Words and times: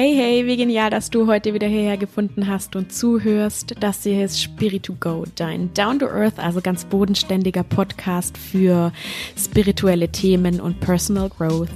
Hey, 0.00 0.14
hey, 0.14 0.46
wie 0.46 0.56
genial, 0.56 0.90
dass 0.90 1.10
du 1.10 1.26
heute 1.26 1.54
wieder 1.54 1.66
hierher 1.66 1.96
gefunden 1.96 2.46
hast 2.46 2.76
und 2.76 2.92
zuhörst. 2.92 3.74
Das 3.80 4.04
hier 4.04 4.24
ist 4.24 4.40
Spirit 4.40 4.84
to 4.84 4.94
Go, 5.00 5.24
dein 5.34 5.74
Down 5.74 5.98
to 5.98 6.06
Earth, 6.06 6.38
also 6.38 6.60
ganz 6.60 6.84
bodenständiger 6.84 7.64
Podcast 7.64 8.38
für 8.38 8.92
spirituelle 9.36 10.08
Themen 10.08 10.60
und 10.60 10.78
Personal 10.78 11.28
Growth. 11.28 11.70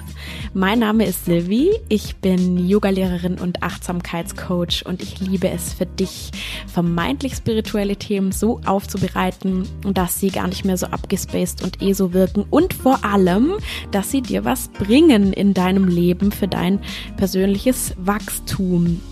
Mein 0.55 0.79
Name 0.79 1.05
ist 1.05 1.25
Sylvie, 1.25 1.73
ich 1.89 2.15
bin 2.15 2.69
Yogalehrerin 2.69 3.41
und 3.41 3.61
Achtsamkeitscoach 3.65 4.87
und 4.87 5.03
ich 5.03 5.19
liebe 5.19 5.49
es 5.49 5.73
für 5.73 5.87
dich, 5.87 6.31
vermeintlich 6.69 7.35
spirituelle 7.35 7.97
Themen 7.97 8.31
so 8.31 8.61
aufzubereiten, 8.65 9.67
dass 9.95 10.21
sie 10.21 10.31
gar 10.31 10.47
nicht 10.47 10.65
mehr 10.65 10.77
so 10.77 10.87
abgespaced 10.87 11.65
und 11.65 11.83
eh 11.83 11.93
so 11.93 12.13
wirken 12.13 12.45
und 12.51 12.73
vor 12.73 13.05
allem, 13.05 13.55
dass 13.91 14.13
sie 14.13 14.23
dir 14.23 14.45
was 14.45 14.69
bringen 14.69 15.33
in 15.33 15.55
deinem 15.55 15.89
Leben 15.89 16.31
für 16.31 16.47
dein 16.47 16.79
persönliches 17.17 17.95
Wachstum. 17.97 18.12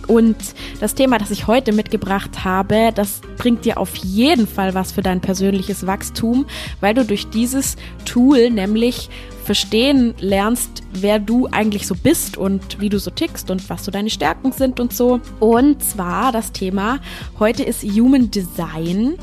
Und 0.06 0.36
das 0.80 0.94
Thema, 0.94 1.18
das 1.18 1.30
ich 1.30 1.46
heute 1.46 1.72
mitgebracht 1.72 2.44
habe, 2.44 2.90
das 2.94 3.20
bringt 3.36 3.64
dir 3.64 3.78
auf 3.78 3.94
jeden 3.96 4.46
Fall 4.46 4.74
was 4.74 4.92
für 4.92 5.02
dein 5.02 5.20
persönliches 5.20 5.86
Wachstum, 5.86 6.46
weil 6.80 6.94
du 6.94 7.04
durch 7.04 7.28
dieses 7.28 7.76
Tool 8.04 8.50
nämlich 8.50 9.08
verstehen 9.44 10.14
lernst, 10.20 10.82
wer 10.92 11.18
du 11.18 11.46
eigentlich 11.46 11.86
so 11.86 11.94
bist 11.94 12.36
und 12.36 12.80
wie 12.80 12.88
du 12.88 12.98
so 12.98 13.10
tickst 13.10 13.50
und 13.50 13.68
was 13.68 13.84
so 13.84 13.90
deine 13.90 14.10
Stärken 14.10 14.52
sind 14.52 14.78
und 14.78 14.92
so. 14.92 15.20
Und 15.40 15.82
zwar 15.82 16.30
das 16.32 16.52
Thema 16.52 17.00
heute 17.38 17.62
ist 17.62 17.82
Human 17.82 18.30
Design. 18.30 19.16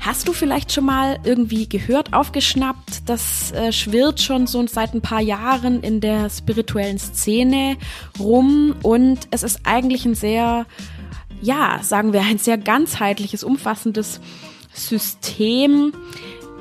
Hast 0.00 0.28
du 0.28 0.32
vielleicht 0.32 0.72
schon 0.72 0.84
mal 0.84 1.18
irgendwie 1.24 1.68
gehört, 1.68 2.12
aufgeschnappt? 2.12 3.08
Das 3.08 3.52
äh, 3.52 3.72
schwirrt 3.72 4.20
schon 4.20 4.46
so 4.46 4.64
seit 4.66 4.94
ein 4.94 5.00
paar 5.00 5.20
Jahren 5.20 5.82
in 5.82 6.00
der 6.00 6.30
spirituellen 6.30 6.98
Szene 6.98 7.76
rum 8.18 8.74
und 8.82 9.20
es 9.30 9.42
ist 9.42 9.60
eigentlich 9.64 10.04
ein 10.04 10.14
sehr, 10.14 10.66
ja, 11.40 11.80
sagen 11.82 12.12
wir, 12.12 12.20
ein 12.22 12.38
sehr 12.38 12.58
ganzheitliches, 12.58 13.42
umfassendes 13.42 14.20
System, 14.72 15.92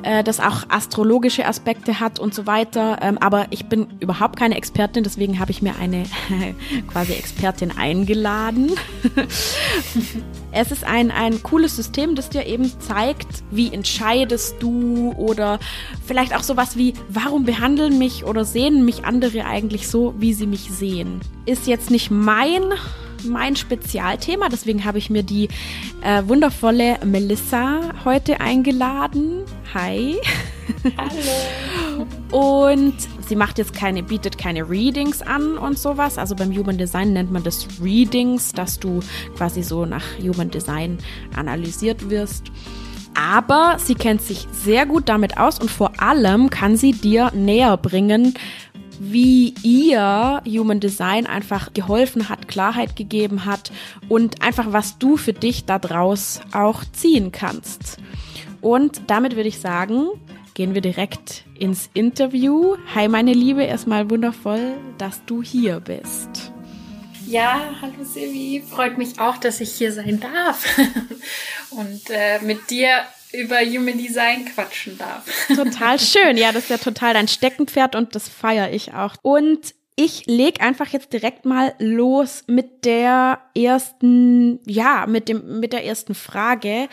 äh, 0.06 0.23
das 0.23 0.39
auch 0.39 0.70
astrologische 0.70 1.45
Aspekte 1.45 2.00
hat 2.00 2.20
und 2.20 2.34
so 2.34 2.45
weiter. 2.45 3.00
Ähm, 3.02 3.17
aber 3.17 3.48
ich 3.50 3.66
bin 3.66 3.88
überhaupt 4.00 4.38
keine 4.38 4.56
Expertin, 4.56 5.03
deswegen 5.03 5.39
habe 5.39 5.52
ich 5.52 5.61
mir 5.61 5.75
eine 5.80 6.06
quasi 6.88 7.14
Expertin 7.14 7.75
eingeladen. 7.75 8.72
es 10.52 10.72
ist 10.72 10.83
ein, 10.83 11.11
ein 11.11 11.42
cooles 11.44 11.76
System, 11.76 12.16
das 12.16 12.30
dir 12.30 12.45
eben 12.45 12.72
zeigt, 12.80 13.44
wie 13.52 13.73
entscheidest 13.73 14.56
du 14.59 15.11
oder 15.17 15.59
vielleicht 16.06 16.36
auch 16.36 16.44
sowas 16.44 16.78
wie, 16.78 16.94
warum 17.09 17.44
behandeln 17.44 17.98
mich 17.98 18.23
oder 18.23 18.45
sehen 18.45 18.86
mich 18.86 19.06
andere 19.06 19.45
eigentlich 19.45 19.88
so, 19.88 20.14
wie 20.20 20.33
sie 20.33 20.48
mich 20.48 20.70
sehen. 20.72 21.20
Ist 21.45 21.67
jetzt 21.67 21.89
nicht 21.89 22.11
mein 22.11 22.61
mein 23.28 23.56
Spezialthema. 23.56 24.50
Deswegen 24.50 24.86
habe 24.86 25.00
ich 25.00 25.09
mir 25.09 25.23
die 25.23 25.48
äh, 26.03 26.22
wundervolle 26.28 27.00
Melissa 27.03 27.80
heute 28.03 28.39
eingeladen. 28.39 29.44
Hi. 29.76 30.16
Hallo. 30.98 32.08
Und 32.31 32.95
sie 33.28 33.36
macht 33.36 33.58
jetzt 33.58 33.73
keine, 33.73 34.04
bietet 34.04 34.38
keine 34.38 34.70
Readings 34.70 35.22
an 35.22 35.58
und 35.58 35.78
sowas. 35.78 36.17
Also 36.17 36.34
beim 36.34 36.56
Human 36.56 36.78
Design 36.78 37.12
nennt 37.12 37.30
man 37.30 37.44
das 37.44 37.67
Readings, 37.84 38.54
dass 38.54 38.80
du 38.80 39.02
quasi 39.36 39.64
so 39.64 39.86
nach 39.86 40.06
Human 40.23 40.50
Design 40.50 40.98
analysiert 41.36 42.09
wirst. 42.09 42.54
Aber 43.16 43.76
sie 43.78 43.95
kennt 43.95 44.22
sich 44.22 44.48
sehr 44.54 44.86
gut 44.86 45.09
damit 45.09 45.38
aus 45.38 45.59
und 45.59 45.70
vor 45.70 46.02
allem 46.02 46.50
kann 46.50 46.78
sie 46.78 46.94
dir 46.94 47.34
näher 47.34 47.76
bringen, 47.76 48.34
wie 48.98 49.56
ihr 49.62 50.42
Human 50.45 50.80
Design 50.80 51.28
einfach 51.28 51.73
geholfen 51.73 52.30
hat, 52.30 52.48
Klarheit 52.48 52.95
gegeben 52.95 53.44
hat 53.44 53.73
und 54.08 54.42
einfach 54.42 54.67
was 54.70 55.00
du 55.00 55.17
für 55.17 55.34
dich 55.34 55.66
daraus 55.66 56.39
auch 56.54 56.86
ziehen 56.94 57.34
kannst. 57.34 57.98
Und 58.66 59.11
damit 59.11 59.35
würde 59.35 59.47
ich 59.47 59.59
sagen, 59.59 60.08
gehen 60.55 60.73
wir 60.73 60.81
direkt 60.81 61.43
ins 61.53 61.87
Interview. 61.93 62.77
Hi 62.95 63.08
meine 63.08 63.31
Liebe, 63.31 63.61
erstmal 63.61 64.09
wundervoll, 64.09 64.73
dass 64.98 65.23
du 65.26 65.43
hier 65.43 65.80
bist. 65.80 66.52
Ja, 67.27 67.61
hallo 67.80 68.04
Silvi, 68.04 68.64
freut 68.67 68.98
mich 68.98 69.20
auch, 69.20 69.37
dass 69.37 69.61
ich 69.61 69.71
hier 69.71 69.92
sein 69.92 70.20
darf 70.20 70.65
und 71.70 72.09
äh, 72.09 72.39
mit 72.39 72.71
dir 72.71 73.04
über 73.33 73.59
Human 73.59 73.99
Design 73.99 74.45
quatschen 74.45 74.98
darf. 74.98 75.25
Total 75.55 75.99
schön. 75.99 76.36
Ja, 76.36 76.52
das 76.52 76.64
ist 76.64 76.70
ja 76.71 76.77
total 76.80 77.14
dein 77.14 77.27
Steckenpferd 77.27 77.95
und 77.95 78.15
das 78.15 78.27
feiere 78.27 78.73
ich 78.73 78.95
auch. 78.95 79.14
Und 79.21 79.75
ich 79.95 80.25
leg 80.25 80.64
einfach 80.64 80.87
jetzt 80.87 81.14
direkt 81.14 81.45
mal 81.45 81.75
los 81.77 82.43
mit 82.48 82.83
der 82.83 83.42
ersten, 83.55 84.59
ja, 84.65 85.05
mit 85.08 85.30
dem, 85.30 85.59
mit 85.59 85.71
der 85.71 85.86
ersten 85.86 86.15
Frage. 86.15 86.89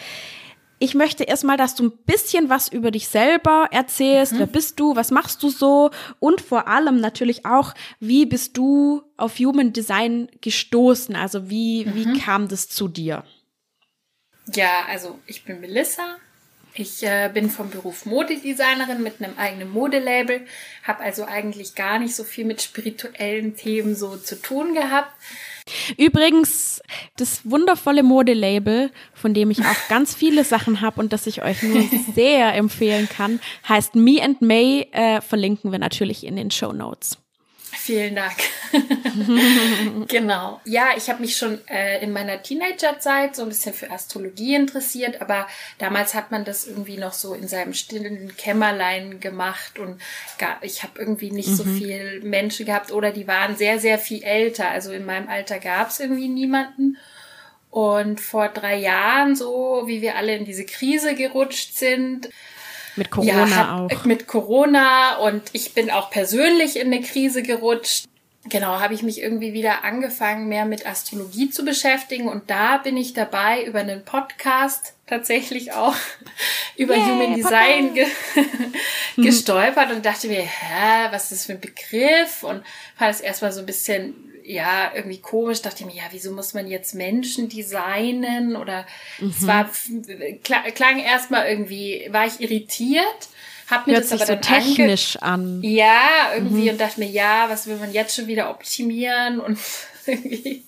Ich 0.82 0.96
möchte 0.96 1.22
erstmal, 1.22 1.56
dass 1.56 1.76
du 1.76 1.84
ein 1.84 1.92
bisschen 2.06 2.50
was 2.50 2.66
über 2.66 2.90
dich 2.90 3.06
selber 3.06 3.68
erzählst. 3.70 4.32
Mhm. 4.32 4.38
Wer 4.40 4.46
bist 4.48 4.80
du? 4.80 4.96
Was 4.96 5.12
machst 5.12 5.40
du 5.44 5.48
so? 5.48 5.92
Und 6.18 6.40
vor 6.40 6.66
allem 6.66 6.96
natürlich 6.96 7.46
auch, 7.46 7.72
wie 8.00 8.26
bist 8.26 8.56
du 8.56 9.04
auf 9.16 9.38
Human 9.38 9.72
Design 9.72 10.28
gestoßen? 10.40 11.14
Also 11.14 11.48
wie, 11.48 11.84
mhm. 11.84 11.94
wie 11.94 12.18
kam 12.18 12.48
das 12.48 12.68
zu 12.68 12.88
dir? 12.88 13.22
Ja, 14.52 14.86
also 14.88 15.20
ich 15.28 15.44
bin 15.44 15.60
Melissa. 15.60 16.16
Ich 16.74 17.04
äh, 17.04 17.30
bin 17.32 17.48
vom 17.48 17.70
Beruf 17.70 18.04
Modedesignerin 18.04 19.04
mit 19.04 19.22
einem 19.22 19.38
eigenen 19.38 19.70
Modelabel, 19.70 20.40
habe 20.82 21.04
also 21.04 21.26
eigentlich 21.26 21.76
gar 21.76 22.00
nicht 22.00 22.16
so 22.16 22.24
viel 22.24 22.44
mit 22.44 22.60
spirituellen 22.60 23.54
Themen 23.54 23.94
so 23.94 24.16
zu 24.16 24.34
tun 24.34 24.74
gehabt. 24.74 25.12
Übrigens, 25.96 26.82
das 27.16 27.48
wundervolle 27.48 28.02
Modelabel, 28.02 28.90
von 29.14 29.34
dem 29.34 29.50
ich 29.50 29.60
auch 29.60 29.88
ganz 29.88 30.14
viele 30.14 30.44
Sachen 30.44 30.80
habe 30.80 31.00
und 31.00 31.12
das 31.12 31.26
ich 31.26 31.42
euch 31.42 31.62
nur 31.62 31.84
sehr 32.14 32.54
empfehlen 32.54 33.08
kann, 33.08 33.40
heißt 33.68 33.94
Me 33.94 34.22
and 34.22 34.42
May, 34.42 34.88
äh, 34.92 35.20
verlinken 35.20 35.70
wir 35.70 35.78
natürlich 35.78 36.26
in 36.26 36.36
den 36.36 36.50
Show 36.50 36.72
Notes. 36.72 37.21
Vielen 37.84 38.14
Dank. 38.14 38.36
genau. 40.08 40.60
Ja, 40.64 40.90
ich 40.96 41.10
habe 41.10 41.20
mich 41.20 41.36
schon 41.36 41.58
äh, 41.66 42.00
in 42.00 42.12
meiner 42.12 42.40
Teenagerzeit 42.40 43.34
so 43.34 43.42
ein 43.42 43.48
bisschen 43.48 43.74
für 43.74 43.90
Astrologie 43.90 44.54
interessiert, 44.54 45.20
aber 45.20 45.48
damals 45.78 46.14
hat 46.14 46.30
man 46.30 46.44
das 46.44 46.68
irgendwie 46.68 46.96
noch 46.96 47.12
so 47.12 47.34
in 47.34 47.48
seinem 47.48 47.74
stillen 47.74 48.36
Kämmerlein 48.36 49.18
gemacht 49.18 49.80
und 49.80 50.00
gar, 50.38 50.62
ich 50.62 50.84
habe 50.84 50.96
irgendwie 50.96 51.32
nicht 51.32 51.48
mhm. 51.48 51.54
so 51.56 51.64
viel 51.64 52.20
Menschen 52.22 52.66
gehabt 52.66 52.92
oder 52.92 53.10
die 53.10 53.26
waren 53.26 53.56
sehr, 53.56 53.80
sehr 53.80 53.98
viel 53.98 54.22
älter. 54.22 54.70
Also 54.70 54.92
in 54.92 55.04
meinem 55.04 55.28
Alter 55.28 55.58
gab 55.58 55.88
es 55.88 55.98
irgendwie 55.98 56.28
niemanden. 56.28 56.98
Und 57.68 58.20
vor 58.20 58.48
drei 58.48 58.76
Jahren, 58.76 59.34
so 59.34 59.82
wie 59.86 60.02
wir 60.02 60.14
alle 60.14 60.36
in 60.36 60.44
diese 60.44 60.66
Krise 60.66 61.16
gerutscht 61.16 61.74
sind, 61.74 62.28
mit 62.96 63.10
Corona 63.10 63.46
ja, 63.46 63.76
auch. 63.78 64.04
Mit 64.04 64.26
Corona 64.26 65.16
und 65.16 65.42
ich 65.52 65.74
bin 65.74 65.90
auch 65.90 66.10
persönlich 66.10 66.76
in 66.76 66.88
eine 66.88 67.02
Krise 67.02 67.42
gerutscht. 67.42 68.06
Genau, 68.48 68.80
habe 68.80 68.92
ich 68.92 69.04
mich 69.04 69.22
irgendwie 69.22 69.52
wieder 69.52 69.84
angefangen, 69.84 70.48
mehr 70.48 70.64
mit 70.64 70.84
Astrologie 70.84 71.50
zu 71.50 71.64
beschäftigen 71.64 72.28
und 72.28 72.50
da 72.50 72.78
bin 72.78 72.96
ich 72.96 73.12
dabei 73.14 73.64
über 73.64 73.78
einen 73.78 74.04
Podcast 74.04 74.94
tatsächlich 75.06 75.72
auch 75.72 75.94
über 76.76 76.96
yeah, 76.96 77.06
Human 77.06 77.34
Design 77.34 77.94
ge 77.94 78.06
gestolpert 79.16 79.92
und 79.92 80.04
dachte 80.04 80.26
mir, 80.26 80.42
hä, 80.42 81.08
was 81.12 81.24
ist 81.24 81.32
das 81.32 81.46
für 81.46 81.52
ein 81.52 81.60
Begriff? 81.60 82.42
Und 82.42 82.64
fand 82.96 83.14
es 83.14 83.20
erstmal 83.20 83.52
so 83.52 83.60
ein 83.60 83.66
bisschen 83.66 84.31
ja, 84.44 84.92
irgendwie 84.94 85.20
komisch, 85.20 85.62
dachte 85.62 85.80
ich 85.80 85.86
mir, 85.86 85.96
ja, 85.96 86.04
wieso 86.10 86.32
muss 86.32 86.54
man 86.54 86.66
jetzt 86.66 86.94
Menschen 86.94 87.48
designen? 87.48 88.56
Oder 88.56 88.86
mhm. 89.18 89.28
es 89.36 89.46
war, 89.46 89.70
klang 90.74 90.98
erstmal 90.98 91.48
irgendwie, 91.48 92.08
war 92.10 92.26
ich 92.26 92.40
irritiert, 92.40 93.28
hab 93.68 93.86
mir 93.86 93.94
Hört 93.94 94.04
das 94.04 94.12
aber 94.12 94.26
dann 94.26 94.42
so 94.42 94.48
technisch 94.48 95.16
an. 95.16 95.60
Ja, 95.62 96.34
irgendwie 96.34 96.64
mhm. 96.64 96.70
und 96.70 96.80
dachte 96.80 97.00
mir, 97.00 97.08
ja, 97.08 97.46
was 97.48 97.66
will 97.66 97.76
man 97.76 97.92
jetzt 97.92 98.14
schon 98.14 98.26
wieder 98.26 98.50
optimieren? 98.50 99.40
Und 99.40 99.58
irgendwie 100.06 100.64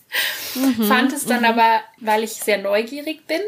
mhm. 0.55 0.85
fand 0.85 1.13
es 1.13 1.27
dann 1.27 1.41
mhm. 1.41 1.47
aber, 1.47 1.81
weil 1.99 2.25
ich 2.25 2.33
sehr 2.33 2.59
neugierig 2.59 3.27
bin. 3.27 3.41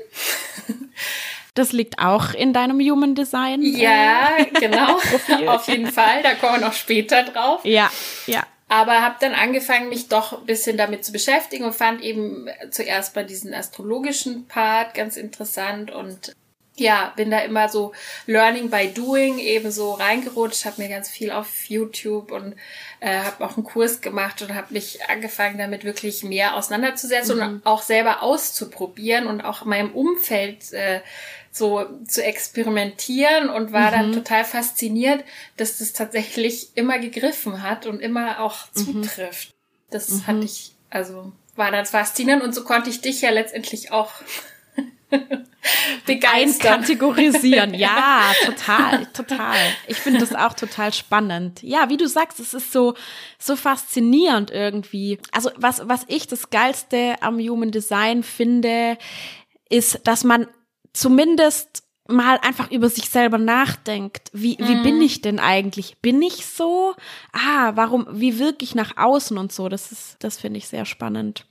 Das 1.54 1.72
liegt 1.72 1.98
auch 1.98 2.34
in 2.34 2.52
deinem 2.52 2.78
Human 2.80 3.14
Design. 3.14 3.62
Ja, 3.62 4.28
äh, 4.36 4.44
genau. 4.60 4.98
Auf 5.46 5.68
jeden 5.68 5.90
Fall. 5.90 6.22
Da 6.22 6.34
kommen 6.34 6.60
wir 6.60 6.66
noch 6.68 6.74
später 6.74 7.22
drauf. 7.22 7.64
Ja, 7.64 7.90
ja. 8.26 8.44
Aber 8.68 9.00
habe 9.00 9.16
dann 9.20 9.32
angefangen, 9.32 9.88
mich 9.88 10.08
doch 10.08 10.40
ein 10.40 10.46
bisschen 10.46 10.76
damit 10.76 11.04
zu 11.04 11.12
beschäftigen 11.12 11.64
und 11.64 11.74
fand 11.74 12.02
eben 12.02 12.48
zuerst 12.70 13.14
bei 13.14 13.22
diesen 13.22 13.54
astrologischen 13.54 14.48
Part 14.48 14.94
ganz 14.94 15.16
interessant 15.16 15.92
und 15.92 16.34
ja, 16.78 17.12
bin 17.16 17.30
da 17.30 17.38
immer 17.40 17.68
so 17.68 17.92
Learning 18.26 18.68
by 18.68 18.88
Doing 18.92 19.38
eben 19.38 19.70
so 19.70 19.92
reingerutscht, 19.92 20.66
habe 20.66 20.82
mir 20.82 20.88
ganz 20.88 21.08
viel 21.08 21.30
auf 21.30 21.64
YouTube 21.68 22.30
und 22.32 22.54
äh, 23.00 23.18
habe 23.20 23.44
auch 23.44 23.56
einen 23.56 23.64
Kurs 23.64 24.02
gemacht 24.02 24.42
und 24.42 24.54
habe 24.54 24.74
mich 24.74 24.98
angefangen, 25.08 25.58
damit 25.58 25.84
wirklich 25.84 26.22
mehr 26.22 26.54
auseinanderzusetzen 26.54 27.36
mhm. 27.36 27.42
und 27.42 27.66
auch 27.66 27.82
selber 27.82 28.22
auszuprobieren 28.22 29.26
und 29.26 29.40
auch 29.40 29.62
in 29.62 29.68
meinem 29.68 29.92
Umfeld 29.92 30.72
äh, 30.72 31.00
so 31.56 31.86
zu 32.06 32.22
experimentieren 32.22 33.48
und 33.48 33.72
war 33.72 33.90
mhm. 33.90 33.94
dann 33.94 34.12
total 34.12 34.44
fasziniert, 34.44 35.24
dass 35.56 35.78
das 35.78 35.92
tatsächlich 35.92 36.76
immer 36.76 36.98
gegriffen 36.98 37.62
hat 37.62 37.86
und 37.86 38.00
immer 38.00 38.40
auch 38.40 38.66
mhm. 38.74 39.02
zutrifft. 39.02 39.54
Das 39.90 40.10
mhm. 40.10 40.26
hatte 40.26 40.44
ich 40.44 40.72
also 40.90 41.32
war 41.56 41.70
das 41.70 41.90
faszinierend 41.90 42.42
und 42.42 42.54
so 42.54 42.64
konnte 42.64 42.90
ich 42.90 43.00
dich 43.00 43.22
ja 43.22 43.30
letztendlich 43.30 43.90
auch 43.90 44.12
begeistern. 46.06 46.74
Einkategorisieren, 46.74 47.74
ja, 47.74 48.32
total, 48.44 49.06
total. 49.06 49.56
Ich 49.86 49.96
finde 49.96 50.20
das 50.20 50.34
auch 50.34 50.52
total 50.52 50.92
spannend. 50.92 51.62
Ja, 51.62 51.88
wie 51.88 51.96
du 51.96 52.08
sagst, 52.08 52.40
es 52.40 52.54
ist 52.54 52.72
so, 52.72 52.94
so 53.38 53.56
faszinierend 53.56 54.50
irgendwie. 54.50 55.18
Also 55.32 55.50
was, 55.56 55.88
was 55.88 56.04
ich 56.08 56.26
das 56.26 56.50
Geilste 56.50 57.16
am 57.20 57.38
Human 57.38 57.70
Design 57.70 58.22
finde, 58.22 58.98
ist, 59.68 60.00
dass 60.04 60.24
man 60.24 60.46
zumindest 60.96 61.82
mal 62.08 62.38
einfach 62.42 62.70
über 62.70 62.88
sich 62.88 63.10
selber 63.10 63.38
nachdenkt. 63.38 64.30
Wie, 64.32 64.56
wie 64.60 64.76
mhm. 64.76 64.82
bin 64.82 65.02
ich 65.02 65.22
denn 65.22 65.40
eigentlich? 65.40 65.96
Bin 66.02 66.22
ich 66.22 66.46
so? 66.46 66.94
Ah, 67.32 67.72
warum, 67.74 68.06
wie 68.10 68.38
wirke 68.38 68.64
ich 68.64 68.74
nach 68.74 68.96
außen 68.96 69.36
und 69.38 69.52
so? 69.52 69.68
Das 69.68 69.90
ist, 69.92 70.16
das 70.20 70.38
finde 70.38 70.58
ich 70.58 70.68
sehr 70.68 70.84
spannend. 70.84 71.46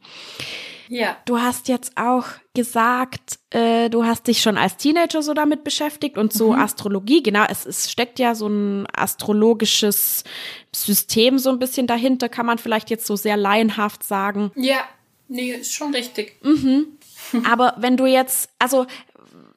Ja. 0.88 1.18
Du 1.25 1.39
hast 1.39 1.68
jetzt 1.68 1.94
auch 1.97 2.25
gesagt, 2.53 3.39
äh, 3.50 3.89
du 3.89 4.06
hast 4.06 4.27
dich 4.27 4.42
schon 4.42 4.57
als 4.57 4.77
Teenager 4.77 5.24
so 5.24 5.33
damit 5.33 5.63
beschäftigt 5.63 6.18
und 6.18 6.31
so 6.31 6.53
mhm. 6.53 6.59
Astrologie, 6.59 7.24
genau, 7.24 7.44
es, 7.50 7.65
es 7.65 7.92
steckt 7.92 8.19
ja 8.19 8.36
so 8.36 8.47
ein 8.47 8.86
astrologisches 8.95 10.24
System 10.74 11.39
so 11.39 11.50
ein 11.50 11.57
bisschen 11.57 11.88
dahinter, 11.88 12.30
kann 12.30 12.45
man 12.45 12.59
vielleicht 12.59 12.92
jetzt 12.92 13.07
so 13.07 13.15
sehr 13.15 13.36
laienhaft 13.36 14.03
sagen. 14.03 14.51
Ja, 14.56 14.77
nee, 15.27 15.51
ist 15.51 15.74
schon 15.74 15.94
richtig. 15.94 16.38
Mhm. 16.44 17.00
Aber 17.50 17.74
wenn 17.77 17.97
du 17.97 18.06
jetzt, 18.06 18.50
also 18.59 18.86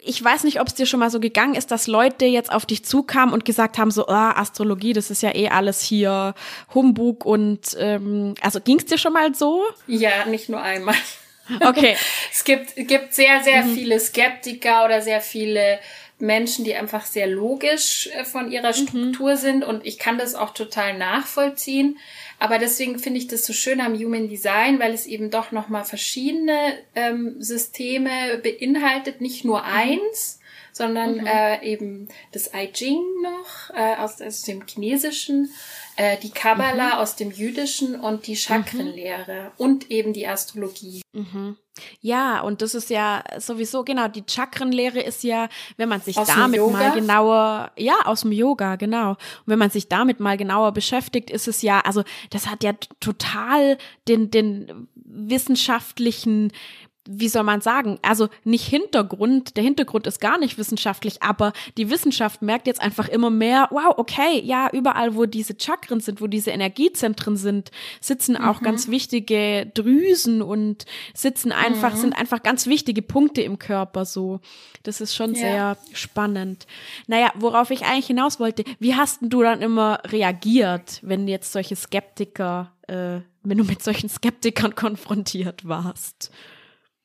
ich 0.08 0.24
weiß 0.24 0.44
nicht, 0.44 0.60
ob 0.60 0.66
es 0.68 0.74
dir 0.74 0.86
schon 0.86 1.00
mal 1.00 1.10
so 1.10 1.20
gegangen 1.20 1.54
ist, 1.54 1.70
dass 1.70 1.86
Leute 1.86 2.24
jetzt 2.24 2.50
auf 2.50 2.64
dich 2.64 2.82
zukamen 2.82 3.34
und 3.34 3.44
gesagt 3.44 3.76
haben, 3.76 3.90
so, 3.90 4.08
oh, 4.08 4.12
Astrologie, 4.12 4.94
das 4.94 5.10
ist 5.10 5.22
ja 5.22 5.34
eh 5.34 5.50
alles 5.50 5.82
hier 5.82 6.34
Humbug 6.74 7.26
und 7.26 7.76
ähm, 7.78 8.34
also 8.40 8.58
ging 8.60 8.78
es 8.78 8.86
dir 8.86 8.96
schon 8.96 9.12
mal 9.12 9.34
so? 9.34 9.64
Ja, 9.86 10.24
nicht 10.24 10.48
nur 10.48 10.62
einmal. 10.62 10.96
Okay. 11.60 11.96
es 12.32 12.42
gibt, 12.44 12.74
gibt 12.76 13.12
sehr, 13.12 13.42
sehr 13.42 13.64
mhm. 13.64 13.74
viele 13.74 14.00
Skeptiker 14.00 14.86
oder 14.86 15.02
sehr 15.02 15.20
viele 15.20 15.78
Menschen, 16.20 16.64
die 16.64 16.74
einfach 16.74 17.06
sehr 17.06 17.26
logisch 17.26 18.08
äh, 18.12 18.24
von 18.24 18.50
ihrer 18.50 18.68
mhm. 18.68 18.86
Struktur 18.88 19.32
mhm. 19.32 19.36
sind 19.36 19.64
und 19.64 19.86
ich 19.86 19.98
kann 19.98 20.18
das 20.18 20.34
auch 20.34 20.52
total 20.52 20.98
nachvollziehen. 20.98 21.98
Aber 22.38 22.58
deswegen 22.58 22.98
finde 22.98 23.18
ich 23.18 23.28
das 23.28 23.46
so 23.46 23.52
schön 23.52 23.80
am 23.80 23.94
Human 23.94 24.28
Design, 24.28 24.78
weil 24.80 24.92
es 24.92 25.06
eben 25.06 25.30
doch 25.30 25.52
nochmal 25.52 25.84
verschiedene 25.84 26.56
ähm, 26.94 27.36
Systeme 27.40 28.38
beinhaltet, 28.42 29.20
nicht 29.20 29.44
nur 29.44 29.60
mhm. 29.60 29.66
eins, 29.66 30.40
sondern 30.72 31.18
mhm. 31.18 31.26
äh, 31.26 31.62
eben 31.64 32.08
das 32.32 32.50
I 32.54 32.70
Ching 32.72 33.02
noch 33.22 33.74
äh, 33.74 33.96
aus, 33.96 34.20
aus 34.20 34.42
dem 34.42 34.66
Chinesischen, 34.66 35.50
äh, 35.96 36.16
die 36.18 36.30
Kabbala 36.30 36.94
mhm. 36.94 37.00
aus 37.00 37.16
dem 37.16 37.30
Jüdischen 37.30 37.98
und 37.98 38.26
die 38.26 38.36
Chakrenlehre 38.36 39.44
mhm. 39.44 39.50
und 39.56 39.90
eben 39.90 40.12
die 40.12 40.26
Astrologie. 40.26 41.02
Mhm. 41.12 41.56
Ja, 42.00 42.40
und 42.40 42.62
das 42.62 42.74
ist 42.74 42.90
ja 42.90 43.22
sowieso, 43.38 43.84
genau, 43.84 44.08
die 44.08 44.24
Chakrenlehre 44.26 45.00
ist 45.00 45.22
ja, 45.22 45.48
wenn 45.76 45.88
man 45.88 46.00
sich 46.00 46.16
aus 46.16 46.26
damit 46.26 46.60
mal 46.60 46.92
genauer, 46.92 47.72
ja, 47.76 47.94
aus 48.04 48.22
dem 48.22 48.32
Yoga, 48.32 48.76
genau. 48.76 49.10
Und 49.10 49.46
wenn 49.46 49.58
man 49.58 49.70
sich 49.70 49.88
damit 49.88 50.20
mal 50.20 50.36
genauer 50.36 50.72
beschäftigt, 50.72 51.30
ist 51.30 51.48
es 51.48 51.62
ja, 51.62 51.80
also 51.80 52.02
das 52.30 52.48
hat 52.48 52.64
ja 52.64 52.72
total 53.00 53.78
den, 54.08 54.30
den 54.30 54.88
wissenschaftlichen 54.94 56.52
wie 57.10 57.28
soll 57.28 57.42
man 57.42 57.62
sagen, 57.62 57.98
also 58.02 58.28
nicht 58.44 58.68
Hintergrund, 58.68 59.56
der 59.56 59.64
Hintergrund 59.64 60.06
ist 60.06 60.20
gar 60.20 60.38
nicht 60.38 60.58
wissenschaftlich, 60.58 61.22
aber 61.22 61.54
die 61.78 61.88
Wissenschaft 61.88 62.42
merkt 62.42 62.66
jetzt 62.66 62.82
einfach 62.82 63.08
immer 63.08 63.30
mehr, 63.30 63.66
wow, 63.70 63.94
okay, 63.96 64.42
ja, 64.44 64.68
überall, 64.72 65.14
wo 65.14 65.24
diese 65.24 65.54
Chakren 65.58 66.00
sind, 66.00 66.20
wo 66.20 66.26
diese 66.26 66.50
Energiezentren 66.50 67.38
sind, 67.38 67.70
sitzen 68.02 68.36
auch 68.36 68.60
mhm. 68.60 68.64
ganz 68.64 68.88
wichtige 68.88 69.70
Drüsen 69.72 70.42
und 70.42 70.84
sitzen 71.14 71.50
einfach, 71.50 71.94
mhm. 71.94 71.98
sind 71.98 72.12
einfach 72.12 72.42
ganz 72.42 72.66
wichtige 72.66 73.00
Punkte 73.00 73.40
im 73.40 73.58
Körper 73.58 74.04
so. 74.04 74.40
Das 74.82 75.00
ist 75.00 75.14
schon 75.14 75.34
ja. 75.34 75.40
sehr 75.40 75.76
spannend. 75.94 76.66
Naja, 77.06 77.32
worauf 77.36 77.70
ich 77.70 77.86
eigentlich 77.86 78.08
hinaus 78.08 78.38
wollte, 78.38 78.64
wie 78.80 78.94
hast 78.94 79.20
du 79.22 79.42
dann 79.42 79.62
immer 79.62 80.00
reagiert, 80.04 81.00
wenn 81.02 81.26
jetzt 81.26 81.52
solche 81.52 81.74
Skeptiker, 81.74 82.74
äh, 82.86 83.20
wenn 83.42 83.56
du 83.56 83.64
mit 83.64 83.82
solchen 83.82 84.10
Skeptikern 84.10 84.74
konfrontiert 84.74 85.66
warst? 85.66 86.30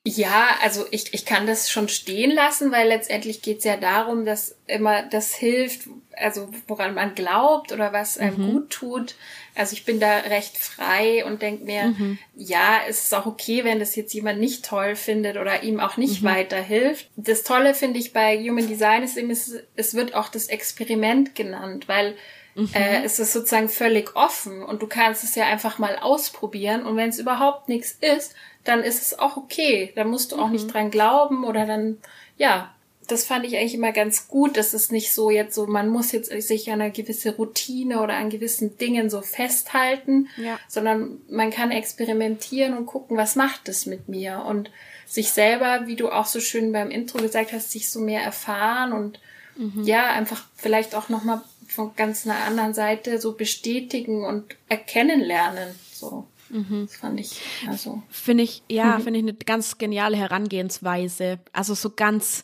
Ja, 0.06 0.50
also 0.62 0.86
ich, 0.92 1.14
ich 1.14 1.24
kann 1.24 1.48
das 1.48 1.72
schon 1.72 1.88
stehen 1.88 2.32
lassen, 2.32 2.74
weil 2.74 2.90
letztendlich 2.90 3.42
geht's 3.42 3.64
ja 3.64 3.78
darum, 3.78 4.26
dass 4.26 4.58
immer 4.68 5.04
das 5.04 5.34
hilft, 5.34 5.88
also 6.18 6.50
woran 6.68 6.94
man 6.94 7.16
glaubt 7.16 7.72
oder 7.72 7.94
was 7.94 8.18
einem 8.18 8.38
mhm. 8.38 8.52
gut 8.52 8.70
tut. 8.70 9.16
Also 9.56 9.74
ich 9.74 9.86
bin 9.86 10.02
da 10.02 10.18
recht 10.18 10.58
frei 10.58 11.24
und 11.24 11.42
denke 11.42 11.64
mir, 11.64 11.84
mhm. 11.84 12.18
ja, 12.36 12.82
es 12.90 13.06
ist 13.06 13.14
auch 13.14 13.26
okay, 13.26 13.64
wenn 13.64 13.80
das 13.80 13.96
jetzt 13.96 14.14
jemand 14.14 14.42
nicht 14.42 14.66
toll 14.66 14.98
findet 14.98 15.38
oder 15.38 15.64
ihm 15.64 15.80
auch 15.80 15.96
nicht 15.96 16.22
mhm. 16.22 16.28
weiterhilft. 16.28 17.10
Das 17.16 17.44
Tolle 17.44 17.74
finde 17.74 18.00
ich 18.00 18.12
bei 18.12 18.38
Human 18.38 18.68
Design 18.68 19.04
ist 19.04 19.16
eben, 19.16 19.30
es, 19.30 19.54
es 19.78 19.94
wird 19.94 20.16
auch 20.16 20.28
das 20.28 20.48
Experiment 20.48 21.34
genannt, 21.34 21.88
weil 21.88 22.16
Mhm. 22.56 22.70
Äh, 22.74 23.04
es 23.04 23.20
ist 23.20 23.34
sozusagen 23.34 23.70
völlig 23.70 24.16
offen 24.16 24.62
und 24.62 24.82
du 24.82 24.88
kannst 24.88 25.24
es 25.24 25.36
ja 25.36 25.46
einfach 25.46 25.80
mal 25.80 25.98
ausprobieren 25.98 26.86
und 26.86 26.96
wenn 26.98 27.10
es 27.10 27.18
überhaupt 27.18 27.68
nichts 27.68 27.98
ist, 28.00 28.36
dann 28.64 28.84
ist 28.84 29.02
es 29.02 29.20
auch 29.20 29.38
okay. 29.38 29.92
Da 29.96 30.04
musst 30.04 30.32
du 30.32 30.38
auch 30.38 30.48
mhm. 30.48 30.54
nicht 30.54 30.74
dran 30.74 30.92
glauben 30.92 31.44
oder 31.44 31.66
dann, 31.66 31.98
ja, 32.38 32.74
das 33.08 33.26
fand 33.26 33.46
ich 33.46 33.58
eigentlich 33.58 33.74
immer 33.74 33.92
ganz 33.92 34.28
gut. 34.28 34.58
Das 34.58 34.74
ist 34.74 34.92
nicht 34.92 35.14
so 35.14 35.30
jetzt 35.30 35.56
so, 35.56 35.68
man 35.68 35.90
muss 35.90 36.12
jetzt 36.12 36.30
sich 36.42 36.72
an 36.72 36.82
einer 36.82 36.92
gewisse 36.92 37.36
Routine 37.36 38.02
oder 38.02 38.16
an 38.16 38.30
gewissen 38.30 38.78
Dingen 38.78 39.10
so 39.10 39.22
festhalten, 39.22 40.30
ja. 40.38 40.60
sondern 40.68 41.22
man 41.30 41.52
kann 41.52 41.72
experimentieren 41.72 42.78
und 42.78 42.86
gucken, 42.86 43.18
was 43.18 43.36
macht 43.36 43.68
es 43.68 43.86
mit 43.86 44.08
mir 44.08 44.46
und 44.48 44.72
sich 45.06 45.32
selber, 45.32 45.86
wie 45.86 45.96
du 45.96 46.10
auch 46.10 46.26
so 46.26 46.40
schön 46.40 46.72
beim 46.72 46.90
Intro 46.90 47.20
gesagt 47.20 47.52
hast, 47.52 47.72
sich 47.72 47.90
so 47.90 48.00
mehr 48.00 48.24
erfahren 48.24 48.94
und 48.94 49.20
mhm. 49.58 49.84
ja, 49.84 50.10
einfach 50.12 50.46
vielleicht 50.56 50.96
auch 50.96 51.10
nochmal 51.10 51.42
von 51.68 51.96
ganz 51.96 52.26
einer 52.26 52.40
anderen 52.46 52.74
Seite 52.74 53.20
so 53.20 53.34
bestätigen 53.34 54.24
und 54.24 54.56
erkennen 54.70 55.22
lernen, 55.22 55.76
so. 55.92 56.26
Mhm. 56.54 56.86
Das 56.86 56.96
fand 56.96 57.20
ich, 57.20 57.42
also. 57.68 58.04
Finde 58.10 58.44
ich, 58.44 58.62
ja, 58.70 58.98
mhm. 58.98 59.04
finde 59.04 59.20
ich 59.20 59.26
eine 59.26 59.34
ganz 59.34 59.78
geniale 59.78 60.16
Herangehensweise. 60.16 61.40
Also 61.52 61.74
so 61.74 61.90
ganz 61.90 62.44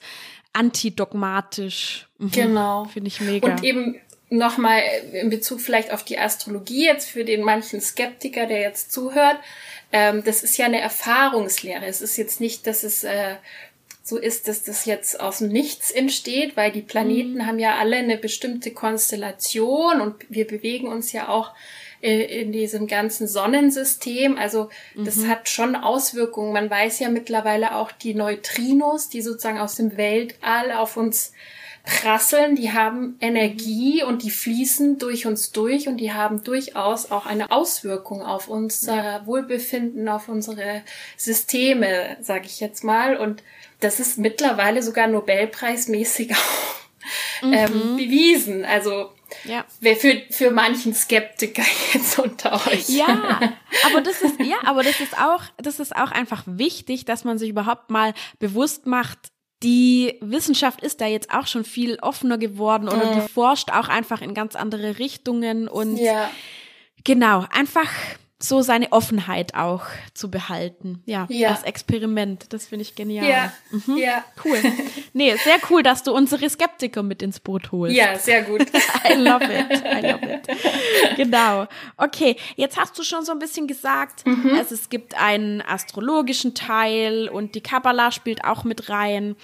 antidogmatisch. 0.52 2.08
Mhm. 2.18 2.32
Genau. 2.32 2.86
Finde 2.86 3.08
ich 3.08 3.22
mega. 3.22 3.48
Und 3.48 3.64
eben 3.64 3.96
nochmal 4.30 4.82
in 5.14 5.30
Bezug 5.30 5.62
vielleicht 5.62 5.92
auf 5.92 6.04
die 6.04 6.18
Astrologie 6.18 6.86
jetzt 6.86 7.10
für 7.10 7.24
den 7.24 7.44
manchen 7.44 7.82
Skeptiker, 7.82 8.48
der 8.48 8.62
jetzt 8.62 8.92
zuhört. 8.92 9.38
Ähm, 9.92 10.24
das 10.24 10.44
ist 10.44 10.58
ja 10.58 10.66
eine 10.66 10.80
Erfahrungslehre. 10.80 11.86
Es 11.86 12.02
ist 12.02 12.18
jetzt 12.18 12.40
nicht, 12.40 12.66
dass 12.66 12.84
es 12.84 13.04
äh, 13.04 13.36
so 14.04 14.18
ist, 14.18 14.48
dass 14.48 14.64
das 14.64 14.86
jetzt 14.86 15.20
aus 15.20 15.38
dem 15.38 15.50
Nichts 15.50 15.92
entsteht, 15.92 16.58
weil 16.58 16.72
die 16.72 16.82
Planeten 16.82 17.36
mhm. 17.36 17.46
haben 17.46 17.60
ja 17.60 17.78
alle 17.78 17.98
eine 17.98 18.18
bestimmte 18.18 18.72
Konstellation 18.72 20.02
und 20.02 20.16
wir 20.30 20.48
bewegen 20.48 20.88
uns 20.88 21.12
ja 21.12 21.30
auch 21.30 21.52
in 22.02 22.52
diesem 22.52 22.88
ganzen 22.88 23.28
Sonnensystem. 23.28 24.38
Also 24.38 24.70
das 24.96 25.18
mhm. 25.18 25.28
hat 25.30 25.50
schon 25.50 25.76
Auswirkungen. 25.76 26.54
Man 26.54 26.70
weiß 26.70 27.00
ja 27.00 27.10
mittlerweile 27.10 27.76
auch 27.76 27.92
die 27.92 28.14
Neutrinos, 28.14 29.10
die 29.10 29.22
sozusagen 29.22 29.60
aus 29.60 29.76
dem 29.76 29.98
Weltall 29.98 30.72
auf 30.72 30.98
uns 30.98 31.34
prasseln, 31.84 32.56
die 32.56 32.72
haben 32.72 33.18
Energie 33.20 34.04
und 34.04 34.24
die 34.24 34.30
fließen 34.30 34.98
durch 35.00 35.26
uns 35.26 35.52
durch 35.52 35.88
und 35.88 35.98
die 35.98 36.14
haben 36.14 36.44
durchaus 36.44 37.10
auch 37.10 37.26
eine 37.26 37.52
Auswirkung 37.52 38.22
auf 38.22 38.48
unser 38.48 38.96
ja. 38.96 39.26
Wohlbefinden, 39.26 40.08
auf 40.08 40.30
unsere 40.30 40.84
Systeme, 41.18 42.18
sage 42.22 42.46
ich 42.46 42.60
jetzt 42.60 42.84
mal. 42.84 43.18
Und 43.18 43.44
das 43.80 44.00
ist 44.00 44.18
mittlerweile 44.18 44.84
sogar 44.84 45.08
Nobelpreismäßig 45.08 46.32
auch 46.34 47.44
ähm, 47.44 47.50
mhm. 47.50 47.54
ähm, 47.54 47.98
bewiesen. 47.98 48.66
Also 48.66 49.12
ja. 49.44 49.66
Wer 49.80 49.96
für, 49.96 50.22
für 50.30 50.52
manchen 50.52 50.94
Skeptiker 50.94 51.64
jetzt 51.94 52.20
unter 52.20 52.54
euch. 52.68 52.90
Ja, 52.90 53.40
aber 53.86 54.02
das 54.02 54.22
ist, 54.22 54.40
ja, 54.40 54.58
aber 54.66 54.84
das 54.84 55.00
ist 55.00 55.18
auch, 55.18 55.44
das 55.58 55.80
ist 55.80 55.96
auch 55.96 56.12
einfach 56.12 56.44
wichtig, 56.46 57.06
dass 57.06 57.24
man 57.24 57.38
sich 57.38 57.50
überhaupt 57.50 57.90
mal 57.90 58.14
bewusst 58.40 58.86
macht, 58.86 59.32
die 59.64 60.18
Wissenschaft 60.22 60.82
ist 60.82 61.02
da 61.02 61.06
jetzt 61.06 61.34
auch 61.34 61.48
schon 61.48 61.66
viel 61.66 62.00
offener 62.00 62.38
geworden 62.38 62.88
oder 62.88 63.12
mhm. 63.12 63.22
die 63.22 63.28
forscht 63.28 63.72
auch 63.72 63.90
einfach 63.90 64.22
in 64.22 64.34
ganz 64.34 64.56
andere 64.56 65.00
Richtungen 65.00 65.68
und 65.68 65.98
ja. 65.98 66.30
genau, 67.04 67.46
einfach 67.52 67.90
so 68.42 68.62
seine 68.62 68.92
Offenheit 68.94 69.54
auch 69.54 69.84
zu 70.14 70.32
behalten. 70.32 71.04
Ja, 71.06 71.28
ja. 71.30 71.50
als 71.50 71.64
Experiment. 71.64 72.54
Das 72.54 72.68
finde 72.68 72.84
ich 72.84 72.96
genial. 72.96 73.28
Ja. 73.28 73.54
Mhm. 73.72 73.98
ja. 73.98 74.24
Cool. 74.44 74.58
Nee, 75.12 75.36
sehr 75.38 75.58
cool, 75.70 75.84
dass 75.84 76.04
du 76.04 76.14
unsere 76.14 76.50
Skeptiker 76.50 77.04
mit 77.04 77.22
ins 77.22 77.40
Boot 77.40 77.72
holst. 77.72 77.96
Ja, 77.96 78.18
sehr 78.18 78.44
gut. 78.44 78.62
I 79.10 79.14
love 79.16 79.44
it. 79.44 79.84
I 79.84 80.08
love 80.08 80.26
it. 80.26 80.48
Genau. 81.18 81.68
Okay, 81.98 82.38
jetzt 82.56 82.78
hast 82.78 82.98
du 82.98 83.04
schon 83.04 83.26
so 83.26 83.34
ein 83.34 83.40
bisschen 83.40 83.68
gesagt, 83.68 84.26
mhm. 84.26 84.54
also 84.56 84.74
es 84.76 84.90
gibt 84.90 85.20
einen 85.20 85.62
astrologischen 85.62 86.54
Teil 86.56 87.28
und 87.28 87.56
die 87.56 87.62
Kabbalah 87.62 88.12
spielt 88.12 88.46
auch 88.46 88.64
mit 88.64 88.90
rein. 88.90 89.36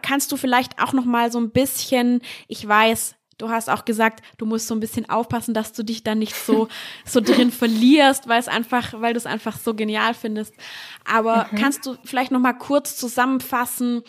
Kannst 0.00 0.32
du 0.32 0.36
vielleicht 0.36 0.80
auch 0.80 0.92
noch 0.92 1.04
mal 1.04 1.30
so 1.30 1.38
ein 1.38 1.50
bisschen, 1.50 2.22
ich 2.48 2.66
weiß, 2.66 3.14
Du 3.42 3.50
hast 3.50 3.68
auch 3.68 3.84
gesagt, 3.84 4.22
du 4.38 4.46
musst 4.46 4.68
so 4.68 4.74
ein 4.74 4.78
bisschen 4.78 5.10
aufpassen, 5.10 5.52
dass 5.52 5.72
du 5.72 5.82
dich 5.82 6.04
da 6.04 6.14
nicht 6.14 6.36
so, 6.36 6.68
so 7.04 7.20
drin 7.20 7.50
verlierst, 7.50 8.28
weil 8.28 8.38
es 8.38 8.46
einfach, 8.46 9.00
weil 9.00 9.14
du 9.14 9.18
es 9.18 9.26
einfach 9.26 9.58
so 9.58 9.74
genial 9.74 10.14
findest. 10.14 10.54
Aber 11.04 11.48
mhm. 11.50 11.56
kannst 11.56 11.84
du 11.84 11.96
vielleicht 12.04 12.30
noch 12.30 12.38
mal 12.38 12.52
kurz 12.52 12.96
zusammenfassen, 12.96 14.02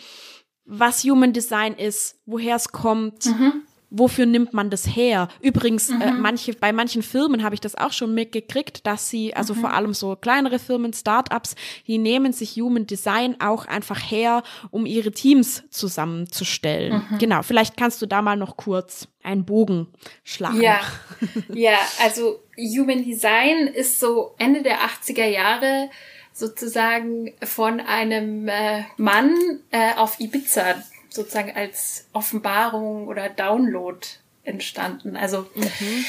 was 0.64 1.02
Human 1.02 1.32
Design 1.32 1.74
ist, 1.74 2.20
woher 2.26 2.54
es 2.54 2.68
kommt? 2.68 3.26
Mhm 3.26 3.62
wofür 3.96 4.26
nimmt 4.26 4.52
man 4.52 4.70
das 4.70 4.86
her? 4.86 5.28
Übrigens, 5.40 5.90
äh, 5.90 5.94
mhm. 5.94 6.02
äh, 6.02 6.12
manche, 6.12 6.54
bei 6.54 6.72
manchen 6.72 7.02
Firmen 7.02 7.42
habe 7.42 7.54
ich 7.54 7.60
das 7.60 7.74
auch 7.74 7.92
schon 7.92 8.14
mitgekriegt, 8.14 8.86
dass 8.86 9.08
sie, 9.08 9.34
also 9.34 9.54
mhm. 9.54 9.60
vor 9.60 9.72
allem 9.72 9.94
so 9.94 10.16
kleinere 10.16 10.58
Firmen, 10.58 10.92
Startups, 10.92 11.54
die 11.86 11.98
nehmen 11.98 12.32
sich 12.32 12.56
Human 12.56 12.86
Design 12.86 13.36
auch 13.40 13.66
einfach 13.66 13.98
her, 14.10 14.42
um 14.70 14.86
ihre 14.86 15.12
Teams 15.12 15.62
zusammenzustellen. 15.70 17.04
Mhm. 17.10 17.18
Genau, 17.18 17.42
vielleicht 17.42 17.76
kannst 17.76 18.02
du 18.02 18.06
da 18.06 18.20
mal 18.20 18.36
noch 18.36 18.56
kurz 18.56 19.08
einen 19.22 19.44
Bogen 19.44 19.88
schlagen. 20.24 20.60
Ja, 20.60 20.80
ja, 21.54 21.78
also 22.02 22.40
Human 22.56 23.04
Design 23.04 23.68
ist 23.68 24.00
so 24.00 24.34
Ende 24.38 24.62
der 24.62 24.78
80er 24.80 25.26
Jahre 25.26 25.88
sozusagen 26.32 27.32
von 27.42 27.80
einem 27.80 28.48
äh, 28.48 28.82
Mann 28.96 29.34
äh, 29.70 29.94
auf 29.94 30.18
Ibiza 30.18 30.74
sozusagen 31.14 31.54
als 31.54 32.06
Offenbarung 32.12 33.08
oder 33.08 33.28
Download 33.28 33.98
entstanden. 34.42 35.16
Also 35.16 35.46
mhm. 35.54 36.04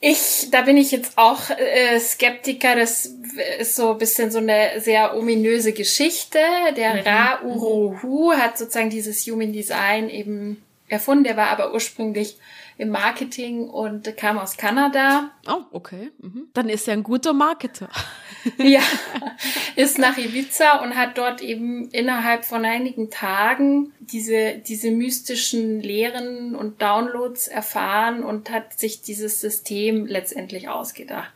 ich, 0.00 0.48
da 0.50 0.62
bin 0.62 0.76
ich 0.76 0.90
jetzt 0.90 1.18
auch 1.18 1.50
äh, 1.50 1.98
Skeptiker. 1.98 2.76
Das 2.76 3.10
ist 3.58 3.76
so 3.76 3.92
ein 3.92 3.98
bisschen 3.98 4.30
so 4.30 4.38
eine 4.38 4.80
sehr 4.80 5.16
ominöse 5.16 5.72
Geschichte. 5.72 6.38
Der 6.76 6.94
mhm. 6.94 7.00
Ra 7.00 7.42
Uruhu 7.42 8.32
hat 8.32 8.58
sozusagen 8.58 8.90
dieses 8.90 9.26
Human 9.26 9.52
Design 9.52 10.08
eben 10.08 10.62
erfunden. 10.88 11.24
Der 11.24 11.36
war 11.36 11.48
aber 11.48 11.72
ursprünglich 11.72 12.38
im 12.78 12.90
Marketing 12.90 13.68
und 13.68 14.16
kam 14.16 14.38
aus 14.38 14.56
Kanada. 14.56 15.30
Oh, 15.48 15.62
okay. 15.72 16.10
Mhm. 16.18 16.48
Dann 16.52 16.68
ist 16.68 16.86
er 16.88 16.94
ein 16.94 17.02
guter 17.02 17.32
Marketer. 17.32 17.88
Ja, 18.58 18.82
ist 19.76 19.98
nach 19.98 20.16
Ibiza 20.18 20.82
und 20.82 20.96
hat 20.96 21.18
dort 21.18 21.40
eben 21.40 21.90
innerhalb 21.90 22.44
von 22.44 22.64
einigen 22.64 23.10
Tagen 23.10 23.92
diese, 24.00 24.54
diese 24.58 24.90
mystischen 24.90 25.80
Lehren 25.80 26.54
und 26.54 26.80
Downloads 26.80 27.48
erfahren 27.48 28.22
und 28.22 28.50
hat 28.50 28.78
sich 28.78 29.02
dieses 29.02 29.40
System 29.40 30.06
letztendlich 30.06 30.68
ausgedacht. 30.68 31.32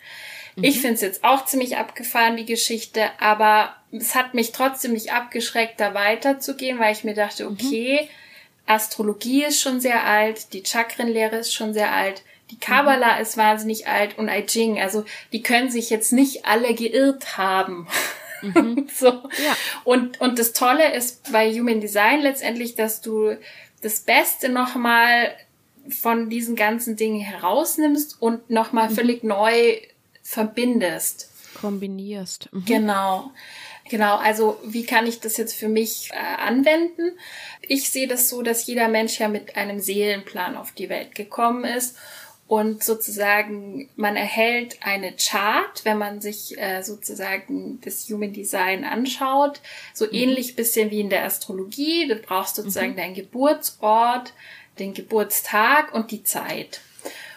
Mhm. 0.57 0.65
Ich 0.65 0.81
finde 0.81 0.95
es 0.95 1.01
jetzt 1.01 1.25
auch 1.25 1.45
ziemlich 1.45 1.77
abgefahren, 1.77 2.37
die 2.37 2.47
Geschichte, 2.47 3.11
aber 3.19 3.75
es 3.93 4.15
hat 4.15 4.35
mich 4.35 4.53
trotzdem 4.53 4.93
nicht 4.93 5.13
abgeschreckt, 5.13 5.81
da 5.81 5.95
weiterzugehen, 5.95 6.79
weil 6.79 6.93
ich 6.93 7.05
mir 7.05 7.15
dachte, 7.15 7.45
mhm. 7.45 7.53
okay, 7.53 8.03
mhm. 8.03 8.09
Astrologie 8.67 9.45
ist 9.45 9.61
schon 9.61 9.81
sehr 9.81 10.05
alt, 10.05 10.53
die 10.53 10.63
Chakrenlehre 10.65 11.37
ist 11.37 11.53
schon 11.53 11.75
sehr 11.75 11.93
alt, 11.93 12.23
die 12.51 12.59
Kabbalah 12.59 13.17
mhm. 13.17 13.23
ist 13.23 13.37
wahnsinnig 13.37 13.87
alt 13.87 14.19
und 14.19 14.29
I 14.29 14.45
Ching, 14.45 14.81
also 14.81 15.05
die 15.33 15.43
können 15.43 15.71
sich 15.71 15.91
jetzt 15.91 16.13
nicht 16.13 16.47
alle 16.47 16.75
geirrt 16.75 17.37
haben. 17.39 17.87
Mhm. 18.43 18.89
so. 18.95 19.07
Ja. 19.07 19.57
Und, 19.85 20.21
und 20.21 20.39
das 20.39 20.53
Tolle 20.53 20.95
ist 20.95 21.33
bei 21.33 21.53
Human 21.53 21.81
Design 21.81 22.21
letztendlich, 22.21 22.75
dass 22.75 23.01
du 23.01 23.37
das 23.83 24.01
Beste 24.01 24.49
nochmal 24.49 25.35
von 25.89 26.29
diesen 26.29 26.57
ganzen 26.57 26.97
Dingen 26.97 27.21
herausnimmst 27.21 28.21
und 28.21 28.51
nochmal 28.51 28.91
mhm. 28.91 28.95
völlig 28.95 29.25
neu 29.25 29.79
verbindest. 30.23 31.31
Kombinierst. 31.61 32.49
Mhm. 32.53 32.65
Genau. 32.65 33.31
Genau, 33.89 34.19
also 34.19 34.61
wie 34.63 34.87
kann 34.87 35.05
ich 35.09 35.19
das 35.19 35.37
jetzt 35.37 35.55
für 35.55 35.69
mich 35.69 36.11
äh, 36.13 36.41
anwenden? 36.41 37.11
Ich 37.61 37.91
sehe 37.91 38.07
das 38.07 38.29
so, 38.29 38.41
dass 38.41 38.65
jeder 38.67 38.87
Mensch 38.87 39.19
ja 39.19 39.27
mit 39.27 39.57
einem 39.57 39.81
Seelenplan 39.81 40.57
auf 40.57 40.71
die 40.71 40.89
Welt 40.89 41.17
gekommen 41.17 41.65
ist 41.65 41.97
und 42.51 42.83
sozusagen 42.83 43.89
man 43.95 44.17
erhält 44.17 44.79
eine 44.81 45.13
Chart, 45.13 45.85
wenn 45.85 45.99
man 45.99 46.21
sich 46.21 46.59
äh, 46.59 46.83
sozusagen 46.83 47.81
das 47.85 48.09
Human 48.11 48.33
Design 48.33 48.83
anschaut, 48.83 49.61
so 49.95 50.05
mhm. 50.05 50.15
ähnlich 50.15 50.57
bisschen 50.57 50.91
wie 50.91 50.99
in 50.99 51.11
der 51.11 51.25
Astrologie. 51.25 52.09
Du 52.09 52.17
brauchst 52.17 52.57
sozusagen 52.57 52.91
mhm. 52.91 52.97
deinen 52.97 53.15
Geburtsort, 53.15 54.33
den 54.81 54.95
Geburtstag 54.95 55.95
und 55.95 56.11
die 56.11 56.25
Zeit. 56.25 56.81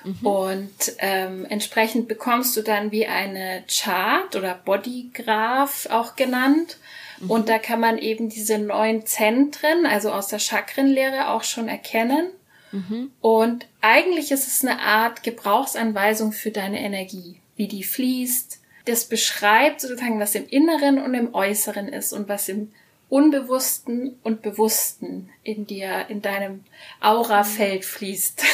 Mhm. 0.03 0.25
Und 0.25 0.93
ähm, 0.97 1.45
entsprechend 1.47 2.07
bekommst 2.07 2.57
du 2.57 2.63
dann 2.63 2.91
wie 2.91 3.05
eine 3.05 3.63
Chart 3.67 4.35
oder 4.35 4.55
Bodygraph 4.65 5.89
auch 5.91 6.15
genannt. 6.15 6.77
Mhm. 7.19 7.29
Und 7.29 7.49
da 7.49 7.59
kann 7.59 7.79
man 7.79 7.99
eben 7.99 8.29
diese 8.29 8.57
neun 8.57 9.05
Zentren, 9.05 9.85
also 9.85 10.11
aus 10.11 10.29
der 10.29 10.39
Chakrenlehre 10.39 11.29
auch 11.29 11.43
schon 11.43 11.67
erkennen. 11.67 12.31
Mhm. 12.73 13.11
Und 13.21 13.67
eigentlich 13.81 14.31
ist 14.31 14.47
es 14.47 14.65
eine 14.65 14.79
Art 14.79 15.23
Gebrauchsanweisung 15.23 16.31
für 16.31 16.51
deine 16.51 16.81
Energie, 16.81 17.39
wie 17.55 17.67
die 17.67 17.83
fließt. 17.83 18.59
Das 18.85 19.05
beschreibt 19.05 19.79
sozusagen, 19.79 20.19
was 20.19 20.35
im 20.35 20.47
Inneren 20.47 20.99
und 20.99 21.13
im 21.13 21.33
Äußeren 21.33 21.87
ist 21.87 22.11
und 22.11 22.27
was 22.27 22.49
im 22.49 22.71
Unbewussten 23.09 24.17
und 24.23 24.41
Bewussten 24.41 25.29
in 25.43 25.67
dir, 25.67 26.07
in 26.09 26.21
deinem 26.21 26.63
Aurafeld 26.99 27.85
fließt. 27.85 28.43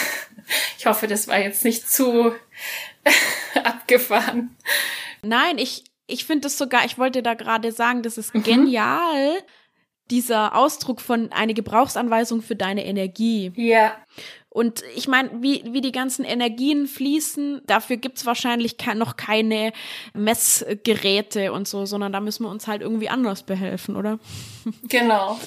Ich 0.79 0.87
hoffe, 0.87 1.05
das 1.05 1.27
war 1.27 1.37
jetzt 1.37 1.63
nicht 1.63 1.87
zu 1.87 2.33
abgefahren. 3.63 4.55
Nein, 5.21 5.59
ich, 5.59 5.83
ich 6.07 6.25
finde 6.25 6.47
es 6.47 6.57
sogar, 6.57 6.85
ich 6.85 6.97
wollte 6.97 7.21
da 7.21 7.35
gerade 7.35 7.71
sagen, 7.71 8.01
das 8.01 8.17
ist 8.17 8.33
mhm. 8.33 8.39
Dieser 10.11 10.55
Ausdruck 10.55 11.01
von 11.01 11.31
eine 11.31 11.53
Gebrauchsanweisung 11.53 12.41
für 12.41 12.55
deine 12.55 12.85
Energie. 12.85 13.51
Ja. 13.55 13.93
Und 14.51 14.83
ich 14.95 15.07
meine, 15.07 15.29
wie, 15.43 15.63
wie 15.71 15.81
die 15.81 15.91
ganzen 15.91 16.25
Energien 16.25 16.87
fließen, 16.87 17.61
dafür 17.67 17.97
gibt's 17.97 18.25
wahrscheinlich 18.25 18.77
noch 18.95 19.15
keine 19.15 19.71
Messgeräte 20.15 21.53
und 21.53 21.67
so, 21.67 21.85
sondern 21.85 22.11
da 22.11 22.19
müssen 22.19 22.45
wir 22.45 22.49
uns 22.49 22.65
halt 22.65 22.81
irgendwie 22.81 23.09
anders 23.09 23.43
behelfen, 23.43 23.95
oder? 23.95 24.19
Genau. 24.83 25.39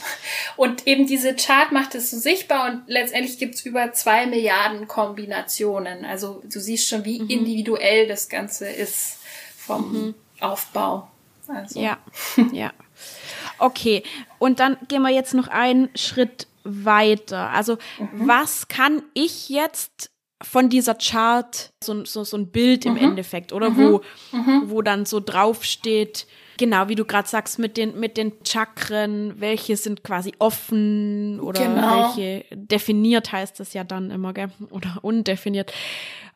Und 0.57 0.87
eben 0.87 1.07
diese 1.07 1.35
Chart 1.37 1.71
macht 1.73 1.95
es 1.95 2.11
so 2.11 2.19
sichtbar 2.19 2.71
und 2.71 2.83
letztendlich 2.87 3.39
gibt's 3.39 3.65
über 3.67 3.93
zwei 3.93 4.27
Milliarden 4.27 4.89
Kombinationen. 4.89 6.05
Also 6.05 6.43
du 6.45 6.61
siehst 6.61 6.89
schon, 6.89 7.05
wie 7.05 7.21
mhm. 7.21 7.29
individuell 7.29 8.09
das 8.09 8.29
Ganze 8.29 8.69
ist 8.69 9.19
vom 9.57 9.93
mhm. 9.93 10.15
Aufbau. 10.41 11.09
Also. 11.49 11.81
Ja, 11.81 11.99
ja. 12.53 12.73
Okay, 13.59 14.03
und 14.39 14.61
dann 14.61 14.77
gehen 14.89 15.03
wir 15.03 15.11
jetzt 15.11 15.35
noch 15.35 15.49
einen 15.49 15.89
Schritt 15.97 16.47
weiter. 16.65 17.51
Also 17.51 17.79
mhm. 17.99 18.27
was 18.27 18.69
kann 18.69 19.03
ich 19.15 19.49
jetzt 19.49 20.11
von 20.43 20.69
dieser 20.69 20.95
Chart, 20.95 21.73
so, 21.83 22.05
so, 22.05 22.25
so 22.25 22.37
ein 22.37 22.51
Bild 22.51 22.85
im 22.85 22.95
mhm. 22.95 22.99
Endeffekt, 22.99 23.53
oder 23.53 23.71
mhm. 23.71 23.77
wo, 23.77 24.01
mhm. 24.37 24.63
wo 24.67 24.83
dann 24.83 25.07
so 25.07 25.21
draufsteht, 25.21 26.27
genau, 26.59 26.89
wie 26.89 26.95
du 26.95 27.05
gerade 27.05 27.29
sagst, 27.29 27.59
mit 27.59 27.77
den, 27.77 27.99
mit 27.99 28.17
den 28.17 28.33
Chakren, 28.45 29.41
welche 29.41 29.77
sind 29.77 30.03
quasi 30.03 30.33
offen 30.39 31.41
oder 31.41 31.63
genau. 31.63 32.15
welche 32.17 32.45
definiert 32.53 33.33
heißt 33.33 33.61
das 33.61 33.73
ja 33.73 33.85
dann 33.85 34.11
immer, 34.11 34.33
gell? 34.33 34.51
oder 34.71 34.99
undefiniert. 35.03 35.73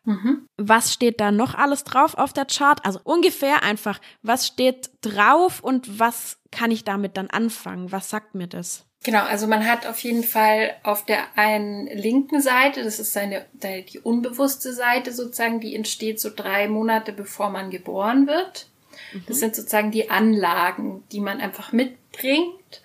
Mhm. 0.05 0.49
Was 0.57 0.93
steht 0.93 1.21
da 1.21 1.33
noch 1.33 1.55
alles 1.55 1.83
drauf 1.83 2.17
auf 2.17 2.33
der 2.33 2.47
Chart? 2.47 2.79
Also 2.85 3.01
ungefähr 3.03 3.65
einfach, 3.65 4.01
was 4.23 4.47
steht 4.47 4.91
drauf 5.01 5.61
und 5.61 5.99
was 5.99 6.39
kann 6.57 6.71
ich 6.71 6.85
damit 6.85 7.17
dann 7.17 7.29
anfangen? 7.29 7.93
Was 7.93 8.09
sagt 8.09 8.35
mir 8.35 8.47
das? 8.47 8.87
Genau, 9.05 9.23
also 9.23 9.47
man 9.47 9.69
hat 9.69 9.87
auf 9.87 9.99
jeden 10.01 10.25
Fall 10.25 10.75
auf 10.83 11.05
der 11.05 11.19
einen 11.37 11.87
linken 11.87 12.41
Seite, 12.41 12.83
das 12.83 12.99
ist 12.99 13.13
seine, 13.13 13.45
die 13.53 14.01
unbewusste 14.01 14.73
Seite 14.73 15.13
sozusagen, 15.13 15.61
die 15.61 15.77
entsteht 15.77 16.19
so 16.19 16.31
drei 16.35 16.67
Monate 16.67 17.13
bevor 17.13 17.51
man 17.51 17.71
geboren 17.71 18.27
wird. 18.27 18.69
Mhm. 19.13 19.25
Das 19.29 19.39
sind 19.39 19.55
sozusagen 19.55 19.91
die 19.91 20.11
Anlagen, 20.11 21.05
die 21.13 21.21
man 21.21 21.41
einfach 21.41 21.73
mitbringt. 21.73 22.83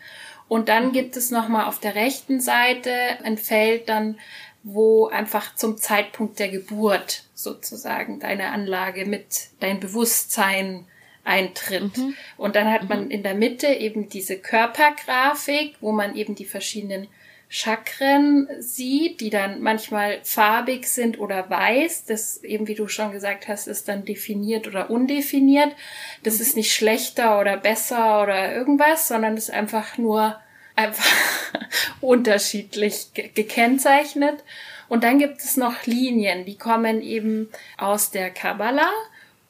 Und 0.50 0.68
dann 0.68 0.88
mhm. 0.88 0.92
gibt 0.92 1.16
es 1.16 1.32
nochmal 1.32 1.66
auf 1.66 1.80
der 1.80 1.96
rechten 1.96 2.42
Seite 2.42 2.92
ein 3.24 3.38
Feld 3.38 3.88
dann, 3.88 4.20
wo 4.63 5.08
einfach 5.08 5.56
zum 5.56 5.78
Zeitpunkt 5.78 6.40
der 6.40 6.50
Geburt 6.50 7.24
sozusagen 7.34 8.20
deine 8.20 8.51
Anlage 8.51 9.06
mit 9.06 9.48
dein 9.62 9.80
Bewusstsein 9.80 10.86
eintritt. 11.24 11.98
Mhm. 11.98 12.16
Und 12.38 12.56
dann 12.56 12.72
hat 12.72 12.90
man 12.90 13.06
mhm. 13.06 13.12
in 13.12 13.24
der 13.24 13.36
Mitte 13.36 13.68
eben 13.68 14.10
diese 14.10 14.38
Körpergrafik, 14.38 15.75
wo 15.80 15.92
man 15.92 16.16
eben 16.16 16.36
die 16.36 16.46
verschiedenen 16.46 17.08
Chakren 17.54 18.48
sieht, 18.60 19.20
die 19.20 19.30
dann 19.30 19.62
manchmal 19.62 20.20
farbig 20.24 20.88
sind 20.88 21.20
oder 21.20 21.50
weiß. 21.50 22.06
Das 22.06 22.44
eben, 22.44 22.68
wie 22.68 22.75
du 22.75 22.88
schon 22.88 23.12
gesagt 23.12 23.50
hast, 23.50 23.68
ist 23.68 23.90
dann 23.90 24.06
definiert 24.06 24.68
oder 24.68 24.90
undefiniert. 24.90 25.75
Das 26.24 26.36
mhm. 26.36 26.42
ist 26.42 26.56
nicht 26.56 26.74
schlechter 26.74 27.40
oder 27.40 27.58
besser 27.58 28.24
oder 28.24 28.56
irgendwas, 28.56 29.08
sondern 29.08 29.36
ist 29.36 29.51
einfach 29.51 29.98
nur 29.98 30.40
einfach 30.75 31.06
unterschiedlich 32.01 33.08
gekennzeichnet. 33.13 34.44
Und 34.88 35.04
dann 35.04 35.20
gibt 35.20 35.40
es 35.40 35.58
noch 35.58 35.86
Linien, 35.86 36.46
die 36.46 36.58
kommen 36.58 37.01
eben 37.01 37.50
aus 37.78 38.12
der 38.12 38.30
Kabbalah 38.30 38.92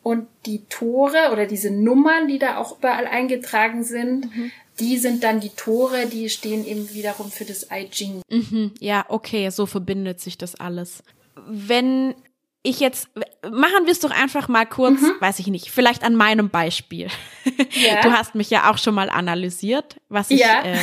Und 0.04 0.28
die 0.46 0.66
Tore 0.66 1.30
oder 1.32 1.46
diese 1.46 1.70
Nummern, 1.70 2.28
die 2.28 2.40
da 2.40 2.58
auch 2.58 2.80
überall 2.80 3.06
eingetragen 3.06 3.84
sind, 3.84 4.36
mhm. 4.36 4.52
die 4.80 4.98
sind 4.98 5.24
dann 5.24 5.40
die 5.40 5.50
Tore, 5.50 6.08
die 6.08 6.30
stehen 6.30 6.66
eben 6.66 6.92
wiederum 6.94 7.30
für 7.30 7.46
das 7.46 7.68
I 7.72 7.88
Ching. 7.90 8.22
Mhm. 8.30 8.72
Ja, 8.80 9.06
okay, 9.10 9.50
so 9.50 9.68
verbindet 9.68 10.20
sich 10.20 10.38
das 10.40 10.56
alles. 10.56 11.04
Wenn 11.48 12.16
ich 12.64 12.80
jetzt, 12.80 13.10
machen 13.44 13.86
wir 13.86 13.92
es 13.92 14.00
doch 14.00 14.12
einfach 14.12 14.48
mal 14.48 14.66
kurz, 14.66 15.02
mhm. 15.02 15.16
weiß 15.20 15.40
ich 15.40 15.48
nicht, 15.48 15.72
vielleicht 15.72 16.04
an 16.04 16.16
meinem 16.16 16.50
Beispiel. 16.50 17.08
Ja. 17.74 18.02
Du 18.02 18.12
hast 18.12 18.36
mich 18.36 18.50
ja 18.50 18.70
auch 18.70 18.78
schon 18.78 18.94
mal 18.94 19.10
analysiert, 19.10 19.96
was 20.10 20.30
ich 20.30 20.42
ja. 20.42 20.62
äh, 20.64 20.78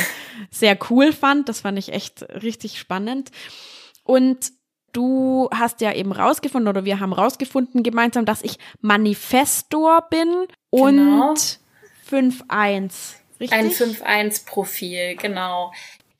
sehr 0.49 0.77
cool 0.89 1.13
fand. 1.13 1.47
Das 1.47 1.61
fand 1.61 1.77
ich 1.77 1.93
echt 1.93 2.23
richtig 2.23 2.79
spannend. 2.79 3.29
Und 4.03 4.51
du 4.93 5.49
hast 5.53 5.81
ja 5.81 5.93
eben 5.93 6.11
rausgefunden 6.11 6.67
oder 6.67 6.85
wir 6.85 6.99
haben 6.99 7.13
rausgefunden 7.13 7.83
gemeinsam, 7.83 8.25
dass 8.25 8.41
ich 8.41 8.57
Manifestor 8.81 10.07
bin 10.09 10.47
genau. 10.71 11.29
und 11.29 11.59
5-1. 12.09 13.15
Richtig? 13.39 13.57
Ein 13.57 13.69
5-1-Profil, 13.71 15.15
genau. 15.15 15.71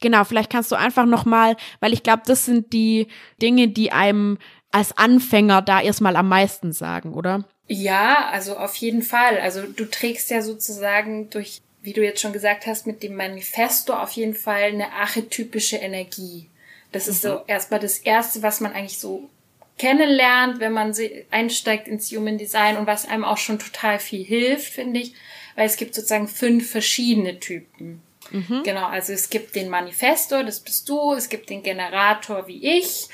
Genau, 0.02 0.24
vielleicht 0.24 0.50
kannst 0.50 0.72
du 0.72 0.76
einfach 0.76 1.06
nochmal, 1.06 1.58
weil 1.82 1.92
ich 1.92 2.04
glaube, 2.04 2.24
das 2.26 2.46
sind 2.46 2.72
die 2.72 3.08
Dinge, 3.42 3.68
die 3.68 3.92
einem 3.92 4.38
als 4.72 4.98
Anfänger 4.98 5.62
da 5.62 5.82
erstmal 5.82 6.16
am 6.16 6.30
meisten 6.30 6.72
sagen, 6.72 7.14
oder? 7.14 7.44
Ja, 7.68 8.30
also 8.32 8.58
auf 8.58 8.76
jeden 8.76 9.02
Fall. 9.02 9.40
Also 9.40 9.64
du 9.64 9.86
trägst 9.86 10.30
ja 10.30 10.42
sozusagen 10.42 11.30
durch, 11.30 11.62
wie 11.82 11.94
du 11.94 12.04
jetzt 12.04 12.22
schon 12.22 12.34
gesagt 12.34 12.66
hast, 12.66 12.88
mit 12.88 13.04
dem 13.04 13.16
Manifesto 13.16 13.94
auf 13.94 14.12
jeden 14.12 14.36
Fall 14.36 14.64
eine 14.64 14.94
archetypische 14.94 15.78
Energie. 15.78 16.50
Das 16.92 17.06
mhm. 17.06 17.12
ist 17.12 17.22
so 17.22 17.34
mhm. 17.34 17.44
erstmal 17.48 17.80
das 17.80 18.00
Erste, 18.00 18.42
was 18.42 18.60
man 18.60 18.74
eigentlich 18.74 19.00
so 19.00 19.30
kennenlernt, 19.78 20.60
wenn 20.60 20.74
man 20.74 20.94
einsteigt 21.32 21.88
ins 21.88 22.12
Human 22.12 22.38
Design 22.38 22.78
und 22.78 22.86
was 22.86 23.08
einem 23.08 23.24
auch 23.24 23.38
schon 23.38 23.60
total 23.60 23.98
viel 23.98 24.24
hilft, 24.24 24.74
finde 24.74 25.00
ich, 25.00 25.14
weil 25.56 25.66
es 25.66 25.78
gibt 25.78 25.96
sozusagen 25.96 26.28
fünf 26.28 26.70
verschiedene 26.70 27.40
Typen. 27.40 28.02
Mhm. 28.32 28.62
Genau, 28.64 28.86
also 28.86 29.14
es 29.14 29.30
gibt 29.30 29.56
den 29.56 29.70
Manifestor, 29.70 30.44
das 30.44 30.60
bist 30.60 30.88
du, 30.90 31.14
es 31.14 31.30
gibt 31.30 31.50
den 31.50 31.64
Generator 31.64 32.48
wie 32.48 32.78
ich, 32.78 33.08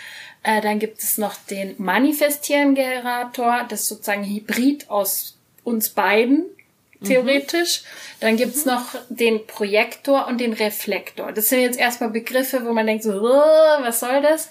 äh, 0.43 0.59
dann 0.61 0.79
gibt 0.79 1.01
es 1.01 1.17
noch 1.17 1.35
den 1.35 1.75
manifestierenden 1.77 2.75
Generator, 2.75 3.65
das 3.69 3.81
ist 3.81 3.87
sozusagen 3.89 4.25
Hybrid 4.25 4.89
aus 4.89 5.37
uns 5.63 5.89
beiden, 5.89 6.45
theoretisch. 7.05 7.81
Mhm. 7.81 8.15
Dann 8.21 8.37
gibt's 8.37 8.65
mhm. 8.65 8.71
noch 8.73 8.85
den 9.09 9.45
Projektor 9.47 10.27
und 10.27 10.39
den 10.39 10.53
Reflektor. 10.53 11.31
Das 11.31 11.49
sind 11.49 11.61
jetzt 11.61 11.79
erstmal 11.79 12.09
Begriffe, 12.09 12.65
wo 12.65 12.73
man 12.73 12.87
denkt 12.87 13.03
so, 13.03 13.11
was 13.13 13.99
soll 13.99 14.21
das? 14.21 14.49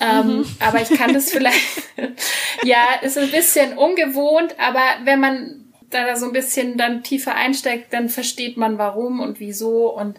Ähm, 0.00 0.38
mhm. 0.38 0.56
aber 0.58 0.80
ich 0.82 0.90
kann 0.90 1.12
das 1.12 1.30
vielleicht, 1.32 1.60
ja, 2.64 2.86
ist 3.02 3.18
ein 3.18 3.30
bisschen 3.30 3.76
ungewohnt, 3.78 4.54
aber 4.58 4.82
wenn 5.04 5.20
man 5.20 5.64
da 5.90 6.16
so 6.16 6.26
ein 6.26 6.32
bisschen 6.32 6.76
dann 6.76 7.02
tiefer 7.02 7.34
einsteigt, 7.34 7.92
dann 7.92 8.08
versteht 8.08 8.56
man 8.56 8.78
warum 8.78 9.20
und 9.20 9.38
wieso 9.38 9.94
und 9.94 10.18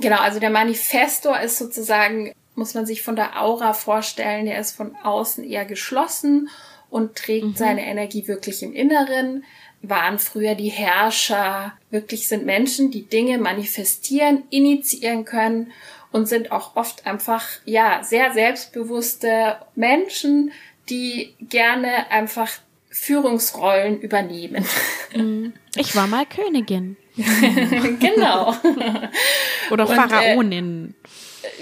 genau, 0.00 0.18
also 0.18 0.38
der 0.38 0.50
Manifestor 0.50 1.40
ist 1.40 1.58
sozusagen, 1.58 2.32
muss 2.54 2.74
man 2.74 2.86
sich 2.86 3.02
von 3.02 3.16
der 3.16 3.42
Aura 3.42 3.72
vorstellen, 3.72 4.44
der 4.44 4.60
ist 4.60 4.76
von 4.76 4.94
außen 5.02 5.42
eher 5.42 5.64
geschlossen 5.64 6.50
und 6.90 7.16
trägt 7.16 7.46
mhm. 7.46 7.56
seine 7.56 7.86
Energie 7.86 8.28
wirklich 8.28 8.62
im 8.62 8.74
Inneren 8.74 9.44
waren 9.82 10.18
früher 10.18 10.54
die 10.54 10.68
Herrscher, 10.68 11.72
wirklich 11.90 12.28
sind 12.28 12.44
Menschen, 12.44 12.90
die 12.90 13.02
Dinge 13.06 13.38
manifestieren, 13.38 14.44
initiieren 14.50 15.24
können 15.24 15.72
und 16.12 16.28
sind 16.28 16.52
auch 16.52 16.76
oft 16.76 17.06
einfach, 17.06 17.46
ja, 17.64 18.02
sehr 18.02 18.32
selbstbewusste 18.32 19.56
Menschen, 19.74 20.52
die 20.88 21.34
gerne 21.40 22.10
einfach 22.10 22.50
Führungsrollen 22.90 24.00
übernehmen. 24.00 24.66
Mhm. 25.14 25.52
Ich 25.76 25.94
war 25.94 26.08
mal 26.08 26.26
Königin. 26.26 26.96
genau. 27.16 28.54
Oder 29.70 29.86
Pharaonin. 29.86 30.94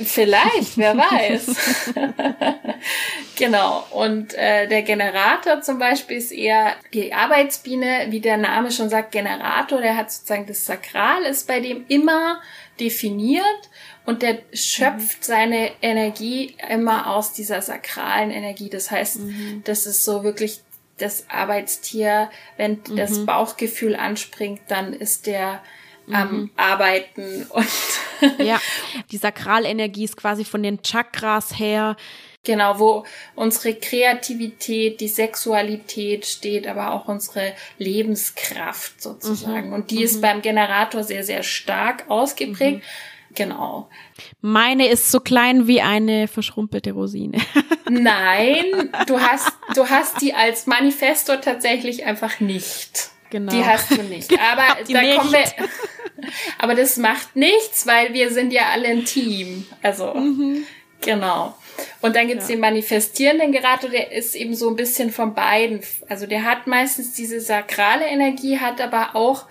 Vielleicht, 0.04 0.76
wer 0.76 0.96
weiß. 0.96 1.92
genau. 3.36 3.86
Und 3.90 4.34
äh, 4.34 4.66
der 4.66 4.82
Generator 4.82 5.60
zum 5.60 5.78
Beispiel 5.78 6.16
ist 6.16 6.32
eher 6.32 6.74
die 6.92 7.12
Arbeitsbiene, 7.12 8.06
wie 8.10 8.20
der 8.20 8.36
Name 8.36 8.72
schon 8.72 8.88
sagt, 8.88 9.12
Generator, 9.12 9.80
der 9.80 9.96
hat 9.96 10.10
sozusagen 10.10 10.46
das 10.46 10.66
Sakral, 10.66 11.22
ist 11.24 11.46
bei 11.46 11.60
dem 11.60 11.84
immer 11.88 12.40
definiert 12.80 13.44
und 14.04 14.22
der 14.22 14.38
schöpft 14.52 15.18
mhm. 15.18 15.22
seine 15.22 15.70
Energie 15.82 16.56
immer 16.68 17.10
aus 17.14 17.32
dieser 17.32 17.62
sakralen 17.62 18.30
Energie. 18.30 18.70
Das 18.70 18.90
heißt, 18.90 19.20
mhm. 19.20 19.62
das 19.64 19.86
ist 19.86 20.04
so 20.04 20.24
wirklich 20.24 20.60
das 20.96 21.28
Arbeitstier, 21.28 22.30
wenn 22.56 22.80
mhm. 22.88 22.96
das 22.96 23.24
Bauchgefühl 23.24 23.94
anspringt, 23.94 24.62
dann 24.68 24.92
ist 24.92 25.26
der 25.26 25.62
am 26.12 26.32
mhm. 26.32 26.50
Arbeiten 26.56 27.46
und 27.50 27.66
ja, 28.38 28.60
die 29.10 29.16
Sakralenergie 29.16 30.04
ist 30.04 30.16
quasi 30.16 30.44
von 30.44 30.62
den 30.62 30.82
Chakras 30.82 31.58
her. 31.58 31.96
Genau, 32.44 32.78
wo 32.78 33.04
unsere 33.34 33.74
Kreativität, 33.74 35.00
die 35.00 35.08
Sexualität 35.08 36.24
steht, 36.24 36.66
aber 36.66 36.92
auch 36.92 37.08
unsere 37.08 37.52
Lebenskraft 37.78 39.02
sozusagen. 39.02 39.68
Mhm. 39.68 39.74
Und 39.74 39.90
die 39.90 39.98
mhm. 39.98 40.04
ist 40.04 40.22
beim 40.22 40.40
Generator 40.40 41.02
sehr, 41.02 41.24
sehr 41.24 41.42
stark 41.42 42.08
ausgeprägt. 42.08 42.78
Mhm. 42.78 43.34
Genau. 43.34 43.88
Meine 44.40 44.88
ist 44.88 45.10
so 45.10 45.20
klein 45.20 45.66
wie 45.66 45.80
eine 45.80 46.28
verschrumpelte 46.28 46.92
Rosine. 46.92 47.38
Nein, 47.90 48.90
du 49.06 49.20
hast, 49.20 49.52
du 49.74 49.88
hast 49.88 50.20
die 50.22 50.34
als 50.34 50.66
Manifestor 50.66 51.40
tatsächlich 51.40 52.04
einfach 52.04 52.40
nicht. 52.40 53.10
Genau. 53.30 53.52
Die 53.52 53.64
hast 53.64 53.90
du 53.90 54.02
nicht. 54.02 54.32
Aber 54.52 54.76
da 54.90 55.02
nicht. 55.02 55.18
kommen 55.18 55.32
wir. 55.32 55.44
Aber 56.58 56.74
das 56.74 56.96
macht 56.96 57.36
nichts, 57.36 57.86
weil 57.86 58.12
wir 58.14 58.30
sind 58.30 58.52
ja 58.52 58.70
alle 58.72 58.88
ein 58.88 59.04
Team. 59.04 59.66
Also, 59.82 60.14
mhm. 60.14 60.64
genau. 61.00 61.56
Und 62.00 62.16
dann 62.16 62.26
gibt's 62.26 62.48
ja. 62.48 62.54
den 62.54 62.60
manifestierenden 62.60 63.52
Gerato, 63.52 63.88
der 63.88 64.12
ist 64.12 64.34
eben 64.34 64.54
so 64.54 64.68
ein 64.68 64.76
bisschen 64.76 65.10
von 65.10 65.34
beiden. 65.34 65.80
Also 66.08 66.26
der 66.26 66.44
hat 66.44 66.66
meistens 66.66 67.12
diese 67.12 67.40
sakrale 67.40 68.06
Energie, 68.06 68.58
hat 68.58 68.80
aber 68.80 69.14
auch 69.14 69.46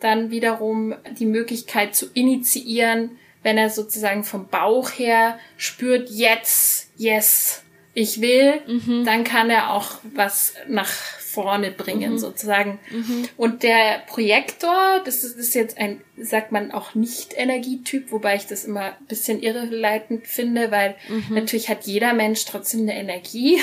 dann 0.00 0.30
wiederum 0.30 0.94
die 1.18 1.26
Möglichkeit 1.26 1.94
zu 1.94 2.06
initiieren, 2.14 3.18
wenn 3.42 3.58
er 3.58 3.70
sozusagen 3.70 4.24
vom 4.24 4.48
Bauch 4.48 4.90
her 4.90 5.38
spürt, 5.56 6.10
jetzt, 6.10 6.90
yes, 6.96 7.62
ich 7.94 8.20
will, 8.20 8.60
mhm. 8.66 9.04
dann 9.04 9.24
kann 9.24 9.50
er 9.50 9.72
auch 9.72 9.92
was 10.14 10.54
nach 10.68 10.92
vorne 11.38 11.70
bringen, 11.70 12.14
mhm. 12.14 12.18
sozusagen. 12.18 12.80
Mhm. 12.90 13.28
Und 13.36 13.62
der 13.62 14.02
Projektor, 14.08 15.00
das 15.04 15.22
ist, 15.22 15.38
ist, 15.38 15.54
jetzt 15.54 15.78
ein, 15.78 16.00
sagt 16.16 16.50
man 16.50 16.72
auch 16.72 16.96
nicht 16.96 17.32
Energietyp, 17.36 18.10
wobei 18.10 18.34
ich 18.34 18.46
das 18.46 18.64
immer 18.64 18.86
ein 18.86 19.06
bisschen 19.06 19.40
irreleitend 19.40 20.26
finde, 20.26 20.72
weil 20.72 20.96
mhm. 21.08 21.26
natürlich 21.30 21.68
hat 21.68 21.84
jeder 21.84 22.12
Mensch 22.12 22.44
trotzdem 22.44 22.80
eine 22.80 22.98
Energie. 22.98 23.60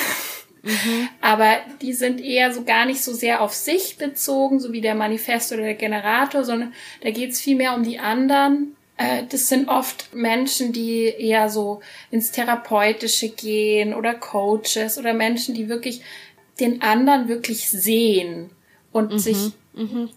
Mhm. 0.64 1.10
Aber 1.20 1.58
die 1.82 1.94
sind 1.94 2.22
eher 2.22 2.54
so 2.54 2.64
gar 2.64 2.86
nicht 2.86 3.04
so 3.04 3.14
sehr 3.14 3.42
auf 3.42 3.54
sich 3.54 3.98
bezogen, 3.98 4.62
so 4.62 4.72
wie 4.72 4.82
der 4.82 4.96
Manifest 4.96 5.52
oder 5.52 5.64
der 5.64 5.76
Generator, 5.76 6.46
sondern 6.46 6.74
da 7.02 7.12
geht 7.12 7.32
es 7.32 7.42
viel 7.42 7.58
mehr 7.58 7.76
um 7.76 7.84
die 7.84 8.00
anderen. 8.00 8.76
Äh, 8.96 9.24
das 9.30 9.50
sind 9.50 9.68
oft 9.68 10.16
Menschen, 10.16 10.72
die 10.72 11.04
eher 11.04 11.50
so 11.50 11.82
ins 12.10 12.32
Therapeutische 12.32 13.30
gehen 13.30 13.94
oder 13.94 14.14
Coaches 14.14 14.98
oder 14.98 15.14
Menschen, 15.14 15.54
die 15.54 15.68
wirklich 15.68 16.02
den 16.60 16.82
anderen 16.82 17.28
wirklich 17.28 17.70
sehen 17.70 18.52
und 18.92 19.14
mhm. 19.14 19.20
sich 19.20 19.52
mhm. 19.74 20.10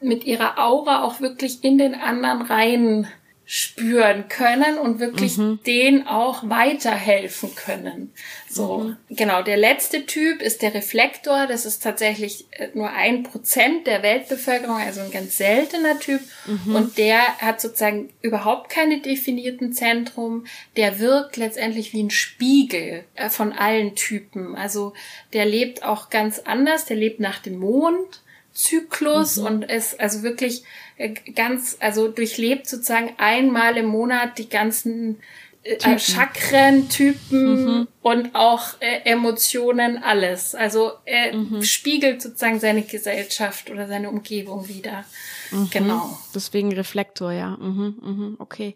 mit 0.00 0.24
ihrer 0.24 0.58
Aura 0.58 1.02
auch 1.02 1.20
wirklich 1.20 1.62
in 1.62 1.78
den 1.78 1.94
anderen 1.94 2.42
rein 2.42 3.06
spüren 3.44 4.28
können 4.28 4.78
und 4.78 5.00
wirklich 5.00 5.36
mhm. 5.36 5.58
denen 5.66 6.06
auch 6.06 6.48
weiterhelfen 6.48 7.54
können. 7.54 8.12
So, 8.48 8.78
mhm. 8.78 8.96
genau. 9.10 9.42
Der 9.42 9.56
letzte 9.56 10.06
Typ 10.06 10.40
ist 10.40 10.62
der 10.62 10.74
Reflektor. 10.74 11.46
Das 11.46 11.66
ist 11.66 11.82
tatsächlich 11.82 12.46
äh, 12.52 12.68
nur 12.74 12.90
ein 12.90 13.24
Prozent 13.24 13.86
der 13.86 14.02
Weltbevölkerung, 14.02 14.76
also 14.76 15.00
ein 15.00 15.10
ganz 15.10 15.36
seltener 15.36 15.98
Typ. 15.98 16.20
Mhm. 16.46 16.74
Und 16.74 16.98
der 16.98 17.20
hat 17.38 17.60
sozusagen 17.60 18.10
überhaupt 18.22 18.70
keine 18.70 19.00
definierten 19.00 19.72
Zentrum. 19.72 20.46
Der 20.76 20.98
wirkt 20.98 21.36
letztendlich 21.36 21.92
wie 21.92 22.04
ein 22.04 22.10
Spiegel 22.10 23.04
äh, 23.14 23.28
von 23.28 23.52
allen 23.52 23.96
Typen. 23.96 24.54
Also 24.54 24.92
der 25.32 25.46
lebt 25.46 25.82
auch 25.82 26.10
ganz 26.10 26.38
anders. 26.38 26.84
Der 26.86 26.96
lebt 26.96 27.20
nach 27.20 27.40
dem 27.40 27.58
Mond. 27.58 28.21
Zyklus 28.52 29.38
mhm. 29.38 29.46
und 29.46 29.64
ist 29.64 29.98
also 30.00 30.22
wirklich 30.22 30.62
äh, 30.96 31.10
ganz, 31.34 31.76
also 31.80 32.08
durchlebt 32.08 32.68
sozusagen 32.68 33.14
einmal 33.18 33.76
im 33.76 33.86
Monat 33.86 34.38
die 34.38 34.48
ganzen 34.48 35.18
äh, 35.64 35.98
Chakren, 35.98 36.88
Typen 36.88 37.64
mhm. 37.64 37.88
und 38.02 38.34
auch 38.34 38.80
äh, 38.80 39.02
Emotionen, 39.04 40.02
alles. 40.02 40.54
Also 40.54 40.92
er 41.04 41.36
mhm. 41.36 41.62
spiegelt 41.62 42.20
sozusagen 42.20 42.58
seine 42.58 42.82
Gesellschaft 42.82 43.70
oder 43.70 43.86
seine 43.86 44.10
Umgebung 44.10 44.68
wieder. 44.68 45.04
Mhm. 45.52 45.70
Genau. 45.70 46.18
Deswegen 46.34 46.72
Reflektor, 46.72 47.32
ja. 47.32 47.50
Mhm, 47.50 47.96
mhm, 48.00 48.36
okay. 48.38 48.74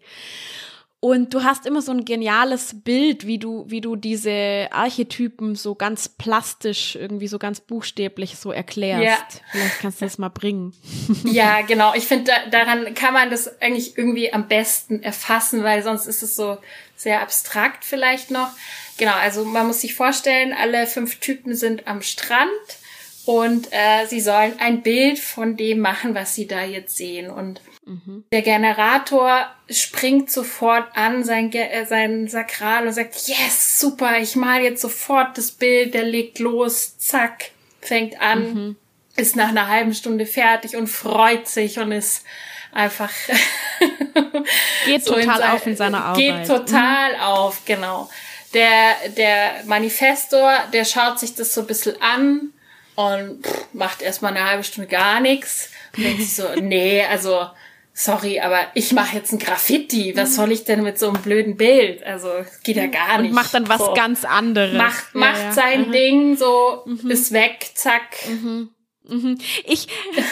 Und 1.00 1.34
du 1.34 1.44
hast 1.44 1.66
immer 1.66 1.82
so 1.82 1.92
ein 1.92 2.04
geniales 2.04 2.82
Bild, 2.82 3.26
wie 3.26 3.38
du, 3.38 3.64
wie 3.68 3.82
du 3.82 3.96
diese 3.96 4.68
Archetypen 4.70 5.54
so 5.54 5.74
ganz 5.74 6.08
plastisch, 6.08 6.96
irgendwie 6.96 7.28
so 7.28 7.38
ganz 7.38 7.60
buchstäblich 7.60 8.38
so 8.38 8.50
erklärst. 8.50 9.04
Ja. 9.04 9.40
Vielleicht 9.50 9.80
kannst 9.80 10.00
du 10.00 10.06
das 10.06 10.18
mal 10.18 10.30
bringen. 10.30 10.74
Ja, 11.24 11.60
genau. 11.66 11.94
Ich 11.94 12.06
finde, 12.06 12.32
da, 12.32 12.50
daran 12.50 12.94
kann 12.94 13.12
man 13.12 13.30
das 13.30 13.60
eigentlich 13.60 13.98
irgendwie 13.98 14.32
am 14.32 14.48
besten 14.48 15.02
erfassen, 15.02 15.62
weil 15.62 15.82
sonst 15.82 16.06
ist 16.06 16.22
es 16.22 16.34
so 16.34 16.56
sehr 16.96 17.20
abstrakt 17.20 17.84
vielleicht 17.84 18.30
noch. 18.30 18.48
Genau, 18.96 19.12
also 19.12 19.44
man 19.44 19.66
muss 19.66 19.82
sich 19.82 19.94
vorstellen, 19.94 20.54
alle 20.54 20.86
fünf 20.86 21.20
Typen 21.20 21.54
sind 21.54 21.86
am 21.86 22.00
Strand 22.00 22.50
und 23.26 23.66
äh, 23.72 24.06
sie 24.06 24.20
sollen 24.20 24.54
ein 24.60 24.82
Bild 24.82 25.18
von 25.18 25.56
dem 25.56 25.80
machen, 25.80 26.14
was 26.14 26.36
sie 26.36 26.46
da 26.46 26.62
jetzt 26.62 26.96
sehen. 26.96 27.28
Und 27.28 27.60
mhm. 27.84 28.24
der 28.30 28.42
Generator 28.42 29.50
springt 29.68 30.30
sofort 30.30 30.84
an 30.96 31.24
sein, 31.24 31.52
äh, 31.52 31.84
sein 31.86 32.28
Sakral 32.28 32.86
und 32.86 32.92
sagt, 32.92 33.16
yes, 33.26 33.80
super, 33.80 34.18
ich 34.20 34.36
mal 34.36 34.62
jetzt 34.62 34.80
sofort 34.80 35.36
das 35.36 35.50
Bild, 35.50 35.94
der 35.94 36.04
legt 36.04 36.38
los, 36.38 36.98
zack, 36.98 37.50
fängt 37.80 38.20
an, 38.20 38.54
mhm. 38.54 38.76
ist 39.16 39.34
nach 39.34 39.48
einer 39.48 39.66
halben 39.66 39.92
Stunde 39.92 40.24
fertig 40.24 40.76
und 40.76 40.86
freut 40.86 41.48
sich 41.48 41.80
und 41.80 41.90
ist 41.90 42.24
einfach 42.70 43.10
geht 44.86 45.04
so 45.04 45.14
total 45.14 45.40
in 45.40 45.46
auf 45.48 45.66
in 45.66 45.76
seiner 45.76 46.04
Arbeit. 46.04 46.16
Geht 46.18 46.46
total 46.46 47.14
mhm. 47.14 47.20
auf, 47.22 47.64
genau. 47.64 48.08
Der, 48.54 48.94
der 49.16 49.64
Manifestor, 49.64 50.52
der 50.72 50.84
schaut 50.84 51.18
sich 51.18 51.34
das 51.34 51.52
so 51.52 51.62
ein 51.62 51.66
bisschen 51.66 52.00
an 52.00 52.52
und 52.96 53.46
pff, 53.46 53.66
macht 53.72 54.02
erstmal 54.02 54.36
eine 54.36 54.48
halbe 54.48 54.64
Stunde 54.64 54.88
gar 54.88 55.20
nichts. 55.20 55.70
Und 55.96 56.04
denkt 56.04 56.20
sich 56.20 56.34
so, 56.34 56.44
nee, 56.60 57.04
also 57.04 57.46
sorry, 57.92 58.40
aber 58.40 58.60
ich 58.74 58.92
mache 58.92 59.16
jetzt 59.16 59.32
ein 59.32 59.38
Graffiti. 59.38 60.14
Was 60.16 60.36
soll 60.36 60.52
ich 60.52 60.64
denn 60.64 60.82
mit 60.82 60.98
so 60.98 61.08
einem 61.08 61.22
blöden 61.22 61.56
Bild? 61.56 62.04
Also 62.04 62.28
geht 62.62 62.76
ja 62.76 62.86
gar 62.86 63.18
nicht. 63.18 63.30
Und 63.30 63.34
macht 63.34 63.54
dann 63.54 63.68
was 63.68 63.78
so. 63.78 63.94
ganz 63.94 64.24
anderes. 64.24 64.76
Macht, 64.76 65.14
macht 65.14 65.42
ja, 65.42 65.52
sein 65.52 65.88
mhm. 65.88 65.92
Ding, 65.92 66.36
so 66.36 66.82
mhm. 66.84 67.10
ist 67.10 67.32
weg, 67.32 67.70
zack. 67.74 68.02
Mhm. 68.28 68.70
Mhm. 69.08 69.38
Ich, 69.64 69.88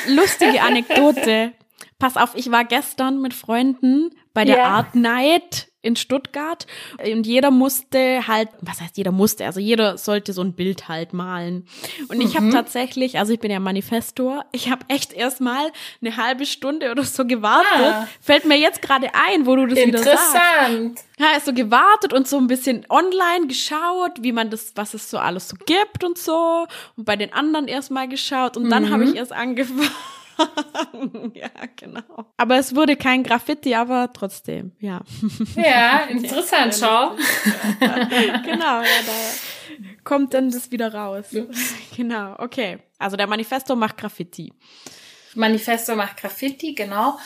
lustige 0.08 0.60
Anekdote. 0.60 1.52
Pass 1.98 2.16
auf, 2.16 2.34
ich 2.34 2.50
war 2.50 2.64
gestern 2.64 3.22
mit 3.22 3.32
Freunden 3.32 4.10
bei 4.34 4.44
der 4.44 4.58
ja. 4.58 4.64
Art 4.64 4.94
Night 4.94 5.68
in 5.84 5.96
Stuttgart 5.96 6.66
und 6.98 7.26
jeder 7.26 7.50
musste 7.50 8.26
halt, 8.26 8.48
was 8.60 8.80
heißt 8.80 8.96
jeder 8.96 9.12
musste, 9.12 9.44
also 9.46 9.60
jeder 9.60 9.98
sollte 9.98 10.32
so 10.32 10.42
ein 10.42 10.54
Bild 10.54 10.88
halt 10.88 11.12
malen. 11.12 11.66
Und 12.08 12.20
ich 12.20 12.36
habe 12.36 12.46
mhm. 12.46 12.52
tatsächlich, 12.52 13.18
also 13.18 13.32
ich 13.32 13.40
bin 13.40 13.50
ja 13.50 13.60
Manifestor, 13.60 14.44
ich 14.52 14.70
habe 14.70 14.84
echt 14.88 15.12
erstmal 15.12 15.70
eine 16.00 16.16
halbe 16.16 16.46
Stunde 16.46 16.90
oder 16.90 17.04
so 17.04 17.26
gewartet. 17.26 17.66
Ah. 17.80 18.08
Fällt 18.20 18.46
mir 18.46 18.58
jetzt 18.58 18.82
gerade 18.82 19.08
ein, 19.14 19.46
wo 19.46 19.56
du 19.56 19.66
das 19.66 19.78
wieder 19.78 19.98
sagst. 19.98 20.34
Interessant. 20.34 21.00
Ja, 21.18 21.38
so 21.44 21.52
gewartet 21.52 22.12
und 22.12 22.26
so 22.26 22.38
ein 22.38 22.46
bisschen 22.46 22.86
online 22.88 23.46
geschaut, 23.46 24.12
wie 24.20 24.32
man 24.32 24.50
das, 24.50 24.72
was 24.74 24.94
es 24.94 25.10
so 25.10 25.18
alles 25.18 25.48
so 25.48 25.56
gibt 25.66 26.02
und 26.02 26.18
so. 26.18 26.66
Und 26.96 27.04
bei 27.04 27.16
den 27.16 27.32
anderen 27.32 27.68
erstmal 27.68 28.08
geschaut 28.08 28.56
und 28.56 28.70
dann 28.70 28.86
mhm. 28.86 28.90
habe 28.90 29.04
ich 29.04 29.14
erst 29.14 29.32
angefangen. 29.32 29.90
ja, 31.34 31.50
genau. 31.76 32.26
Aber 32.36 32.56
es 32.56 32.74
wurde 32.74 32.96
kein 32.96 33.22
Graffiti, 33.22 33.74
aber 33.74 34.12
trotzdem, 34.12 34.72
ja. 34.80 35.00
Ja, 35.56 36.04
interessant, 36.08 36.74
schau. 36.74 37.10
genau, 37.80 38.80
ja, 38.80 39.00
da 39.06 39.12
kommt 40.04 40.34
dann 40.34 40.50
das 40.50 40.70
wieder 40.70 40.92
raus. 40.92 41.26
Ja. 41.30 41.44
Genau, 41.96 42.36
okay. 42.38 42.78
Also 42.98 43.16
der 43.16 43.26
Manifesto 43.26 43.76
macht 43.76 43.96
Graffiti. 43.96 44.52
Manifesto 45.34 45.96
macht 45.96 46.16
Graffiti, 46.18 46.74
genau. 46.74 47.18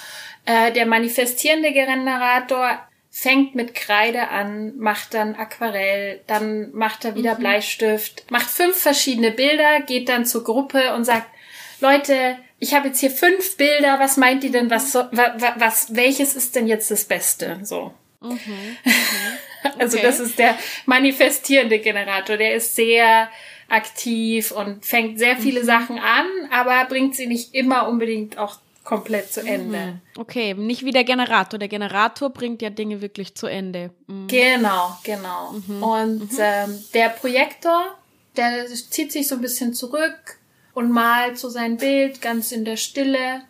Äh, 0.45 0.73
der 0.73 0.87
manifestierende 0.87 1.73
Generator 1.73 2.79
fängt 3.11 3.55
mit 3.55 3.75
Kreide 3.75 4.29
an, 4.29 4.77
macht 4.79 5.15
dann 5.15 5.35
Aquarell, 5.35 6.21
dann 6.27 6.71
macht 6.73 7.05
er 7.05 7.17
wieder 7.17 7.35
mhm. 7.35 7.41
Bleistift, 7.41 8.31
macht 8.31 8.49
fünf 8.49 8.79
verschiedene 8.79 9.31
Bilder, 9.33 9.81
geht 9.81 10.09
dann 10.09 10.25
zur 10.25 10.45
Gruppe 10.45 10.95
und 10.95 11.05
sagt, 11.05 11.27
Leute, 11.81 12.37
ich 12.59 12.75
habe 12.75 12.89
jetzt 12.89 13.01
hier 13.01 13.11
fünf 13.11 13.57
Bilder, 13.57 13.99
was 13.99 14.17
meint 14.17 14.45
ihr 14.45 14.51
denn, 14.51 14.71
was, 14.71 14.95
was, 14.95 15.43
was 15.57 15.95
welches 15.95 16.35
ist 16.35 16.57
denn 16.57 16.67
jetzt 16.67 16.91
das 16.91 17.05
Beste? 17.05 17.61
So. 17.63 17.95
Mhm. 18.21 18.39
Also 19.77 19.97
okay. 19.99 20.07
das 20.07 20.21
ist 20.21 20.39
der 20.39 20.57
manifestierende 20.87 21.81
Generator, 21.81 22.37
der 22.37 22.55
ist 22.55 22.77
sehr 22.77 23.29
aktiv 23.69 24.53
und 24.53 24.87
fängt 24.87 25.19
sehr 25.19 25.37
viele 25.37 25.63
mhm. 25.63 25.67
Sachen 25.67 25.99
an, 25.99 26.27
aber 26.53 26.85
bringt 26.89 27.17
sie 27.17 27.27
nicht 27.27 27.55
immer 27.55 27.89
unbedingt 27.89 28.39
auch 28.39 28.61
komplett 28.85 29.33
zu 29.33 29.41
Ende. 29.41 29.79
Mhm. 29.79 30.01
Okay, 30.17 30.55
nicht 30.55 30.85
wie 30.85 30.93
der 30.93 31.05
Generator. 31.05 31.59
Der 31.59 31.69
Generator 31.69 32.31
bringt 32.31 32.63
ja 32.63 32.71
Dinge 32.71 33.03
wirklich 33.03 33.35
zu 33.35 33.49
Ende. 33.49 33.91
Mhm. 34.07 34.29
Genau, 34.29 34.97
genau. 35.03 35.53
Mhm. 35.67 35.83
Und 35.83 36.33
mhm. 36.33 36.39
ähm, 36.39 36.85
der 36.95 37.09
Projektor, 37.11 37.99
der 38.37 38.67
zieht 38.67 39.13
sich 39.13 39.27
so 39.27 39.35
ein 39.35 39.41
bisschen 39.41 39.75
zurück, 39.75 40.38
und 40.79 40.93
malt 40.93 41.37
so 41.37 41.49
sein 41.49 41.77
Bild 41.77 42.23
ganz 42.23 42.53
in 42.53 42.65
der 42.65 42.77
Stille 42.77 43.43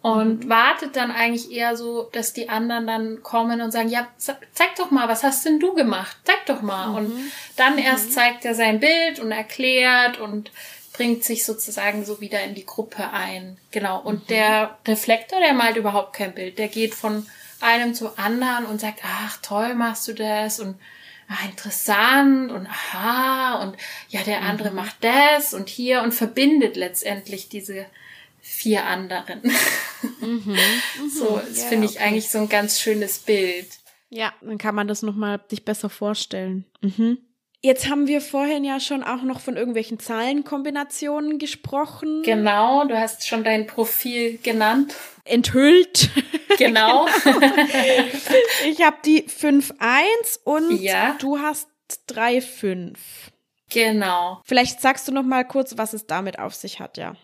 und 0.00 0.46
mhm. 0.46 0.48
wartet 0.48 0.96
dann 0.96 1.12
eigentlich 1.12 1.52
eher 1.52 1.76
so, 1.76 2.10
dass 2.12 2.32
die 2.32 2.48
anderen 2.48 2.88
dann 2.88 3.22
kommen 3.22 3.60
und 3.60 3.70
sagen, 3.70 3.88
ja, 3.88 4.08
zeig 4.18 4.74
doch 4.76 4.90
mal, 4.90 5.06
was 5.06 5.22
hast 5.22 5.46
denn 5.46 5.60
du 5.60 5.74
gemacht? 5.74 6.16
Zeig 6.24 6.44
doch 6.46 6.60
mal. 6.60 6.88
Mhm. 6.88 6.96
Und 6.96 7.32
dann 7.54 7.78
erst 7.78 8.08
mhm. 8.08 8.14
zeigt 8.14 8.44
er 8.44 8.56
sein 8.56 8.80
Bild 8.80 9.20
und 9.20 9.30
erklärt 9.30 10.18
und 10.18 10.50
bringt 10.92 11.22
sich 11.22 11.44
sozusagen 11.44 12.04
so 12.04 12.20
wieder 12.20 12.42
in 12.42 12.56
die 12.56 12.66
Gruppe 12.66 13.10
ein. 13.12 13.58
Genau. 13.70 14.00
Und 14.00 14.24
mhm. 14.24 14.26
der 14.26 14.76
Reflektor, 14.84 15.38
der 15.38 15.54
malt 15.54 15.76
überhaupt 15.76 16.14
kein 16.14 16.34
Bild. 16.34 16.58
Der 16.58 16.66
geht 16.66 16.94
von 16.94 17.24
einem 17.60 17.94
zum 17.94 18.10
anderen 18.16 18.66
und 18.66 18.80
sagt, 18.80 19.02
ach, 19.04 19.36
toll 19.40 19.76
machst 19.76 20.08
du 20.08 20.14
das 20.14 20.58
und 20.58 20.74
ah, 21.32 21.46
interessant 21.48 22.52
und 22.52 22.66
aha 22.66 23.62
und 23.62 23.76
ja, 24.08 24.22
der 24.22 24.42
andere 24.42 24.70
mhm. 24.70 24.76
macht 24.76 24.96
das 25.00 25.54
und 25.54 25.68
hier 25.68 26.02
und 26.02 26.12
verbindet 26.12 26.76
letztendlich 26.76 27.48
diese 27.48 27.86
vier 28.40 28.84
anderen. 28.86 29.40
Mhm. 29.42 29.50
Mhm. 30.22 30.56
So, 31.08 31.40
das 31.48 31.62
ja, 31.62 31.68
finde 31.68 31.86
ich 31.86 31.96
okay. 31.96 32.04
eigentlich 32.04 32.28
so 32.28 32.38
ein 32.38 32.48
ganz 32.48 32.80
schönes 32.80 33.18
Bild. 33.20 33.68
Ja, 34.10 34.32
dann 34.40 34.58
kann 34.58 34.74
man 34.74 34.88
das 34.88 35.02
nochmal 35.02 35.40
sich 35.48 35.64
besser 35.64 35.88
vorstellen. 35.88 36.64
Mhm. 36.80 37.18
Jetzt 37.60 37.88
haben 37.88 38.08
wir 38.08 38.20
vorhin 38.20 38.64
ja 38.64 38.80
schon 38.80 39.04
auch 39.04 39.22
noch 39.22 39.38
von 39.38 39.56
irgendwelchen 39.56 40.00
Zahlenkombinationen 40.00 41.38
gesprochen. 41.38 42.22
Genau, 42.24 42.84
du 42.84 42.98
hast 42.98 43.28
schon 43.28 43.44
dein 43.44 43.68
Profil 43.68 44.38
genannt. 44.42 44.94
Enthüllt. 45.24 46.10
Genau. 46.58 47.06
ich 48.68 48.84
habe 48.84 48.98
die 49.06 49.22
5-1 49.22 49.72
und 50.44 50.82
ja. 50.82 51.16
du 51.18 51.38
hast 51.38 51.66
3-5. 52.10 52.94
Genau. 53.70 54.42
Vielleicht 54.44 54.82
sagst 54.82 55.08
du 55.08 55.12
noch 55.12 55.22
mal 55.22 55.46
kurz, 55.46 55.78
was 55.78 55.94
es 55.94 56.06
damit 56.06 56.38
auf 56.38 56.54
sich 56.54 56.78
hat, 56.78 56.98
ja. 56.98 57.16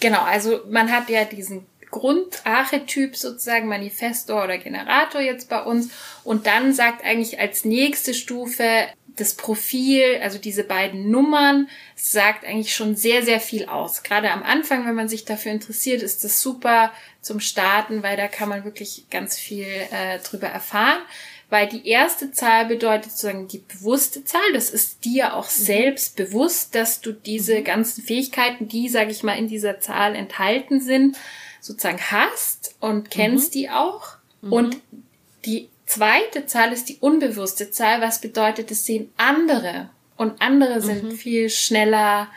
Genau, 0.00 0.20
also 0.20 0.60
man 0.68 0.92
hat 0.92 1.08
ja 1.08 1.24
diesen 1.24 1.66
Grundarchetyp 1.90 3.16
sozusagen 3.16 3.68
Manifestor 3.68 4.44
oder 4.44 4.58
Generator 4.58 5.20
jetzt 5.20 5.48
bei 5.48 5.62
uns 5.62 5.90
und 6.24 6.46
dann 6.46 6.72
sagt 6.72 7.04
eigentlich 7.04 7.38
als 7.38 7.64
nächste 7.64 8.14
Stufe 8.14 8.88
das 9.16 9.34
Profil, 9.34 10.18
also 10.22 10.38
diese 10.38 10.64
beiden 10.64 11.10
Nummern, 11.10 11.68
sagt 11.94 12.44
eigentlich 12.44 12.74
schon 12.74 12.96
sehr, 12.96 13.22
sehr 13.22 13.40
viel 13.40 13.66
aus. 13.66 14.02
Gerade 14.02 14.30
am 14.30 14.42
Anfang, 14.42 14.86
wenn 14.86 14.94
man 14.94 15.08
sich 15.08 15.24
dafür 15.24 15.52
interessiert, 15.52 16.02
ist 16.02 16.24
das 16.24 16.40
super 16.40 16.92
zum 17.20 17.40
Starten, 17.40 18.02
weil 18.02 18.16
da 18.16 18.28
kann 18.28 18.48
man 18.48 18.64
wirklich 18.64 19.06
ganz 19.10 19.38
viel 19.38 19.66
äh, 19.66 20.18
drüber 20.18 20.48
erfahren. 20.48 21.00
Weil 21.50 21.68
die 21.68 21.86
erste 21.86 22.32
Zahl 22.32 22.66
bedeutet 22.66 23.12
sozusagen 23.12 23.46
die 23.46 23.58
bewusste 23.58 24.24
Zahl. 24.24 24.52
Das 24.52 24.70
ist 24.70 25.04
dir 25.04 25.34
auch 25.34 25.46
mhm. 25.46 25.64
selbst 25.64 26.16
bewusst, 26.16 26.74
dass 26.74 27.00
du 27.00 27.12
diese 27.12 27.60
mhm. 27.60 27.64
ganzen 27.64 28.02
Fähigkeiten, 28.02 28.66
die, 28.66 28.88
sage 28.88 29.10
ich 29.10 29.22
mal, 29.22 29.38
in 29.38 29.46
dieser 29.46 29.78
Zahl 29.78 30.16
enthalten 30.16 30.80
sind, 30.80 31.16
sozusagen 31.60 32.00
hast 32.10 32.74
und 32.80 33.10
kennst 33.10 33.50
mhm. 33.50 33.58
die 33.58 33.70
auch. 33.70 34.16
Mhm. 34.40 34.52
Und 34.52 34.76
die 35.44 35.68
zweite 35.94 36.46
Zahl 36.46 36.72
ist 36.72 36.88
die 36.88 36.98
unbewusste 37.00 37.70
Zahl, 37.70 38.00
was 38.00 38.20
bedeutet, 38.20 38.70
es 38.70 38.84
sehen 38.84 39.10
andere. 39.16 39.90
Und 40.16 40.40
andere 40.40 40.80
sind 40.80 41.04
mhm. 41.04 41.10
viel 41.12 41.50
schneller 41.50 42.28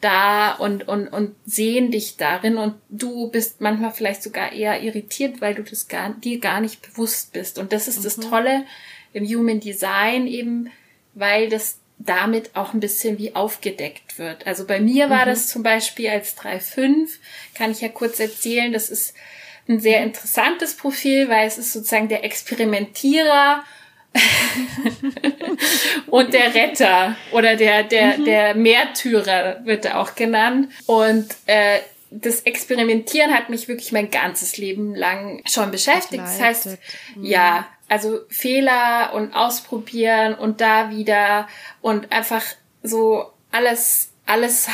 da 0.00 0.52
und, 0.52 0.86
und, 0.86 1.08
und 1.08 1.34
sehen 1.46 1.90
dich 1.90 2.18
darin 2.18 2.58
und 2.58 2.74
du 2.90 3.30
bist 3.30 3.62
manchmal 3.62 3.90
vielleicht 3.90 4.22
sogar 4.22 4.52
eher 4.52 4.82
irritiert, 4.82 5.40
weil 5.40 5.54
du 5.54 5.62
das 5.62 5.88
gar, 5.88 6.10
dir 6.10 6.38
gar 6.40 6.60
nicht 6.60 6.82
bewusst 6.82 7.32
bist. 7.32 7.58
Und 7.58 7.72
das 7.72 7.88
ist 7.88 8.00
mhm. 8.00 8.02
das 8.04 8.16
Tolle 8.16 8.64
im 9.14 9.24
Human 9.24 9.60
Design 9.60 10.26
eben, 10.26 10.70
weil 11.14 11.48
das 11.48 11.78
damit 11.98 12.54
auch 12.54 12.74
ein 12.74 12.80
bisschen 12.80 13.18
wie 13.18 13.34
aufgedeckt 13.34 14.18
wird. 14.18 14.46
Also 14.46 14.66
bei 14.66 14.78
mir 14.78 15.08
war 15.08 15.24
mhm. 15.24 15.30
das 15.30 15.48
zum 15.48 15.62
Beispiel 15.62 16.10
als 16.10 16.36
3.5, 16.36 17.08
kann 17.54 17.70
ich 17.70 17.80
ja 17.80 17.88
kurz 17.88 18.20
erzählen, 18.20 18.72
das 18.72 18.90
ist 18.90 19.14
ein 19.68 19.80
sehr 19.80 20.02
interessantes 20.02 20.76
Profil, 20.76 21.28
weil 21.28 21.46
es 21.46 21.58
ist 21.58 21.72
sozusagen 21.72 22.08
der 22.08 22.24
Experimentierer 22.24 23.64
und 26.06 26.32
der 26.32 26.54
Retter 26.54 27.16
oder 27.32 27.56
der 27.56 27.82
der 27.82 28.18
mhm. 28.18 28.24
der 28.24 28.54
Märtyrer 28.54 29.64
wird 29.64 29.86
er 29.86 30.00
auch 30.00 30.14
genannt 30.14 30.70
und 30.86 31.26
äh, 31.46 31.80
das 32.10 32.42
Experimentieren 32.42 33.34
hat 33.34 33.50
mich 33.50 33.66
wirklich 33.66 33.90
mein 33.90 34.10
ganzes 34.10 34.56
Leben 34.56 34.94
lang 34.94 35.42
schon 35.46 35.72
beschäftigt. 35.72 36.22
Das 36.22 36.40
heißt, 36.40 36.66
mhm. 37.16 37.24
ja, 37.24 37.66
also 37.88 38.20
Fehler 38.28 39.12
und 39.14 39.34
ausprobieren 39.34 40.34
und 40.34 40.60
da 40.60 40.90
wieder 40.90 41.48
und 41.80 42.12
einfach 42.12 42.44
so 42.82 43.32
alles 43.50 44.13
alles 44.26 44.68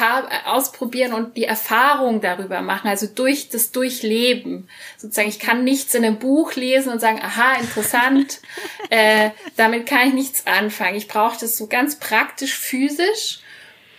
ausprobieren 0.45 1.13
und 1.13 1.37
die 1.37 1.45
Erfahrung 1.45 2.21
darüber 2.21 2.63
machen, 2.63 2.89
also 2.89 3.07
durch 3.07 3.49
das 3.49 3.73
Durchleben. 3.73 4.69
Sozusagen, 4.97 5.29
ich 5.29 5.41
kann 5.41 5.65
nichts 5.65 5.95
in 5.95 6.05
einem 6.05 6.19
Buch 6.19 6.55
lesen 6.55 6.93
und 6.93 7.01
sagen, 7.01 7.21
aha, 7.21 7.55
interessant, 7.55 8.41
äh, 8.91 9.31
damit 9.57 9.87
kann 9.87 10.09
ich 10.09 10.15
nichts 10.15 10.47
anfangen. 10.47 10.97
Ich 10.97 11.09
brauche 11.09 11.39
das 11.41 11.57
so 11.57 11.67
ganz 11.67 11.97
praktisch 11.99 12.57
physisch 12.57 13.41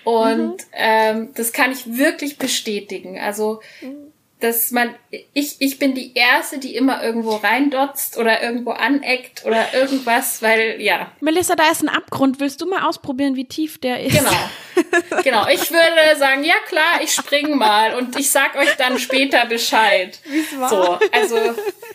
und 0.03 0.53
mhm. 0.53 0.57
ähm, 0.73 1.29
das 1.35 1.51
kann 1.51 1.71
ich 1.71 1.97
wirklich 1.97 2.37
bestätigen. 2.37 3.19
Also 3.19 3.61
mhm 3.81 4.10
dass 4.41 4.71
man, 4.71 4.95
ich, 5.33 5.57
ich 5.59 5.77
bin 5.77 5.93
die 5.93 6.13
Erste, 6.15 6.57
die 6.57 6.75
immer 6.75 7.03
irgendwo 7.03 7.35
reindotzt 7.35 8.17
oder 8.17 8.41
irgendwo 8.41 8.71
aneckt 8.71 9.45
oder 9.45 9.73
irgendwas, 9.73 10.41
weil, 10.41 10.81
ja. 10.81 11.11
Melissa, 11.21 11.55
da 11.55 11.69
ist 11.69 11.83
ein 11.83 11.89
Abgrund. 11.89 12.39
Willst 12.39 12.59
du 12.59 12.65
mal 12.65 12.87
ausprobieren, 12.87 13.35
wie 13.35 13.45
tief 13.45 13.77
der 13.77 14.03
ist? 14.03 14.17
Genau. 14.17 14.31
genau. 15.23 15.47
Ich 15.47 15.69
würde 15.69 16.17
sagen, 16.17 16.43
ja 16.43 16.55
klar, 16.67 17.01
ich 17.03 17.13
spring 17.13 17.55
mal 17.55 17.93
und 17.95 18.19
ich 18.19 18.31
sag 18.31 18.55
euch 18.55 18.75
dann 18.77 18.97
später 18.97 19.45
Bescheid. 19.45 20.19
Wie's 20.25 20.59
war. 20.59 20.69
So, 20.69 20.99
also, 21.11 21.37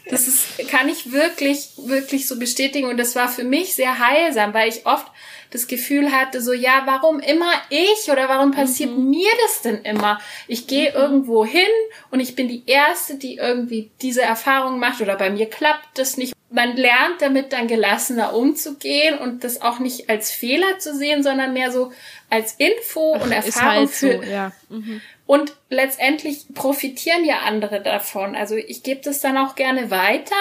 das 0.08 0.28
ist, 0.28 0.68
kann 0.68 0.88
ich 0.88 1.10
wirklich, 1.12 1.70
wirklich 1.76 2.28
so 2.28 2.38
bestätigen 2.38 2.88
und 2.88 2.96
das 2.96 3.16
war 3.16 3.28
für 3.28 3.44
mich 3.44 3.74
sehr 3.74 3.98
heilsam, 3.98 4.54
weil 4.54 4.68
ich 4.68 4.86
oft 4.86 5.06
das 5.50 5.66
Gefühl 5.66 6.12
hatte, 6.12 6.40
so, 6.40 6.52
ja, 6.52 6.82
warum 6.86 7.20
immer 7.20 7.52
ich 7.70 8.10
oder 8.10 8.28
warum 8.28 8.50
passiert 8.52 8.90
mhm. 8.90 9.10
mir 9.10 9.30
das 9.44 9.62
denn 9.62 9.82
immer? 9.82 10.20
Ich 10.48 10.66
gehe 10.66 10.90
mhm. 10.90 10.96
irgendwo 10.96 11.44
hin 11.44 11.62
und 12.10 12.20
ich 12.20 12.34
bin 12.34 12.48
die 12.48 12.64
Erste, 12.66 13.16
die 13.16 13.36
irgendwie 13.36 13.90
diese 14.02 14.22
Erfahrung 14.22 14.78
macht 14.78 15.00
oder 15.00 15.16
bei 15.16 15.30
mir 15.30 15.48
klappt 15.48 15.98
das 15.98 16.16
nicht. 16.16 16.34
Man 16.50 16.76
lernt 16.76 17.20
damit 17.20 17.52
dann 17.52 17.66
gelassener 17.66 18.34
umzugehen 18.34 19.18
und 19.18 19.42
das 19.42 19.62
auch 19.62 19.78
nicht 19.78 20.08
als 20.08 20.30
Fehler 20.30 20.78
zu 20.78 20.94
sehen, 20.94 21.22
sondern 21.22 21.52
mehr 21.52 21.72
so 21.72 21.92
als 22.30 22.54
Info 22.54 23.12
und 23.12 23.32
Erfahrung 23.32 23.68
halt 23.68 23.90
für. 23.90 24.16
So, 24.18 24.22
ja. 24.22 24.52
Mhm. 24.68 25.00
Und 25.26 25.56
letztendlich 25.70 26.44
profitieren 26.54 27.24
ja 27.24 27.40
andere 27.40 27.82
davon. 27.82 28.36
Also 28.36 28.54
ich 28.54 28.84
gebe 28.84 29.00
das 29.02 29.20
dann 29.20 29.36
auch 29.36 29.56
gerne 29.56 29.90
weiter 29.90 30.36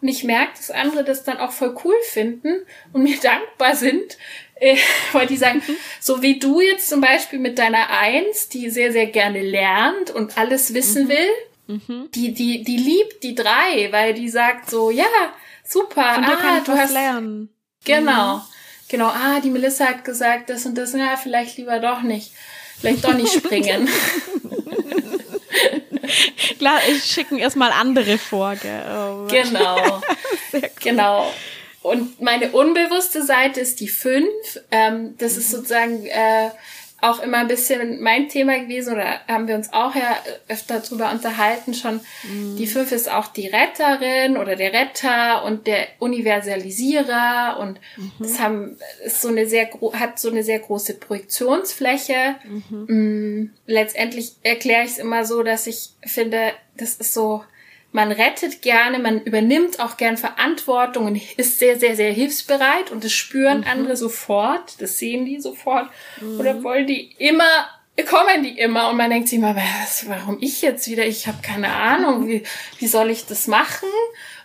und 0.00 0.06
ich 0.06 0.22
merke, 0.22 0.52
dass 0.56 0.70
andere 0.70 1.02
das 1.02 1.24
dann 1.24 1.38
auch 1.38 1.50
voll 1.50 1.76
cool 1.84 1.96
finden 2.04 2.54
und 2.92 3.02
mir 3.02 3.18
dankbar 3.22 3.74
sind, 3.74 4.16
äh, 4.60 4.76
weil 5.12 5.26
die 5.26 5.36
sagen, 5.36 5.62
so 6.00 6.22
wie 6.22 6.38
du 6.38 6.60
jetzt 6.60 6.88
zum 6.88 7.00
Beispiel 7.00 7.38
mit 7.38 7.58
deiner 7.58 7.90
Eins, 7.90 8.48
die 8.48 8.70
sehr, 8.70 8.92
sehr 8.92 9.06
gerne 9.06 9.42
lernt 9.42 10.10
und 10.10 10.38
alles 10.38 10.74
wissen 10.74 11.04
mhm. 11.04 11.08
will, 11.08 11.28
mhm. 11.66 12.10
die, 12.14 12.32
die, 12.32 12.62
die 12.62 12.76
liebt 12.76 13.22
die 13.22 13.34
drei, 13.34 13.88
weil 13.90 14.14
die 14.14 14.28
sagt 14.28 14.70
so, 14.70 14.90
ja, 14.90 15.06
super, 15.64 16.14
Von 16.14 16.24
ah, 16.24 16.60
du 16.64 16.72
hast 16.72 16.92
lernen. 16.92 17.48
Genau. 17.84 18.36
Mhm. 18.36 18.42
Genau, 18.88 19.08
ah, 19.08 19.40
die 19.40 19.50
Melissa 19.50 19.86
hat 19.86 20.04
gesagt, 20.04 20.48
das 20.48 20.64
und 20.64 20.76
das, 20.76 20.94
ja, 20.94 21.16
vielleicht 21.22 21.58
lieber 21.58 21.78
doch 21.78 22.00
nicht. 22.00 22.32
Vielleicht 22.80 23.04
doch 23.04 23.12
nicht 23.14 23.32
springen. 23.32 23.88
Klar, 26.58 26.80
ich 26.88 27.04
schicken 27.04 27.38
erstmal 27.38 27.70
andere 27.72 28.16
vor, 28.18 28.54
gell? 28.56 28.82
Oh, 28.88 29.26
genau. 29.28 30.00
cool. 30.52 30.62
Genau. 30.80 31.32
Und 31.88 32.20
meine 32.20 32.50
unbewusste 32.50 33.22
Seite 33.22 33.60
ist 33.60 33.80
die 33.80 33.88
fünf. 33.88 34.60
Ähm, 34.70 35.14
das 35.18 35.34
mhm. 35.34 35.38
ist 35.38 35.50
sozusagen 35.50 36.06
äh, 36.06 36.50
auch 37.00 37.22
immer 37.22 37.38
ein 37.38 37.48
bisschen 37.48 38.02
mein 38.02 38.28
Thema 38.28 38.58
gewesen 38.58 38.94
oder 38.94 39.20
haben 39.28 39.46
wir 39.46 39.54
uns 39.54 39.72
auch 39.72 39.94
ja 39.94 40.16
öfter 40.48 40.80
drüber 40.80 41.10
unterhalten 41.12 41.72
schon. 41.72 42.00
Mhm. 42.24 42.56
Die 42.56 42.66
fünf 42.66 42.90
ist 42.90 43.10
auch 43.10 43.28
die 43.28 43.46
Retterin 43.46 44.36
oder 44.36 44.56
der 44.56 44.72
Retter 44.72 45.44
und 45.44 45.68
der 45.68 45.86
Universalisierer 46.00 47.58
und 47.60 47.78
mhm. 47.96 48.12
das 48.18 48.40
haben 48.40 48.76
ist 49.04 49.22
so 49.22 49.28
eine 49.28 49.46
sehr 49.46 49.70
hat 49.92 50.18
so 50.18 50.28
eine 50.28 50.42
sehr 50.42 50.58
große 50.58 50.94
Projektionsfläche. 50.94 52.34
Mhm. 52.44 52.86
Mm, 52.88 53.50
letztendlich 53.66 54.32
erkläre 54.42 54.84
ich 54.84 54.92
es 54.92 54.98
immer 54.98 55.24
so, 55.24 55.44
dass 55.44 55.68
ich 55.68 55.90
finde, 56.04 56.52
das 56.76 56.94
ist 56.94 57.14
so 57.14 57.44
man 57.92 58.12
rettet 58.12 58.62
gerne, 58.62 58.98
man 58.98 59.22
übernimmt 59.22 59.80
auch 59.80 59.96
gern 59.96 60.16
Verantwortung 60.16 61.06
und 61.06 61.38
ist 61.38 61.58
sehr, 61.58 61.78
sehr, 61.78 61.96
sehr 61.96 62.12
hilfsbereit 62.12 62.90
und 62.90 63.02
das 63.02 63.12
spüren 63.12 63.58
mhm. 63.58 63.66
andere 63.66 63.96
sofort, 63.96 64.80
das 64.80 64.98
sehen 64.98 65.24
die 65.24 65.40
sofort 65.40 65.88
mhm. 66.20 66.38
oder 66.38 66.62
wollen 66.62 66.86
die 66.86 67.12
immer, 67.18 67.68
kommen 68.08 68.42
die 68.42 68.58
immer 68.58 68.90
und 68.90 68.96
man 68.96 69.10
denkt 69.10 69.28
sich 69.28 69.38
immer, 69.38 69.56
was, 69.56 70.08
warum 70.08 70.38
ich 70.40 70.60
jetzt 70.60 70.88
wieder, 70.88 71.06
ich 71.06 71.26
habe 71.26 71.38
keine 71.42 71.72
Ahnung, 71.72 72.28
wie, 72.28 72.42
wie 72.78 72.86
soll 72.86 73.10
ich 73.10 73.26
das 73.26 73.46
machen 73.46 73.88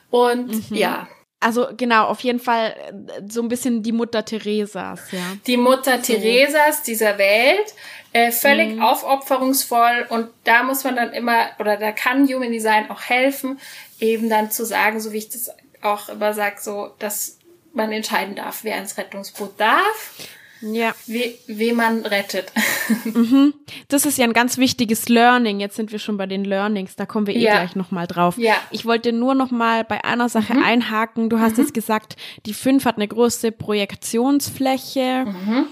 und 0.10 0.72
mhm. 0.72 0.76
ja. 0.76 1.08
Also 1.44 1.68
genau, 1.76 2.08
auf 2.08 2.22
jeden 2.22 2.40
Fall 2.40 2.76
äh, 2.90 3.22
so 3.30 3.42
ein 3.42 3.48
bisschen 3.48 3.84
die 3.84 3.92
Mutter 3.92 4.24
Theresas, 4.24 5.12
ja. 5.12 5.20
Die 5.46 5.58
Mutter 5.58 5.98
so. 5.98 6.14
Theresas 6.14 6.84
dieser 6.84 7.18
Welt, 7.18 7.74
äh, 8.14 8.32
völlig 8.32 8.76
mhm. 8.76 8.82
aufopferungsvoll 8.82 10.08
und 10.10 10.30
da 10.44 10.64
muss 10.64 10.84
man 10.84 10.96
dann 10.96 11.14
immer, 11.14 11.48
oder 11.60 11.78
da 11.78 11.92
kann 11.92 12.28
Human 12.28 12.52
Design 12.52 12.90
auch 12.90 13.02
helfen, 13.02 13.60
eben 14.00 14.30
dann 14.30 14.52
zu 14.52 14.66
sagen, 14.66 15.00
so 15.00 15.12
wie 15.12 15.18
ich 15.18 15.30
das 15.30 15.52
auch 15.82 16.10
immer 16.10 16.34
sage, 16.34 16.56
so, 16.60 16.94
dass 17.00 17.38
man 17.74 17.92
entscheiden 17.92 18.36
darf, 18.36 18.64
wer 18.64 18.78
ins 18.78 18.98
Rettungsboot 18.98 19.60
darf. 19.60 20.28
Ja. 20.72 20.96
Wie, 21.06 21.36
wie 21.48 21.74
man 21.74 22.06
rettet. 22.06 22.52
Mhm. 23.06 23.54
Das 23.88 24.06
ist 24.06 24.18
ja 24.18 24.26
ein 24.26 24.34
ganz 24.34 24.58
wichtiges 24.58 25.08
Learning. 25.08 25.62
Jetzt 25.62 25.78
sind 25.78 25.94
wir 25.94 26.00
schon 26.00 26.18
bei 26.18 26.26
den 26.26 26.44
Learnings, 26.44 26.98
da 26.98 27.06
kommen 27.06 27.28
wir 27.28 27.36
eh 27.36 27.40
ja. 27.40 27.54
gleich 27.54 27.76
nochmal 27.76 28.08
drauf. 28.08 28.38
Ja. 28.38 28.56
Ich 28.72 28.86
wollte 28.86 29.14
nur 29.14 29.36
nochmal 29.36 29.86
bei 29.86 30.04
einer 30.04 30.28
Sache 30.28 30.54
mhm. 30.54 30.64
einhaken. 30.64 31.30
Du 31.30 31.40
hast 31.40 31.58
mhm. 31.58 31.64
jetzt 31.64 31.74
gesagt, 31.74 32.18
die 32.46 32.54
5 32.54 32.84
hat 32.84 32.98
eine 32.98 33.08
große 33.08 33.54
Projektionsfläche. 33.54 35.26
Mhm. 35.26 35.68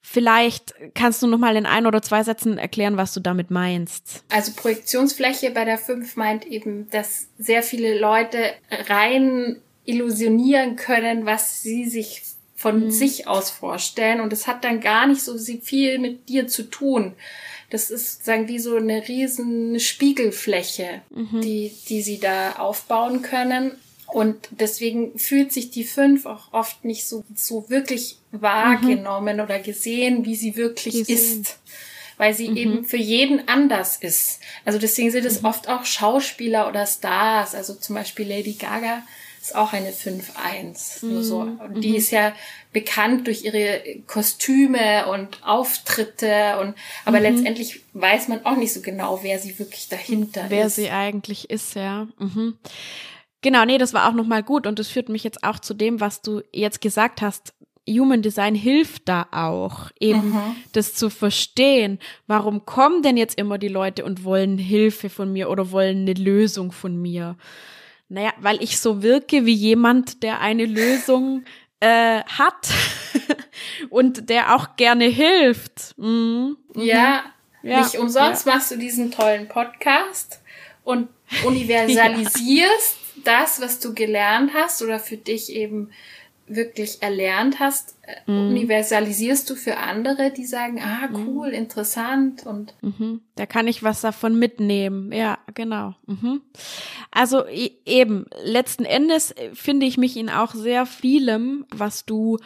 Vielleicht 0.00 0.74
kannst 0.94 1.22
du 1.22 1.26
noch 1.26 1.38
mal 1.38 1.56
in 1.56 1.66
ein 1.66 1.84
oder 1.84 2.00
zwei 2.00 2.22
Sätzen 2.22 2.56
erklären, 2.56 2.96
was 2.96 3.12
du 3.12 3.20
damit 3.20 3.50
meinst. 3.50 4.24
Also 4.30 4.52
Projektionsfläche 4.52 5.50
bei 5.50 5.64
der 5.64 5.78
5 5.78 6.16
meint 6.16 6.46
eben, 6.46 6.88
dass 6.90 7.28
sehr 7.38 7.62
viele 7.62 7.98
Leute 7.98 8.54
rein 8.88 9.60
illusionieren 9.84 10.76
können, 10.76 11.26
was 11.26 11.62
sie 11.62 11.86
sich 11.88 12.22
von 12.56 12.86
mhm. 12.86 12.90
sich 12.90 13.28
aus 13.28 13.50
vorstellen. 13.50 14.20
Und 14.20 14.32
es 14.32 14.46
hat 14.46 14.64
dann 14.64 14.80
gar 14.80 15.06
nicht 15.06 15.22
so 15.22 15.36
viel 15.38 15.98
mit 15.98 16.28
dir 16.28 16.48
zu 16.48 16.64
tun. 16.64 17.12
Das 17.70 17.90
ist 17.90 18.24
sagen 18.24 18.48
wie 18.48 18.58
so 18.58 18.76
eine 18.76 19.06
riesen 19.06 19.78
Spiegelfläche, 19.78 21.02
mhm. 21.10 21.40
die, 21.42 21.72
die 21.88 22.02
sie 22.02 22.18
da 22.18 22.52
aufbauen 22.52 23.22
können. 23.22 23.72
Und 24.06 24.48
deswegen 24.50 25.18
fühlt 25.18 25.52
sich 25.52 25.70
die 25.70 25.84
fünf 25.84 26.26
auch 26.26 26.52
oft 26.52 26.84
nicht 26.84 27.06
so, 27.06 27.24
so 27.34 27.68
wirklich 27.68 28.18
wahrgenommen 28.30 29.36
mhm. 29.36 29.42
oder 29.42 29.58
gesehen, 29.58 30.24
wie 30.24 30.36
sie 30.36 30.56
wirklich 30.56 31.04
gesehen. 31.04 31.42
ist. 31.42 31.58
Weil 32.16 32.32
sie 32.32 32.48
mhm. 32.48 32.56
eben 32.56 32.84
für 32.84 32.96
jeden 32.96 33.46
anders 33.48 33.96
ist. 33.96 34.40
Also 34.64 34.78
deswegen 34.78 35.10
sind 35.10 35.26
es 35.26 35.42
mhm. 35.42 35.48
oft 35.48 35.68
auch 35.68 35.84
Schauspieler 35.84 36.68
oder 36.68 36.86
Stars. 36.86 37.54
Also 37.54 37.74
zum 37.74 37.96
Beispiel 37.96 38.28
Lady 38.28 38.52
Gaga 38.52 39.02
ist 39.46 39.56
auch 39.56 39.72
eine 39.72 39.90
5-1. 39.90 41.06
Nur 41.06 41.22
so. 41.22 41.42
Mhm. 41.42 41.60
Und 41.60 41.80
die 41.82 41.90
mhm. 41.90 41.94
ist 41.96 42.10
ja 42.10 42.32
bekannt 42.72 43.26
durch 43.26 43.44
ihre 43.44 43.80
Kostüme 44.06 45.06
und 45.06 45.42
Auftritte 45.44 46.58
und 46.60 46.74
aber 47.04 47.18
mhm. 47.18 47.22
letztendlich 47.22 47.80
weiß 47.92 48.28
man 48.28 48.44
auch 48.44 48.56
nicht 48.56 48.72
so 48.72 48.80
genau, 48.82 49.20
wer 49.22 49.38
sie 49.38 49.58
wirklich 49.58 49.88
dahinter 49.88 50.46
wer 50.48 50.66
ist. 50.66 50.76
Wer 50.76 50.84
sie 50.84 50.90
eigentlich 50.90 51.48
ist, 51.50 51.74
ja. 51.74 52.08
Mhm. 52.18 52.58
Genau, 53.40 53.64
nee, 53.64 53.78
das 53.78 53.94
war 53.94 54.08
auch 54.08 54.14
nochmal 54.14 54.42
gut 54.42 54.66
und 54.66 54.78
das 54.78 54.88
führt 54.88 55.08
mich 55.08 55.22
jetzt 55.22 55.44
auch 55.44 55.58
zu 55.60 55.74
dem, 55.74 56.00
was 56.00 56.22
du 56.22 56.42
jetzt 56.52 56.80
gesagt 56.80 57.22
hast. 57.22 57.54
Human 57.88 58.20
Design 58.20 58.56
hilft 58.56 59.08
da 59.08 59.28
auch, 59.30 59.90
eben 60.00 60.30
mhm. 60.30 60.56
das 60.72 60.94
zu 60.94 61.08
verstehen. 61.08 62.00
Warum 62.26 62.66
kommen 62.66 63.02
denn 63.02 63.16
jetzt 63.16 63.38
immer 63.38 63.58
die 63.58 63.68
Leute 63.68 64.04
und 64.04 64.24
wollen 64.24 64.58
Hilfe 64.58 65.08
von 65.08 65.32
mir 65.32 65.48
oder 65.50 65.70
wollen 65.70 66.00
eine 66.00 66.14
Lösung 66.14 66.72
von 66.72 67.00
mir? 67.00 67.36
Naja, 68.08 68.32
weil 68.38 68.62
ich 68.62 68.78
so 68.78 69.02
wirke 69.02 69.46
wie 69.46 69.54
jemand, 69.54 70.22
der 70.22 70.40
eine 70.40 70.64
Lösung 70.64 71.44
äh, 71.80 72.22
hat 72.22 72.68
und 73.90 74.30
der 74.30 74.54
auch 74.54 74.76
gerne 74.76 75.06
hilft. 75.06 75.94
Mhm. 75.96 76.56
Ja, 76.74 77.24
ja, 77.62 77.80
nicht 77.80 77.98
umsonst 77.98 78.46
ja. 78.46 78.54
machst 78.54 78.70
du 78.70 78.76
diesen 78.76 79.10
tollen 79.10 79.48
Podcast 79.48 80.40
und 80.84 81.08
universalisierst 81.44 82.96
das, 83.24 83.60
was 83.60 83.80
du 83.80 83.92
gelernt 83.92 84.52
hast 84.54 84.82
oder 84.82 85.00
für 85.00 85.16
dich 85.16 85.52
eben 85.52 85.90
wirklich 86.46 87.02
erlernt 87.02 87.58
hast, 87.58 87.96
äh, 88.02 88.30
mhm. 88.30 88.50
universalisierst 88.50 89.48
du 89.50 89.54
für 89.54 89.78
andere, 89.78 90.30
die 90.30 90.44
sagen, 90.44 90.80
ah, 90.80 91.08
mhm. 91.08 91.28
cool, 91.28 91.48
mhm. 91.48 91.54
interessant 91.54 92.46
und 92.46 92.74
mhm. 92.82 93.20
da 93.34 93.46
kann 93.46 93.66
ich 93.68 93.82
was 93.82 94.00
davon 94.00 94.38
mitnehmen. 94.38 95.12
Ja, 95.12 95.38
genau. 95.54 95.94
Mhm. 96.06 96.42
Also 97.10 97.44
eben, 97.46 98.26
letzten 98.44 98.84
Endes 98.84 99.32
äh, 99.32 99.50
finde 99.54 99.86
ich 99.86 99.98
mich 99.98 100.16
in 100.16 100.30
auch 100.30 100.54
sehr 100.54 100.86
vielem, 100.86 101.66
was 101.74 102.04
du 102.04 102.38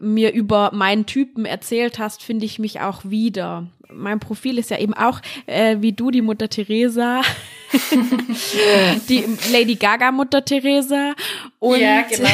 mir 0.00 0.32
über 0.32 0.70
meinen 0.72 1.06
Typen 1.06 1.44
erzählt 1.44 1.98
hast, 1.98 2.22
finde 2.22 2.46
ich 2.46 2.58
mich 2.58 2.80
auch 2.80 3.00
wieder. 3.04 3.66
Mein 3.92 4.20
Profil 4.20 4.58
ist 4.58 4.70
ja 4.70 4.78
eben 4.78 4.94
auch 4.94 5.20
äh, 5.46 5.76
wie 5.80 5.92
du, 5.92 6.10
die 6.10 6.22
Mutter 6.22 6.48
Teresa, 6.48 7.22
die 9.08 9.24
Lady 9.52 9.76
Gaga 9.76 10.12
Mutter 10.12 10.44
Teresa 10.44 11.14
und 11.58 11.80
ja, 11.80 12.02
genau. 12.02 12.28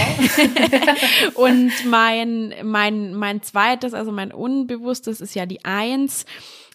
und 1.35 1.72
mein 1.87 2.55
mein 2.62 3.14
mein 3.14 3.42
zweites, 3.42 3.92
also 3.94 4.12
mein 4.12 4.33
Unbewusstes 4.33 5.20
ist 5.20 5.35
ja 5.35 5.46
die 5.46 5.64
Eins. 5.64 6.25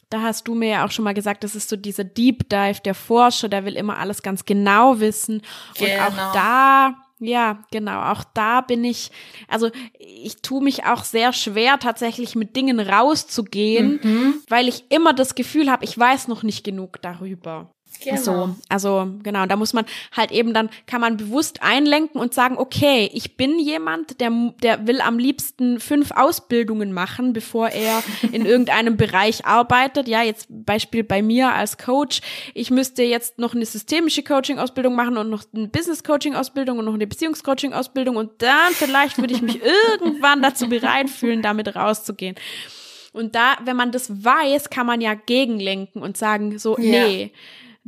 Da 0.10 0.22
hast 0.22 0.48
du 0.48 0.56
mir 0.56 0.70
ja 0.70 0.86
auch 0.86 0.92
schon 0.92 1.04
mal 1.04 1.14
gesagt, 1.14 1.44
das 1.44 1.54
ist 1.54 1.68
so 1.68 1.76
dieser 1.76 2.06
Deep 2.06 2.48
Dive, 2.50 2.80
der 2.86 2.94
Forscher, 2.94 3.50
der 3.50 3.66
will 3.66 3.76
immer 3.76 3.98
alles 3.98 4.22
ganz 4.22 4.46
genau 4.46 5.02
wissen. 5.02 5.42
Genau. 5.78 5.94
Und 5.94 6.02
auch 6.02 6.10
genau. 6.12 6.34
da 6.34 7.07
ja, 7.20 7.64
genau. 7.72 8.12
Auch 8.12 8.24
da 8.34 8.62
bin 8.62 8.84
ich, 8.84 9.12
also 9.48 9.72
ich 9.98 10.42
tue 10.42 10.64
mich 10.64 10.86
auch 10.86 11.04
sehr 11.04 11.34
schwer, 11.34 11.80
tatsächlich 11.80 12.36
mit 12.36 12.56
Dingen 12.56 12.80
rauszugehen, 12.80 14.00
mhm. 14.04 14.34
weil 14.50 14.68
ich 14.68 14.86
immer 14.90 15.14
das 15.14 15.36
Gefühl 15.36 15.72
habe, 15.72 15.84
ich 15.84 15.98
weiß 15.98 16.28
noch 16.28 16.44
nicht 16.44 16.64
genug 16.64 17.02
darüber. 17.02 17.72
Genau. 18.04 18.22
So, 18.22 18.56
also 18.70 19.08
genau, 19.24 19.46
da 19.46 19.56
muss 19.56 19.74
man 19.74 19.86
halt 20.16 20.32
eben 20.32 20.54
dann 20.54 20.70
kann 20.86 21.02
man 21.02 21.18
bewusst 21.18 21.62
einlenken 21.62 22.20
und 22.20 22.34
sagen, 22.34 22.58
okay, 22.58 23.10
ich 23.14 23.38
bin 23.38 23.60
jemand, 23.60 24.20
der 24.22 24.32
der 24.62 24.88
will 24.88 25.02
am 25.02 25.20
liebsten 25.20 25.80
fünf 25.80 26.12
Ausbildungen 26.12 26.94
machen, 26.94 27.34
bevor 27.34 27.70
er 27.70 28.04
in 28.32 28.46
irgendeinem 28.46 28.98
Bereich 28.98 29.46
arbeitet. 29.46 30.08
Ja, 30.08 30.24
jetzt 30.24 30.48
Beispiel 30.50 31.04
bei 31.04 31.22
mir 31.22 31.54
als 31.54 31.78
Coach, 31.78 32.22
ich 32.54 32.72
müsste 32.72 33.04
jetzt 33.04 33.40
noch 33.40 33.56
eine 33.56 33.66
systemische 33.66 34.24
Coaching 34.24 34.60
Ausbildung 34.60 34.96
machen 34.96 35.18
und 35.18 35.30
noch 35.30 35.44
eine 35.54 35.68
Business 35.68 36.04
Coaching 36.04 36.36
Ausbildung 36.36 36.80
und 36.80 36.86
noch 36.86 36.94
eine 36.94 37.08
Beziehungs 37.08 37.44
Coaching 37.44 37.74
Ausbildung 37.74 38.16
und 38.16 38.32
dann 38.42 38.74
vielleicht 38.74 39.18
würde 39.18 39.34
ich 39.34 39.42
mich 39.42 39.60
irgendwann 40.00 40.42
dazu 40.42 40.70
bereit 40.70 41.10
fühlen, 41.10 41.42
damit 41.42 41.76
rauszugehen. 41.76 42.36
Und 43.14 43.34
da, 43.36 43.58
wenn 43.64 43.76
man 43.76 43.92
das 43.92 44.24
weiß, 44.24 44.70
kann 44.70 44.86
man 44.86 45.02
ja 45.02 45.16
gegenlenken 45.16 46.02
und 46.02 46.18
sagen 46.18 46.60
so, 46.60 46.78
ja. 46.78 47.08
nee, 47.08 47.32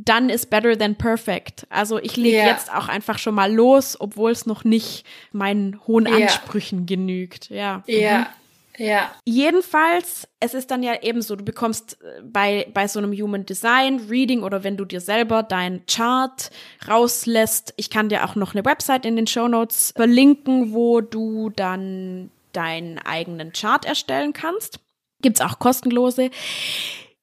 done 0.04 0.32
is 0.32 0.46
better 0.46 0.76
than 0.76 0.94
perfect. 0.94 1.66
Also 1.70 1.98
ich 1.98 2.16
lege 2.16 2.38
yeah. 2.38 2.48
jetzt 2.48 2.72
auch 2.72 2.88
einfach 2.88 3.18
schon 3.18 3.34
mal 3.34 3.52
los, 3.52 4.00
obwohl 4.00 4.30
es 4.30 4.46
noch 4.46 4.64
nicht 4.64 5.04
meinen 5.32 5.80
hohen 5.86 6.06
yeah. 6.06 6.16
Ansprüchen 6.16 6.86
genügt. 6.86 7.50
Ja. 7.50 7.82
Ja. 7.86 8.18
Mhm. 8.18 8.26
Ja. 8.78 9.10
Jedenfalls, 9.26 10.26
es 10.38 10.54
ist 10.54 10.70
dann 10.70 10.82
ja 10.82 11.02
eben 11.02 11.20
so, 11.20 11.36
du 11.36 11.44
bekommst 11.44 11.98
äh, 12.02 12.22
bei, 12.22 12.66
bei 12.72 12.88
so 12.88 12.98
einem 12.98 13.12
Human 13.12 13.44
Design 13.44 14.06
Reading 14.08 14.42
oder 14.42 14.64
wenn 14.64 14.78
du 14.78 14.86
dir 14.86 15.02
selber 15.02 15.42
dein 15.42 15.84
Chart 15.84 16.50
rauslässt, 16.88 17.74
ich 17.76 17.90
kann 17.90 18.08
dir 18.08 18.24
auch 18.24 18.36
noch 18.36 18.54
eine 18.54 18.64
Website 18.64 19.04
in 19.04 19.16
den 19.16 19.26
Show 19.26 19.48
Notes 19.48 19.92
verlinken, 19.94 20.72
wo 20.72 21.02
du 21.02 21.50
dann 21.50 22.30
deinen 22.52 22.98
eigenen 22.98 23.52
Chart 23.52 23.84
erstellen 23.84 24.32
kannst. 24.32 24.80
Gibt's 25.20 25.42
auch 25.42 25.58
kostenlose. 25.58 26.30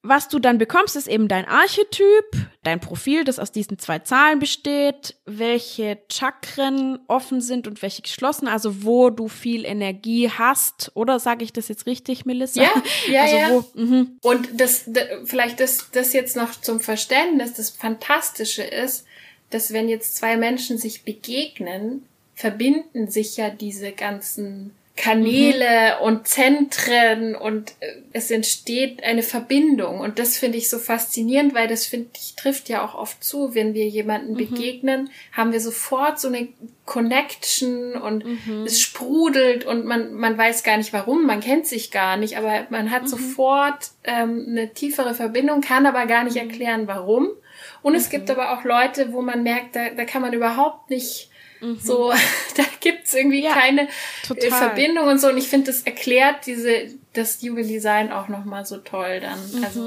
Was 0.02 0.28
du 0.28 0.38
dann 0.38 0.58
bekommst, 0.58 0.94
ist 0.94 1.08
eben 1.08 1.26
dein 1.26 1.44
Archetyp, 1.44 2.24
dein 2.62 2.78
Profil, 2.78 3.24
das 3.24 3.40
aus 3.40 3.50
diesen 3.50 3.80
zwei 3.80 3.98
Zahlen 3.98 4.38
besteht, 4.38 5.16
welche 5.26 5.98
Chakren 6.10 7.00
offen 7.08 7.40
sind 7.40 7.66
und 7.66 7.82
welche 7.82 8.02
geschlossen, 8.02 8.46
also 8.46 8.84
wo 8.84 9.10
du 9.10 9.26
viel 9.26 9.64
Energie 9.64 10.30
hast. 10.30 10.92
Oder 10.94 11.18
sage 11.18 11.42
ich 11.42 11.52
das 11.52 11.66
jetzt 11.66 11.86
richtig, 11.86 12.24
Melissa? 12.26 12.62
Ja, 12.62 12.82
ja, 13.10 13.22
also 13.22 13.36
ja. 13.36 13.50
Wo, 13.50 13.64
mhm. 13.74 14.18
Und 14.22 14.60
das, 14.60 14.84
das, 14.86 15.04
vielleicht 15.24 15.58
das, 15.58 15.90
das 15.90 16.12
jetzt 16.12 16.36
noch 16.36 16.52
zum 16.52 16.78
Verständnis, 16.78 17.54
das 17.54 17.70
Fantastische 17.70 18.62
ist, 18.62 19.04
dass 19.50 19.72
wenn 19.72 19.88
jetzt 19.88 20.14
zwei 20.16 20.36
Menschen 20.36 20.78
sich 20.78 21.02
begegnen, 21.02 22.04
verbinden 22.36 23.10
sich 23.10 23.36
ja 23.36 23.50
diese 23.50 23.90
ganzen 23.90 24.77
Kanäle 24.98 25.96
mhm. 25.96 26.04
und 26.06 26.26
Zentren 26.26 27.36
und 27.36 27.72
äh, 27.78 28.02
es 28.12 28.32
entsteht 28.32 29.04
eine 29.04 29.22
Verbindung 29.22 30.00
und 30.00 30.18
das 30.18 30.36
finde 30.36 30.58
ich 30.58 30.68
so 30.68 30.78
faszinierend, 30.78 31.54
weil 31.54 31.68
das 31.68 31.86
finde 31.86 32.08
ich 32.16 32.34
trifft 32.34 32.68
ja 32.68 32.84
auch 32.84 32.96
oft 32.96 33.22
zu, 33.22 33.54
wenn 33.54 33.74
wir 33.74 33.86
jemanden 33.86 34.32
mhm. 34.32 34.38
begegnen, 34.38 35.10
haben 35.32 35.52
wir 35.52 35.60
sofort 35.60 36.18
so 36.18 36.26
eine 36.26 36.48
Connection 36.84 37.94
und 37.94 38.24
mhm. 38.24 38.64
es 38.66 38.80
sprudelt 38.80 39.64
und 39.64 39.84
man 39.84 40.14
man 40.14 40.36
weiß 40.36 40.64
gar 40.64 40.76
nicht 40.76 40.92
warum, 40.92 41.26
man 41.26 41.40
kennt 41.40 41.68
sich 41.68 41.92
gar 41.92 42.16
nicht, 42.16 42.36
aber 42.36 42.66
man 42.70 42.90
hat 42.90 43.04
mhm. 43.04 43.08
sofort 43.08 43.90
ähm, 44.02 44.46
eine 44.48 44.74
tiefere 44.74 45.14
Verbindung, 45.14 45.60
kann 45.60 45.86
aber 45.86 46.06
gar 46.06 46.24
nicht 46.24 46.34
mhm. 46.34 46.50
erklären 46.50 46.88
warum. 46.88 47.28
Und 47.82 47.94
es 47.94 48.10
gibt 48.10 48.28
mhm. 48.28 48.34
aber 48.34 48.52
auch 48.52 48.64
Leute, 48.64 49.12
wo 49.12 49.22
man 49.22 49.44
merkt, 49.44 49.76
da, 49.76 49.90
da 49.90 50.04
kann 50.04 50.22
man 50.22 50.32
überhaupt 50.32 50.90
nicht 50.90 51.27
Mhm. 51.60 51.78
So, 51.80 52.12
da 52.56 52.62
gibt's 52.80 53.14
irgendwie 53.14 53.42
ja, 53.42 53.52
keine 53.52 53.82
äh, 53.82 53.88
total. 54.26 54.50
Verbindung 54.50 55.08
und 55.08 55.18
so. 55.20 55.28
Und 55.28 55.38
ich 55.38 55.48
finde, 55.48 55.66
das 55.66 55.82
erklärt 55.82 56.46
diese, 56.46 56.88
das 57.12 57.42
Human 57.42 57.66
Design 57.66 58.12
auch 58.12 58.28
nochmal 58.28 58.64
so 58.66 58.78
toll 58.78 59.20
dann. 59.20 59.38
Mhm. 59.52 59.64
Also. 59.64 59.80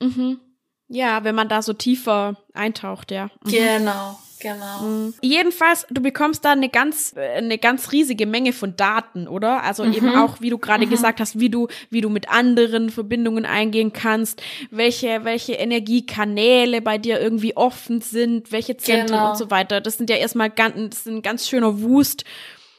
Mhm. 0.00 0.40
Ja, 0.88 1.22
wenn 1.24 1.34
man 1.34 1.48
da 1.48 1.60
so 1.60 1.74
tiefer 1.74 2.36
eintaucht, 2.54 3.10
ja. 3.10 3.30
Mhm. 3.44 3.50
Genau. 3.50 4.18
Genau. 4.40 4.82
Mhm. 4.82 5.14
Jedenfalls, 5.22 5.86
du 5.90 6.00
bekommst 6.00 6.44
da 6.44 6.52
eine 6.52 6.68
ganz, 6.68 7.14
eine 7.16 7.58
ganz 7.58 7.92
riesige 7.92 8.26
Menge 8.26 8.52
von 8.52 8.76
Daten, 8.76 9.28
oder? 9.28 9.62
Also 9.62 9.84
mhm. 9.84 9.92
eben 9.92 10.16
auch, 10.16 10.40
wie 10.40 10.50
du 10.50 10.58
gerade 10.58 10.86
mhm. 10.86 10.90
gesagt 10.90 11.20
hast, 11.20 11.38
wie 11.38 11.50
du, 11.50 11.68
wie 11.90 12.00
du 12.00 12.08
mit 12.08 12.28
anderen 12.28 12.90
Verbindungen 12.90 13.46
eingehen 13.46 13.92
kannst, 13.92 14.42
welche, 14.70 15.24
welche 15.24 15.54
Energiekanäle 15.54 16.82
bei 16.82 16.98
dir 16.98 17.20
irgendwie 17.20 17.56
offen 17.56 18.00
sind, 18.00 18.52
welche 18.52 18.76
Zentren 18.76 19.18
genau. 19.18 19.30
und 19.30 19.38
so 19.38 19.50
weiter. 19.50 19.80
Das 19.80 19.96
sind 19.96 20.10
ja 20.10 20.16
erstmal 20.16 20.50
ganz, 20.50 20.74
das 20.90 21.00
ist 21.00 21.08
ein 21.08 21.22
ganz 21.22 21.48
schöner 21.48 21.80
Wust 21.82 22.24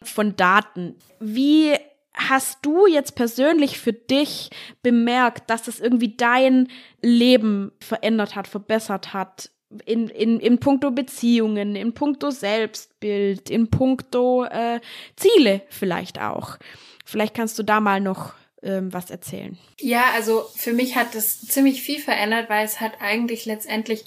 von 0.01 0.35
Daten. 0.35 0.95
Wie 1.19 1.73
hast 2.13 2.59
du 2.61 2.87
jetzt 2.87 3.15
persönlich 3.15 3.79
für 3.79 3.93
dich 3.93 4.49
bemerkt, 4.81 5.49
dass 5.49 5.63
das 5.63 5.79
irgendwie 5.79 6.15
dein 6.15 6.67
Leben 7.01 7.71
verändert 7.79 8.35
hat, 8.35 8.47
verbessert 8.47 9.13
hat? 9.13 9.51
In, 9.85 10.07
in, 10.09 10.39
in 10.39 10.59
puncto 10.59 10.91
Beziehungen, 10.91 11.75
in 11.75 11.93
puncto 11.93 12.31
Selbstbild, 12.31 13.49
in 13.49 13.69
puncto 13.69 14.45
äh, 14.45 14.79
Ziele 15.15 15.61
vielleicht 15.69 16.19
auch. 16.19 16.57
Vielleicht 17.05 17.33
kannst 17.33 17.57
du 17.59 17.63
da 17.63 17.79
mal 17.79 18.01
noch 18.01 18.33
ähm, 18.61 18.91
was 18.91 19.09
erzählen. 19.09 19.57
Ja, 19.79 20.11
also 20.13 20.45
für 20.55 20.73
mich 20.73 20.95
hat 20.95 21.15
das 21.15 21.41
ziemlich 21.41 21.81
viel 21.81 21.99
verändert, 21.99 22.49
weil 22.49 22.65
es 22.65 22.81
hat 22.81 22.93
eigentlich 22.99 23.45
letztendlich 23.45 24.05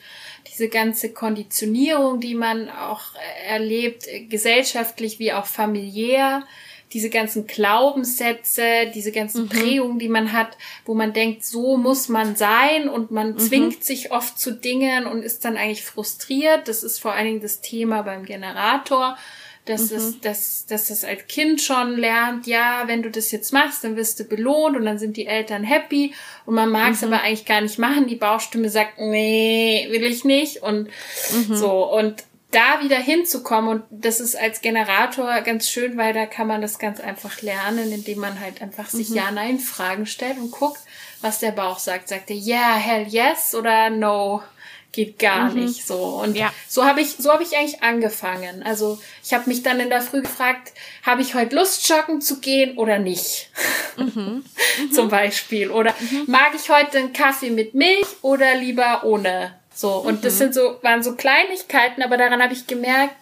diese 0.52 0.68
ganze 0.68 1.12
Konditionierung, 1.12 2.20
die 2.20 2.34
man 2.34 2.68
auch 2.68 3.14
erlebt, 3.46 4.06
gesellschaftlich 4.28 5.18
wie 5.18 5.32
auch 5.32 5.46
familiär, 5.46 6.44
diese 6.92 7.10
ganzen 7.10 7.46
Glaubenssätze, 7.46 8.90
diese 8.94 9.12
ganzen 9.12 9.44
mhm. 9.44 9.48
Prägungen, 9.48 9.98
die 9.98 10.08
man 10.08 10.32
hat, 10.32 10.56
wo 10.84 10.94
man 10.94 11.12
denkt, 11.12 11.44
so 11.44 11.76
muss 11.76 12.08
man 12.08 12.36
sein 12.36 12.88
und 12.88 13.10
man 13.10 13.32
mhm. 13.32 13.38
zwingt 13.38 13.84
sich 13.84 14.12
oft 14.12 14.38
zu 14.38 14.52
Dingen 14.52 15.06
und 15.06 15.22
ist 15.22 15.44
dann 15.44 15.56
eigentlich 15.56 15.84
frustriert. 15.84 16.68
Das 16.68 16.82
ist 16.82 16.98
vor 16.98 17.12
allen 17.12 17.26
Dingen 17.26 17.40
das 17.40 17.60
Thema 17.60 18.02
beim 18.02 18.24
Generator, 18.24 19.16
dass, 19.64 19.90
mhm. 19.90 19.96
es, 19.96 20.20
dass, 20.20 20.66
dass 20.66 20.88
das 20.88 21.04
als 21.04 21.26
Kind 21.28 21.62
schon 21.62 21.96
lernt, 21.96 22.46
ja, 22.46 22.82
wenn 22.86 23.02
du 23.02 23.10
das 23.10 23.30
jetzt 23.30 23.52
machst, 23.52 23.84
dann 23.84 23.96
wirst 23.96 24.20
du 24.20 24.24
belohnt 24.24 24.76
und 24.76 24.84
dann 24.84 24.98
sind 24.98 25.16
die 25.16 25.26
Eltern 25.26 25.64
happy 25.64 26.12
und 26.44 26.54
man 26.54 26.70
mag 26.70 26.92
es 26.92 27.00
mhm. 27.00 27.12
aber 27.12 27.22
eigentlich 27.22 27.46
gar 27.46 27.60
nicht 27.60 27.78
machen. 27.78 28.06
Die 28.06 28.16
Bauchstimme 28.16 28.68
sagt, 28.68 28.98
nee, 28.98 29.86
will 29.90 30.04
ich 30.04 30.24
nicht 30.24 30.62
und 30.62 30.88
mhm. 31.48 31.54
so 31.54 31.90
und 31.90 32.24
da 32.52 32.80
wieder 32.82 32.98
hinzukommen 32.98 33.70
und 33.70 33.82
das 33.90 34.20
ist 34.20 34.36
als 34.36 34.60
Generator 34.60 35.40
ganz 35.40 35.68
schön, 35.68 35.96
weil 35.96 36.12
da 36.12 36.26
kann 36.26 36.46
man 36.46 36.60
das 36.60 36.78
ganz 36.78 37.00
einfach 37.00 37.42
lernen, 37.42 37.90
indem 37.90 38.20
man 38.20 38.38
halt 38.40 38.62
einfach 38.62 38.88
sich 38.88 39.08
mhm. 39.10 39.16
Ja-Nein-Fragen 39.16 40.06
stellt 40.06 40.36
und 40.36 40.50
guckt, 40.50 40.80
was 41.22 41.38
der 41.38 41.52
Bauch 41.52 41.78
sagt. 41.78 42.08
Sagt 42.08 42.30
er 42.30 42.36
ja, 42.36 42.56
yeah, 42.56 42.74
hell 42.76 43.06
yes 43.08 43.54
oder 43.54 43.90
no? 43.90 44.42
Geht 44.92 45.18
gar 45.18 45.50
mhm. 45.50 45.64
nicht 45.64 45.86
so. 45.86 45.96
Und 45.96 46.36
ja. 46.36 46.52
so 46.68 46.84
habe 46.84 47.00
ich, 47.00 47.16
so 47.16 47.32
habe 47.32 47.42
ich 47.42 47.56
eigentlich 47.56 47.82
angefangen. 47.82 48.62
Also 48.62 49.00
ich 49.24 49.32
habe 49.32 49.48
mich 49.48 49.62
dann 49.62 49.80
in 49.80 49.88
der 49.88 50.02
Früh 50.02 50.20
gefragt, 50.20 50.72
habe 51.02 51.22
ich 51.22 51.34
heute 51.34 51.56
Lust, 51.56 51.88
joggen 51.88 52.20
zu 52.20 52.40
gehen 52.40 52.76
oder 52.78 52.98
nicht? 52.98 53.50
Mhm. 53.94 54.42
Zum 54.90 55.10
Beispiel. 55.10 55.70
Oder 55.70 55.94
mhm. 56.00 56.24
mag 56.26 56.52
ich 56.56 56.70
heute 56.70 56.96
einen 56.96 57.12
Kaffee 57.12 57.50
mit 57.50 57.74
Milch 57.74 58.06
oder 58.22 58.54
lieber 58.54 59.04
ohne? 59.04 59.54
So, 59.74 59.96
und 59.96 60.20
mhm. 60.20 60.22
das 60.22 60.38
sind 60.38 60.54
so, 60.54 60.78
waren 60.82 61.02
so 61.02 61.14
Kleinigkeiten, 61.14 62.02
aber 62.02 62.16
daran 62.16 62.42
habe 62.42 62.52
ich 62.52 62.66
gemerkt, 62.66 63.14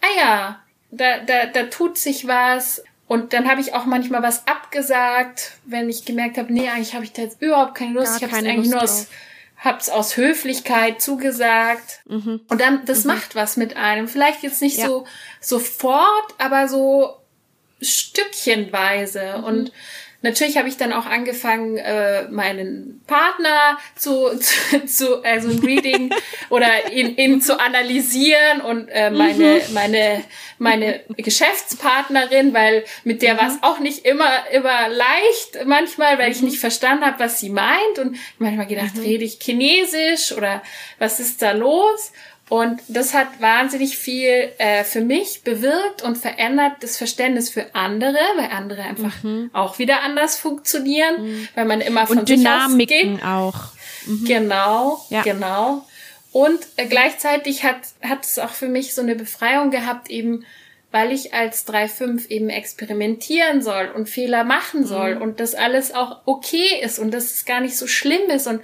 ah 0.00 0.18
ja, 0.18 0.60
da, 0.90 1.18
da, 1.20 1.46
da 1.46 1.64
tut 1.64 1.98
sich 1.98 2.26
was. 2.26 2.82
Und 3.08 3.32
dann 3.32 3.48
habe 3.48 3.60
ich 3.60 3.74
auch 3.74 3.84
manchmal 3.84 4.22
was 4.22 4.46
abgesagt, 4.48 5.52
wenn 5.64 5.88
ich 5.88 6.04
gemerkt 6.04 6.38
habe, 6.38 6.52
nee, 6.52 6.68
eigentlich 6.68 6.94
habe 6.94 7.04
ich 7.04 7.12
da 7.12 7.22
jetzt 7.22 7.40
überhaupt 7.40 7.76
keine 7.76 7.92
Lust. 7.92 8.20
Gar 8.20 8.28
ich 8.28 8.34
habe 8.34 8.42
es 8.42 8.50
eigentlich 8.50 8.72
Lust 8.72 8.72
nur 8.72 8.82
aus, 8.82 9.06
hab's 9.58 9.88
aus 9.88 10.16
Höflichkeit 10.16 11.00
zugesagt. 11.00 12.00
Mhm. 12.06 12.40
Und 12.48 12.60
dann, 12.60 12.84
das 12.84 13.04
mhm. 13.04 13.12
macht 13.12 13.34
was 13.36 13.56
mit 13.56 13.76
einem. 13.76 14.08
Vielleicht 14.08 14.42
jetzt 14.42 14.60
nicht 14.60 14.78
ja. 14.78 14.86
so 14.86 15.06
sofort, 15.40 16.34
aber 16.38 16.66
so 16.66 17.16
stückchenweise. 17.80 19.36
Mhm. 19.38 19.44
Und 19.44 19.72
Natürlich 20.26 20.56
habe 20.56 20.68
ich 20.68 20.76
dann 20.76 20.92
auch 20.92 21.06
angefangen, 21.06 21.76
äh, 21.76 22.28
meinen 22.28 23.00
Partner 23.06 23.78
zu, 23.94 24.36
zu, 24.40 24.84
zu 24.84 25.22
also 25.22 25.50
ein 25.50 25.60
Reading 25.60 26.10
oder 26.50 26.92
ihn, 26.92 27.16
ihn 27.16 27.40
zu 27.40 27.60
analysieren 27.60 28.60
und 28.60 28.88
äh, 28.88 29.10
meine, 29.10 29.60
mhm. 29.68 29.74
meine, 29.74 30.24
meine 30.58 31.00
Geschäftspartnerin, 31.16 32.52
weil 32.52 32.84
mit 33.04 33.22
der 33.22 33.34
mhm. 33.34 33.38
war 33.38 33.48
es 33.48 33.58
auch 33.62 33.78
nicht 33.78 34.04
immer, 34.04 34.50
immer 34.50 34.88
leicht 34.88 35.64
manchmal, 35.64 36.18
weil 36.18 36.26
mhm. 36.26 36.32
ich 36.32 36.42
nicht 36.42 36.58
verstanden 36.58 37.06
habe, 37.06 37.20
was 37.20 37.38
sie 37.38 37.50
meint 37.50 38.00
und 38.00 38.16
manchmal 38.38 38.66
gedacht, 38.66 38.96
mhm. 38.96 39.02
rede 39.02 39.24
ich 39.24 39.38
Chinesisch 39.40 40.32
oder 40.32 40.60
was 40.98 41.20
ist 41.20 41.40
da 41.40 41.52
los? 41.52 42.12
Und 42.48 42.80
das 42.86 43.12
hat 43.12 43.40
wahnsinnig 43.40 43.98
viel 43.98 44.52
äh, 44.58 44.84
für 44.84 45.00
mich 45.00 45.42
bewirkt 45.42 46.02
und 46.02 46.16
verändert 46.16 46.74
das 46.80 46.96
Verständnis 46.96 47.50
für 47.50 47.74
andere, 47.74 48.18
weil 48.36 48.50
andere 48.50 48.82
einfach 48.82 49.22
mhm. 49.24 49.50
auch 49.52 49.80
wieder 49.80 50.02
anders 50.02 50.38
funktionieren, 50.38 51.24
mhm. 51.24 51.48
weil 51.56 51.64
man 51.64 51.80
immer 51.80 52.06
von 52.06 52.18
und 52.18 52.28
sich 52.28 52.38
Dynamiken 52.38 53.20
auch. 53.22 53.72
Mhm. 54.06 54.24
Genau, 54.24 55.04
ja. 55.10 55.22
genau. 55.22 55.84
Und 56.30 56.60
äh, 56.76 56.86
gleichzeitig 56.86 57.64
hat 57.64 57.78
hat 58.02 58.24
es 58.24 58.38
auch 58.38 58.50
für 58.50 58.68
mich 58.68 58.94
so 58.94 59.02
eine 59.02 59.16
Befreiung 59.16 59.72
gehabt, 59.72 60.08
eben 60.08 60.44
weil 60.92 61.12
ich 61.12 61.34
als 61.34 61.66
3.5 61.66 62.30
eben 62.30 62.48
experimentieren 62.48 63.60
soll 63.60 63.90
und 63.94 64.08
Fehler 64.08 64.44
machen 64.44 64.86
soll 64.86 65.16
mhm. 65.16 65.22
und 65.22 65.40
das 65.40 65.54
alles 65.54 65.92
auch 65.92 66.20
okay 66.26 66.80
ist 66.80 66.98
und 66.98 67.10
dass 67.10 67.24
es 67.24 67.44
gar 67.44 67.60
nicht 67.60 67.76
so 67.76 67.86
schlimm 67.86 68.30
ist 68.30 68.46
und 68.46 68.62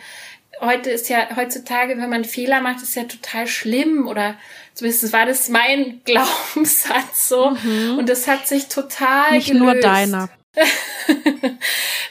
heute 0.61 0.91
ist 0.91 1.09
ja, 1.09 1.37
heutzutage, 1.37 1.97
wenn 1.99 2.11
man 2.11 2.25
Fehler 2.25 2.61
macht, 2.61 2.83
ist 2.83 2.95
ja 2.95 3.05
total 3.05 3.47
schlimm 3.47 4.07
oder 4.07 4.37
zumindest 4.75 5.13
war 5.13 5.27
das 5.27 5.49
mein 5.49 6.01
Glaubenssatz 6.05 7.29
so. 7.29 7.51
Mhm. 7.51 7.99
Und 7.99 8.09
das 8.09 8.29
hat 8.29 8.47
sich 8.47 8.69
total 8.69 9.33
Nicht 9.33 9.49
gelöst. 9.49 9.63
nur 9.63 9.75
deiner. 9.75 10.29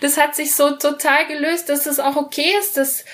das 0.01 0.17
hat 0.17 0.35
sich 0.35 0.55
so 0.55 0.71
total 0.71 1.27
gelöst, 1.27 1.69
dass 1.69 1.85
es 1.85 1.99
auch 1.99 2.15
okay 2.15 2.51
ist, 2.59 2.75
dass, 2.75 3.05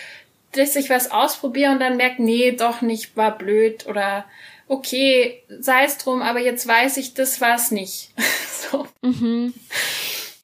dass 0.53 0.75
ich 0.75 0.89
was 0.89 1.11
ausprobiere 1.11 1.71
und 1.71 1.79
dann 1.79 1.97
merke, 1.97 2.23
nee, 2.23 2.53
doch 2.53 2.81
nicht, 2.81 3.17
war 3.17 3.37
blöd 3.37 3.85
oder 3.87 4.25
okay, 4.69 5.43
sei 5.59 5.83
es 5.83 5.97
drum, 5.97 6.21
aber 6.21 6.39
jetzt 6.39 6.65
weiß 6.65 6.97
ich, 6.97 7.13
das 7.13 7.41
war's 7.41 7.71
nicht. 7.71 8.11
so. 8.71 8.87
Mhm 9.01 9.53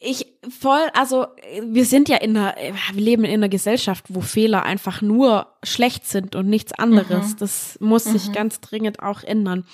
ich 0.04 0.26
voll, 0.50 0.82
also 0.94 1.28
wir 1.62 1.86
sind 1.86 2.10
ja 2.10 2.18
in 2.18 2.38
einer, 2.38 2.56
wir 2.94 3.02
leben 3.02 3.24
in 3.24 3.34
einer 3.34 3.50
Gesellschaft, 3.50 4.06
wo 4.10 4.22
Fehler 4.22 4.64
einfach 4.64 5.02
nur 5.02 5.48
schlecht 5.64 6.08
sind 6.08 6.36
und 6.36 6.48
nichts 6.48 6.74
anderes. 6.74 7.32
Mhm. 7.32 7.38
Das 7.38 7.78
muss 7.80 8.04
sich 8.04 8.30
mhm. 8.30 8.34
ganz 8.34 8.62
dringend 8.62 9.02
auch 9.02 9.24
ändern. 9.24 9.66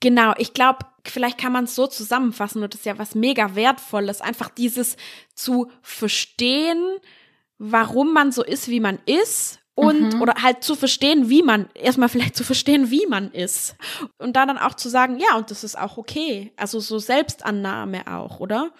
Genau, 0.00 0.34
ich 0.36 0.52
glaube, 0.52 0.80
vielleicht 1.04 1.38
kann 1.38 1.52
man 1.52 1.64
es 1.64 1.74
so 1.74 1.86
zusammenfassen 1.86 2.62
und 2.62 2.74
das 2.74 2.80
ist 2.80 2.86
ja 2.86 2.98
was 2.98 3.14
mega 3.14 3.54
wertvolles, 3.54 4.20
einfach 4.20 4.50
dieses 4.50 4.96
zu 5.34 5.70
verstehen, 5.80 6.82
warum 7.58 8.12
man 8.12 8.30
so 8.30 8.44
ist, 8.44 8.68
wie 8.68 8.80
man 8.80 8.98
ist 9.06 9.60
und 9.74 10.14
mhm. 10.14 10.22
oder 10.22 10.34
halt 10.42 10.62
zu 10.62 10.74
verstehen, 10.74 11.30
wie 11.30 11.42
man 11.42 11.68
erstmal 11.74 12.08
vielleicht 12.08 12.36
zu 12.36 12.44
verstehen, 12.44 12.90
wie 12.90 13.06
man 13.06 13.30
ist 13.30 13.76
und 14.18 14.36
da 14.36 14.44
dann 14.44 14.58
auch 14.58 14.74
zu 14.74 14.88
sagen, 14.88 15.18
ja, 15.18 15.36
und 15.36 15.50
das 15.50 15.64
ist 15.64 15.78
auch 15.78 15.96
okay. 15.96 16.52
Also 16.56 16.78
so 16.80 16.98
Selbstannahme 16.98 18.06
auch, 18.06 18.40
oder? 18.40 18.72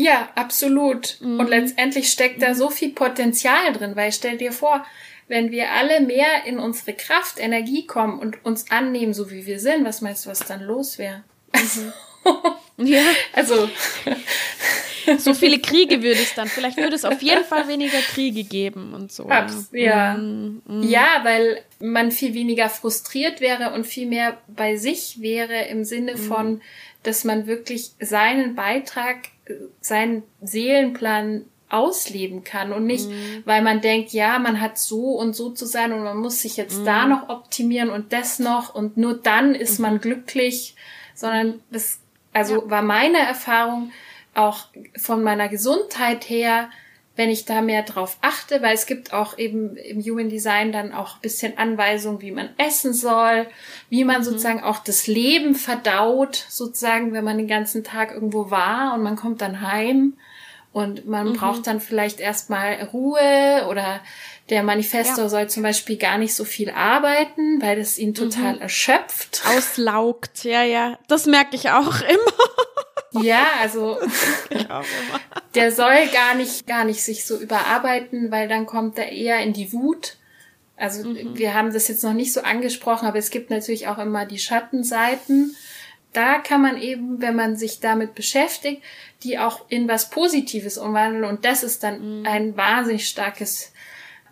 Ja, 0.00 0.30
absolut. 0.34 1.18
Mhm. 1.20 1.40
Und 1.40 1.48
letztendlich 1.50 2.10
steckt 2.10 2.40
da 2.40 2.54
so 2.54 2.70
viel 2.70 2.90
Potenzial 2.90 3.74
drin, 3.74 3.96
weil 3.96 4.12
stell 4.12 4.38
dir 4.38 4.50
vor, 4.50 4.86
wenn 5.28 5.50
wir 5.50 5.72
alle 5.72 6.00
mehr 6.00 6.46
in 6.46 6.58
unsere 6.58 6.94
Kraft, 6.94 7.38
Energie 7.38 7.86
kommen 7.86 8.18
und 8.18 8.42
uns 8.44 8.70
annehmen, 8.70 9.12
so 9.12 9.30
wie 9.30 9.44
wir 9.44 9.60
sind, 9.60 9.84
was 9.84 10.00
meinst 10.00 10.24
du, 10.24 10.30
was 10.30 10.38
dann 10.40 10.62
los 10.62 10.96
wäre? 10.98 11.22
Mhm. 11.54 12.86
ja. 12.86 13.02
Also. 13.34 13.68
so 15.18 15.34
viele 15.34 15.58
Kriege 15.58 16.02
würde 16.02 16.20
es 16.20 16.34
dann. 16.34 16.48
Vielleicht 16.48 16.78
würde 16.78 16.96
es 16.96 17.04
auf 17.04 17.20
jeden 17.20 17.44
Fall 17.44 17.68
weniger 17.68 17.98
Kriege 17.98 18.44
geben 18.44 18.94
und 18.94 19.12
so. 19.12 19.28
Abs 19.28 19.68
ja. 19.72 20.14
Mhm. 20.14 20.82
Ja, 20.82 21.20
weil 21.24 21.62
man 21.78 22.10
viel 22.10 22.32
weniger 22.32 22.70
frustriert 22.70 23.42
wäre 23.42 23.72
und 23.74 23.86
viel 23.86 24.06
mehr 24.06 24.38
bei 24.46 24.76
sich 24.76 25.20
wäre 25.20 25.64
im 25.64 25.84
Sinne 25.84 26.14
mhm. 26.14 26.18
von, 26.18 26.62
dass 27.02 27.24
man 27.24 27.46
wirklich 27.46 27.90
seinen 28.00 28.54
Beitrag 28.54 29.28
seinen 29.80 30.22
Seelenplan 30.40 31.44
ausleben 31.68 32.42
kann 32.42 32.72
und 32.72 32.84
nicht, 32.84 33.08
mhm. 33.08 33.42
weil 33.44 33.62
man 33.62 33.80
denkt, 33.80 34.10
ja, 34.10 34.38
man 34.38 34.60
hat 34.60 34.76
so 34.76 35.12
und 35.12 35.34
so 35.34 35.50
zu 35.50 35.66
sein 35.66 35.92
und 35.92 36.02
man 36.02 36.18
muss 36.18 36.42
sich 36.42 36.56
jetzt 36.56 36.80
mhm. 36.80 36.84
da 36.84 37.06
noch 37.06 37.28
optimieren 37.28 37.90
und 37.90 38.12
das 38.12 38.38
noch 38.40 38.74
und 38.74 38.96
nur 38.96 39.14
dann 39.14 39.54
ist 39.54 39.78
mhm. 39.78 39.82
man 39.82 40.00
glücklich, 40.00 40.74
sondern 41.14 41.60
das, 41.70 42.00
also 42.32 42.62
ja. 42.62 42.70
war 42.70 42.82
meine 42.82 43.18
Erfahrung 43.18 43.92
auch 44.34 44.66
von 44.96 45.22
meiner 45.22 45.48
Gesundheit 45.48 46.28
her, 46.28 46.70
wenn 47.20 47.28
ich 47.28 47.44
da 47.44 47.60
mehr 47.60 47.82
drauf 47.82 48.16
achte, 48.22 48.62
weil 48.62 48.74
es 48.74 48.86
gibt 48.86 49.12
auch 49.12 49.36
eben 49.36 49.76
im 49.76 50.00
Human 50.00 50.30
Design 50.30 50.72
dann 50.72 50.94
auch 50.94 51.16
ein 51.16 51.20
bisschen 51.20 51.58
Anweisungen, 51.58 52.22
wie 52.22 52.30
man 52.30 52.48
essen 52.56 52.94
soll, 52.94 53.46
wie 53.90 54.04
man 54.04 54.20
mhm. 54.20 54.24
sozusagen 54.24 54.62
auch 54.62 54.78
das 54.78 55.06
Leben 55.06 55.54
verdaut, 55.54 56.46
sozusagen, 56.48 57.12
wenn 57.12 57.22
man 57.22 57.36
den 57.36 57.46
ganzen 57.46 57.84
Tag 57.84 58.14
irgendwo 58.14 58.50
war 58.50 58.94
und 58.94 59.02
man 59.02 59.16
kommt 59.16 59.42
dann 59.42 59.60
heim 59.60 60.14
und 60.72 61.06
man 61.06 61.28
mhm. 61.28 61.32
braucht 61.34 61.66
dann 61.66 61.82
vielleicht 61.82 62.20
erstmal 62.20 62.88
Ruhe 62.90 63.66
oder 63.68 64.00
der 64.48 64.62
Manifestor 64.62 65.24
ja. 65.24 65.28
soll 65.28 65.50
zum 65.50 65.62
Beispiel 65.62 65.98
gar 65.98 66.16
nicht 66.16 66.34
so 66.34 66.46
viel 66.46 66.70
arbeiten, 66.70 67.60
weil 67.60 67.78
es 67.78 67.98
ihn 67.98 68.14
total 68.14 68.54
mhm. 68.54 68.62
erschöpft. 68.62 69.42
Auslaugt, 69.56 70.44
ja, 70.44 70.62
ja. 70.62 70.98
Das 71.06 71.26
merke 71.26 71.54
ich 71.54 71.68
auch 71.68 72.00
immer. 72.00 72.39
Ja, 73.12 73.46
also 73.60 73.98
der 75.54 75.72
soll 75.72 76.06
gar 76.12 76.34
nicht, 76.34 76.66
gar 76.66 76.84
nicht 76.84 77.02
sich 77.02 77.26
so 77.26 77.36
überarbeiten, 77.36 78.30
weil 78.30 78.48
dann 78.48 78.66
kommt 78.66 78.98
er 78.98 79.10
eher 79.10 79.40
in 79.40 79.52
die 79.52 79.72
Wut. 79.72 80.16
Also 80.76 81.08
mhm. 81.08 81.36
wir 81.36 81.54
haben 81.54 81.72
das 81.72 81.88
jetzt 81.88 82.04
noch 82.04 82.14
nicht 82.14 82.32
so 82.32 82.40
angesprochen, 82.40 83.06
aber 83.06 83.18
es 83.18 83.30
gibt 83.30 83.50
natürlich 83.50 83.88
auch 83.88 83.98
immer 83.98 84.24
die 84.26 84.38
Schattenseiten. 84.38 85.54
Da 86.12 86.38
kann 86.38 86.62
man 86.62 86.80
eben, 86.80 87.20
wenn 87.20 87.36
man 87.36 87.56
sich 87.56 87.80
damit 87.80 88.14
beschäftigt, 88.14 88.82
die 89.22 89.38
auch 89.38 89.66
in 89.68 89.88
was 89.88 90.10
Positives 90.10 90.78
umwandeln. 90.78 91.24
Und 91.24 91.44
das 91.44 91.62
ist 91.62 91.82
dann 91.82 92.20
mhm. 92.20 92.26
ein 92.26 92.56
wahnsinnig 92.56 93.06
starkes 93.08 93.72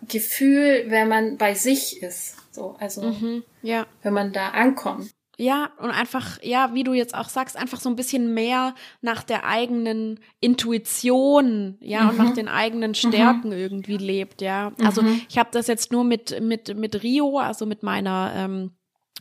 Gefühl, 0.07 0.85
wenn 0.87 1.07
man 1.07 1.37
bei 1.37 1.53
sich 1.53 2.01
ist. 2.01 2.35
So, 2.51 2.75
also 2.79 3.03
mhm, 3.03 3.43
ja. 3.61 3.85
wenn 4.01 4.13
man 4.13 4.33
da 4.33 4.49
ankommt. 4.49 5.11
Ja, 5.41 5.69
und 5.77 5.89
einfach, 5.91 6.37
ja, 6.43 6.71
wie 6.73 6.83
du 6.83 6.91
jetzt 6.91 7.15
auch 7.15 7.29
sagst, 7.29 7.55
einfach 7.55 7.79
so 7.79 7.89
ein 7.89 7.95
bisschen 7.95 8.33
mehr 8.33 8.75
nach 8.99 9.23
der 9.23 9.45
eigenen 9.45 10.19
Intuition, 10.41 11.77
ja, 11.79 12.03
mhm. 12.03 12.09
und 12.09 12.17
nach 12.17 12.33
den 12.33 12.49
eigenen 12.49 12.93
Stärken 12.93 13.47
mhm. 13.47 13.53
irgendwie 13.53 13.95
lebt, 13.95 14.41
ja. 14.41 14.73
Also 14.83 15.01
mhm. 15.01 15.21
ich 15.29 15.37
habe 15.37 15.47
das 15.53 15.67
jetzt 15.67 15.93
nur 15.93 16.03
mit, 16.03 16.41
mit, 16.41 16.75
mit 16.75 17.03
Rio, 17.03 17.37
also 17.37 17.65
mit 17.65 17.83
meiner 17.83 18.33
ähm, 18.35 18.71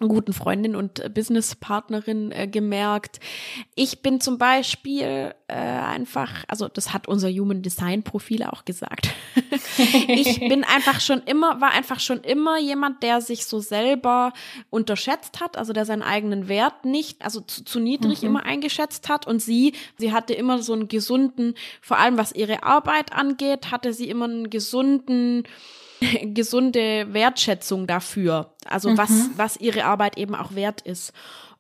guten 0.01 0.33
Freundin 0.33 0.77
und 0.77 1.13
Businesspartnerin 1.13 2.31
äh, 2.31 2.47
gemerkt. 2.47 3.19
Ich 3.75 4.01
bin 4.03 4.21
zum 4.21 4.39
Beispiel 4.39 5.35
äh, 5.49 5.55
einfach, 5.55 6.45
also 6.47 6.69
das 6.69 6.93
hat 6.93 7.09
unser 7.09 7.29
Human 7.31 7.63
Design 7.63 8.03
Profil 8.03 8.45
auch 8.45 8.65
gesagt. 8.65 9.11
ich 10.09 10.39
bin 10.41 10.63
einfach 10.63 11.01
schon 11.01 11.23
immer, 11.23 11.61
war 11.61 11.73
einfach 11.73 11.99
schon 11.99 12.21
immer 12.21 12.59
jemand, 12.61 13.03
der 13.03 13.21
sich 13.21 13.47
so 13.47 13.59
selber 13.59 14.33
unterschätzt 14.71 15.41
hat, 15.41 15.57
also 15.57 15.73
der 15.73 15.85
seinen 15.85 16.03
eigenen 16.03 16.49
Wert 16.49 16.85
nicht, 16.85 17.25
also 17.25 17.41
zu, 17.41 17.65
zu 17.65 17.81
niedrig 17.81 18.23
mhm. 18.23 18.29
immer 18.29 18.45
eingeschätzt 18.45 19.09
hat. 19.09 19.27
Und 19.27 19.41
sie, 19.41 19.73
sie 19.97 20.13
hatte 20.13 20.35
immer 20.35 20.63
so 20.63 20.75
einen 20.75 20.89
gesunden, 20.89 21.55
vor 21.81 21.99
allem 21.99 22.19
was 22.19 22.33
ihre 22.33 22.63
Arbeit 22.63 23.13
angeht, 23.13 23.73
hatte 23.73 23.93
sie 23.93 24.09
immer 24.09 24.27
einen 24.27 24.51
gesunden 24.51 25.45
gesunde 26.23 27.13
Wertschätzung 27.13 27.87
dafür. 27.87 28.55
Also 28.67 28.91
mhm. 28.91 28.99
was, 28.99 29.11
was 29.37 29.57
ihre 29.57 29.85
Arbeit 29.85 30.19
eben 30.19 30.35
auch 30.35 30.55
wert 30.55 30.81
ist. 30.83 31.13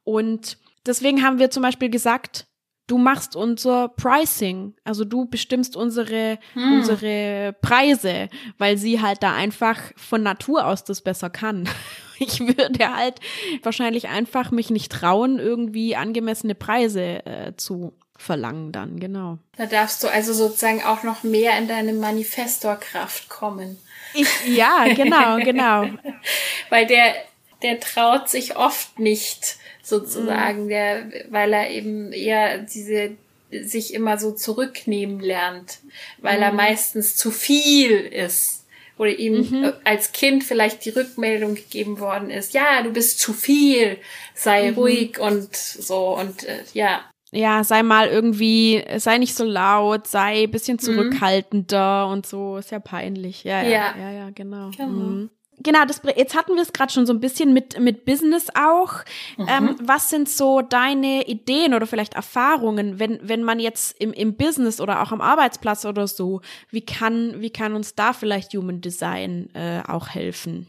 Und 0.05 0.59
deswegen 0.87 1.23
haben 1.23 1.39
wir 1.39 1.51
zum 1.51 1.63
Beispiel 1.63 1.91
gesagt, 1.91 2.47
du 2.89 2.99
machst 2.99 3.37
unser 3.37 3.89
Pricing, 3.89 4.75
also 4.83 5.05
du 5.05 5.27
bestimmst 5.27 5.77
unsere, 5.77 6.39
hm. 6.55 6.73
unsere 6.73 7.55
Preise, 7.61 8.29
weil 8.57 8.77
sie 8.77 9.01
halt 9.01 9.23
da 9.23 9.35
einfach 9.35 9.79
von 9.97 10.23
Natur 10.23 10.67
aus 10.67 10.83
das 10.83 11.03
besser 11.03 11.31
kann. 11.31 11.69
Ich 12.21 12.41
würde 12.41 12.97
halt 12.97 13.21
wahrscheinlich 13.63 14.09
einfach 14.09 14.51
mich 14.51 14.71
nicht 14.71 14.91
trauen, 14.91 15.39
irgendwie 15.39 15.95
angemessene 15.95 16.57
Preise 16.57 17.25
äh, 17.25 17.53
zu 17.57 17.97
verlangen 18.17 18.73
dann, 18.73 18.99
genau. 18.99 19.39
Da 19.57 19.67
darfst 19.67 20.03
du 20.03 20.09
also 20.09 20.33
sozusagen 20.33 20.83
auch 20.83 21.05
noch 21.05 21.23
mehr 21.23 21.57
in 21.57 21.69
deine 21.69 21.93
Manifestorkraft 21.93 23.29
kommen. 23.29 23.79
Ich, 24.15 24.29
ja, 24.47 24.87
genau, 24.95 25.37
genau. 25.39 25.89
weil 26.71 26.87
der, 26.87 27.15
der 27.63 27.81
traut 27.81 28.29
sich 28.29 28.57
oft 28.57 28.99
nicht, 28.99 29.57
sozusagen, 29.89 30.67
mm. 30.67 30.69
der, 30.69 31.13
weil 31.31 31.53
er 31.53 31.71
eben 31.71 32.13
eher 32.13 32.59
diese 32.59 33.13
sich 33.51 33.95
immer 33.95 34.19
so 34.19 34.33
zurücknehmen 34.33 35.21
lernt, 35.21 35.79
weil 36.19 36.39
mm. 36.39 36.43
er 36.43 36.51
mhm. 36.51 36.57
meistens 36.57 37.17
zu 37.17 37.31
viel 37.31 37.93
ist 37.93 38.67
oder 38.99 39.11
ihm 39.11 39.49
mhm. 39.51 39.73
als 39.85 40.13
Kind 40.13 40.45
vielleicht 40.45 40.85
die 40.85 40.91
Rückmeldung 40.91 41.55
gegeben 41.55 41.99
worden 42.01 42.31
ist, 42.31 42.53
ja, 42.53 42.83
du 42.83 42.91
bist 42.91 43.21
zu 43.21 43.33
viel, 43.33 43.97
sei 44.35 44.71
mhm. 44.71 44.75
ruhig 44.75 45.19
und 45.19 45.57
so 45.57 46.19
und 46.19 46.45
äh, 46.45 46.59
ja 46.75 47.05
ja, 47.33 47.63
sei 47.63 47.83
mal 47.83 48.09
irgendwie, 48.09 48.83
sei 48.97 49.19
nicht 49.19 49.35
so 49.35 49.45
laut, 49.45 50.07
sei 50.07 50.47
bisschen 50.47 50.75
mhm. 50.75 50.81
zurückhaltender 50.81 52.07
mhm. 52.07 52.13
und 52.13 52.27
so, 52.27 52.57
ist 52.57 52.71
ja 52.71 52.81
peinlich. 52.81 53.45
Ja, 53.45 53.63
ja, 53.63 53.69
ja, 53.69 53.95
ja, 53.99 54.11
ja 54.11 54.31
genau. 54.31 54.71
genau. 54.71 54.89
Mhm. 54.89 55.31
genau, 55.59 55.85
das, 55.85 56.01
jetzt 56.17 56.35
hatten 56.35 56.55
wir 56.55 56.63
es 56.63 56.73
gerade 56.73 56.91
schon 56.91 57.05
so 57.05 57.13
ein 57.13 57.21
bisschen 57.21 57.53
mit, 57.53 57.79
mit 57.79 58.07
Business 58.07 58.47
auch. 58.55 59.05
Mhm. 59.37 59.47
Ähm, 59.49 59.77
was 59.83 60.09
sind 60.09 60.29
so 60.29 60.63
deine 60.63 61.27
Ideen 61.29 61.75
oder 61.75 61.87
vielleicht 61.87 62.15
Erfahrungen, 62.15 62.99
wenn, 62.99 63.19
wenn 63.23 63.43
man 63.43 63.61
jetzt 63.61 64.01
im, 64.01 64.15
im 64.15 64.35
Business 64.35 64.81
oder 64.81 65.03
auch 65.03 65.13
am 65.13 65.21
Arbeitsplatz 65.21 65.85
oder 65.85 66.07
so, 66.07 66.41
wie 66.71 66.83
kann, 66.83 67.43
wie 67.43 67.51
kann 67.51 67.75
uns 67.75 67.95
da 67.95 68.15
vielleicht 68.15 68.55
Human 68.55 68.81
Design 68.81 69.51
äh, 69.55 69.83
auch 69.87 70.09
helfen? 70.09 70.67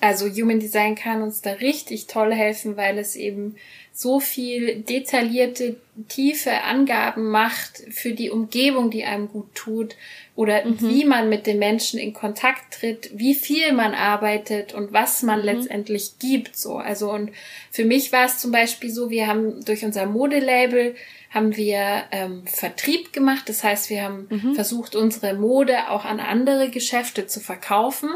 Also 0.00 0.26
Human 0.28 0.60
Design 0.60 0.94
kann 0.94 1.22
uns 1.22 1.40
da 1.40 1.52
richtig 1.52 2.06
toll 2.06 2.34
helfen, 2.34 2.76
weil 2.76 2.98
es 2.98 3.16
eben 3.16 3.56
so 3.98 4.20
viel 4.20 4.82
detaillierte, 4.82 5.76
tiefe 6.08 6.52
Angaben 6.64 7.30
macht 7.30 7.82
für 7.88 8.12
die 8.12 8.28
Umgebung, 8.28 8.90
die 8.90 9.04
einem 9.04 9.26
gut 9.26 9.54
tut 9.54 9.96
oder 10.34 10.66
mhm. 10.66 10.76
wie 10.80 11.06
man 11.06 11.30
mit 11.30 11.46
den 11.46 11.58
Menschen 11.58 11.98
in 11.98 12.12
Kontakt 12.12 12.74
tritt, 12.74 13.10
wie 13.14 13.34
viel 13.34 13.72
man 13.72 13.94
arbeitet 13.94 14.74
und 14.74 14.92
was 14.92 15.22
man 15.22 15.38
mhm. 15.38 15.46
letztendlich 15.46 16.18
gibt. 16.18 16.56
So, 16.56 16.76
also 16.76 17.10
und 17.10 17.30
für 17.70 17.86
mich 17.86 18.12
war 18.12 18.26
es 18.26 18.36
zum 18.36 18.52
Beispiel 18.52 18.90
so, 18.90 19.08
wir 19.08 19.28
haben 19.28 19.64
durch 19.64 19.82
unser 19.82 20.04
Modelabel 20.04 20.94
haben 21.30 21.56
wir 21.56 22.04
ähm, 22.12 22.46
Vertrieb 22.46 23.14
gemacht. 23.14 23.48
Das 23.48 23.64
heißt, 23.64 23.88
wir 23.88 24.02
haben 24.02 24.26
mhm. 24.28 24.54
versucht, 24.54 24.94
unsere 24.94 25.32
Mode 25.32 25.88
auch 25.88 26.04
an 26.04 26.20
andere 26.20 26.68
Geschäfte 26.68 27.26
zu 27.26 27.40
verkaufen. 27.40 28.10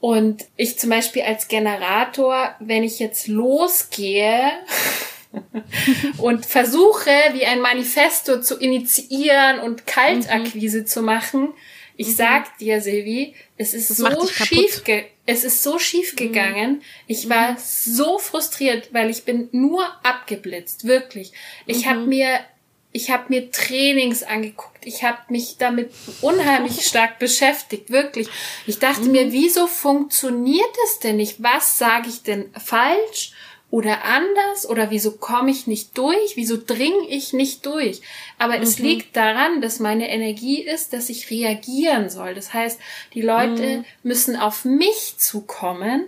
Und 0.00 0.46
ich 0.56 0.78
zum 0.78 0.88
Beispiel 0.88 1.22
als 1.22 1.48
Generator, 1.48 2.54
wenn 2.58 2.84
ich 2.84 2.98
jetzt 2.98 3.28
losgehe 3.28 4.50
und 6.18 6.46
versuche, 6.46 7.10
wie 7.32 7.44
ein 7.44 7.60
Manifesto 7.60 8.40
zu 8.40 8.58
initiieren 8.58 9.60
und 9.60 9.86
Kaltakquise 9.86 10.80
mhm. 10.80 10.86
zu 10.86 11.02
machen, 11.02 11.54
ich 11.96 12.08
mhm. 12.08 12.12
sag 12.12 12.58
dir, 12.58 12.80
Silvi, 12.80 13.34
es 13.56 13.74
ist 13.74 13.90
das 13.90 13.98
so 13.98 14.26
schief, 14.26 14.82
es 15.24 15.44
ist 15.44 15.62
so 15.62 15.78
schief 15.78 16.12
mhm. 16.12 16.16
gegangen. 16.16 16.82
Ich 17.06 17.28
war 17.28 17.52
mhm. 17.52 17.56
so 17.58 18.18
frustriert, 18.18 18.92
weil 18.92 19.10
ich 19.10 19.24
bin 19.24 19.48
nur 19.52 19.84
abgeblitzt, 20.02 20.86
wirklich. 20.86 21.32
Ich 21.66 21.84
mhm. 21.84 21.90
habe 21.90 22.00
mir 22.00 22.40
ich 22.92 23.10
habe 23.10 23.24
mir 23.28 23.50
Trainings 23.50 24.22
angeguckt. 24.22 24.86
Ich 24.86 25.02
habe 25.02 25.18
mich 25.28 25.58
damit 25.58 25.90
unheimlich 26.22 26.80
stark 26.86 27.18
beschäftigt, 27.18 27.90
wirklich. 27.90 28.26
Ich 28.66 28.78
dachte 28.78 29.02
mhm. 29.02 29.12
mir, 29.12 29.32
wieso 29.32 29.66
funktioniert 29.66 30.74
es 30.86 31.00
denn 31.00 31.16
nicht? 31.16 31.42
Was 31.42 31.76
sage 31.76 32.08
ich 32.08 32.22
denn 32.22 32.50
falsch 32.58 33.32
oder 33.70 34.04
anders? 34.04 34.68
Oder 34.68 34.90
wieso 34.90 35.12
komme 35.12 35.50
ich 35.50 35.66
nicht 35.66 35.98
durch? 35.98 36.36
Wieso 36.36 36.56
dringe 36.56 37.08
ich 37.08 37.32
nicht 37.32 37.66
durch? 37.66 38.00
Aber 38.38 38.56
mhm. 38.56 38.62
es 38.62 38.78
liegt 38.78 39.16
daran, 39.16 39.60
dass 39.60 39.80
meine 39.80 40.08
Energie 40.08 40.62
ist, 40.62 40.92
dass 40.92 41.08
ich 41.08 41.30
reagieren 41.30 42.08
soll. 42.08 42.34
Das 42.34 42.54
heißt, 42.54 42.78
die 43.14 43.22
Leute 43.22 43.78
mhm. 43.78 43.84
müssen 44.02 44.36
auf 44.36 44.64
mich 44.64 45.16
zukommen. 45.18 46.04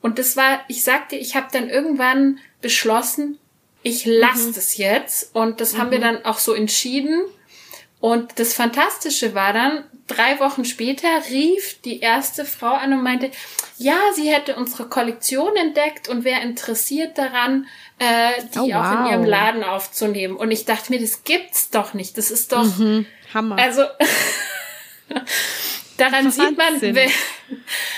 Und 0.00 0.18
das 0.18 0.36
war, 0.36 0.64
ich 0.68 0.82
sagte, 0.82 1.16
ich 1.16 1.36
habe 1.36 1.48
dann 1.52 1.68
irgendwann 1.68 2.38
beschlossen, 2.60 3.38
ich 3.82 4.04
lasse 4.06 4.48
mhm. 4.48 4.54
das 4.54 4.76
jetzt. 4.76 5.34
Und 5.34 5.60
das 5.60 5.76
haben 5.76 5.90
wir 5.90 5.98
mhm. 5.98 6.02
dann 6.02 6.24
auch 6.24 6.38
so 6.38 6.54
entschieden. 6.54 7.22
Und 8.00 8.38
das 8.38 8.54
Fantastische 8.54 9.34
war 9.34 9.52
dann, 9.52 9.84
drei 10.06 10.38
Wochen 10.40 10.64
später 10.64 11.08
rief 11.30 11.80
die 11.82 12.00
erste 12.00 12.44
Frau 12.44 12.72
an 12.72 12.92
und 12.92 13.02
meinte, 13.02 13.30
ja, 13.78 13.98
sie 14.14 14.30
hätte 14.30 14.56
unsere 14.56 14.88
Kollektion 14.88 15.56
entdeckt 15.56 16.08
und 16.08 16.24
wäre 16.24 16.40
interessiert 16.42 17.18
daran, 17.18 17.66
äh, 17.98 18.42
die 18.54 18.58
oh, 18.58 18.68
wow. 18.68 18.74
auch 18.74 19.00
in 19.00 19.12
ihrem 19.12 19.24
Laden 19.24 19.64
aufzunehmen. 19.64 20.36
Und 20.36 20.50
ich 20.50 20.64
dachte 20.64 20.92
mir, 20.92 21.00
das 21.00 21.24
gibt's 21.24 21.70
doch 21.70 21.94
nicht. 21.94 22.18
Das 22.18 22.30
ist 22.30 22.52
doch. 22.52 22.64
Mhm. 22.78 23.06
Hammer. 23.32 23.58
Also 23.58 23.82
daran 25.96 26.30
sieht 26.30 26.56
man, 26.56 26.80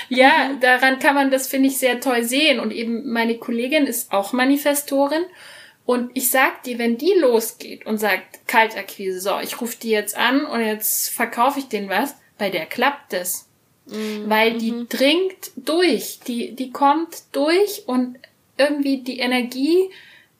ja, 0.09 0.49
mhm. 0.49 0.59
daran 0.61 0.99
kann 0.99 1.15
man 1.15 1.31
das, 1.31 1.47
finde 1.47 1.69
ich, 1.69 1.77
sehr 1.77 1.99
toll 1.99 2.23
sehen. 2.23 2.59
Und 2.59 2.71
eben 2.71 3.11
meine 3.11 3.37
Kollegin 3.37 3.85
ist 3.85 4.11
auch 4.11 4.33
Manifestorin. 4.33 5.25
Und 5.85 6.11
ich 6.15 6.31
sag 6.31 6.63
dir, 6.63 6.79
wenn 6.79 6.97
die 6.97 7.13
losgeht 7.13 7.85
und 7.85 7.99
sagt, 7.99 8.47
Kaltakquise, 8.47 9.19
so, 9.19 9.39
ich 9.39 9.61
rufe 9.61 9.77
die 9.79 9.91
jetzt 9.91 10.17
an 10.17 10.45
und 10.45 10.61
jetzt 10.61 11.09
verkaufe 11.09 11.59
ich 11.59 11.67
denen 11.67 11.89
was, 11.89 12.15
bei 12.37 12.49
der 12.49 12.65
klappt 12.65 13.13
es. 13.13 13.47
Mhm. 13.85 14.23
Weil 14.27 14.57
die 14.57 14.71
mhm. 14.71 14.89
dringt 14.89 15.51
durch, 15.55 16.19
die, 16.25 16.55
die 16.55 16.71
kommt 16.71 17.23
durch 17.33 17.83
und 17.85 18.17
irgendwie 18.57 19.03
die 19.03 19.19
Energie 19.19 19.89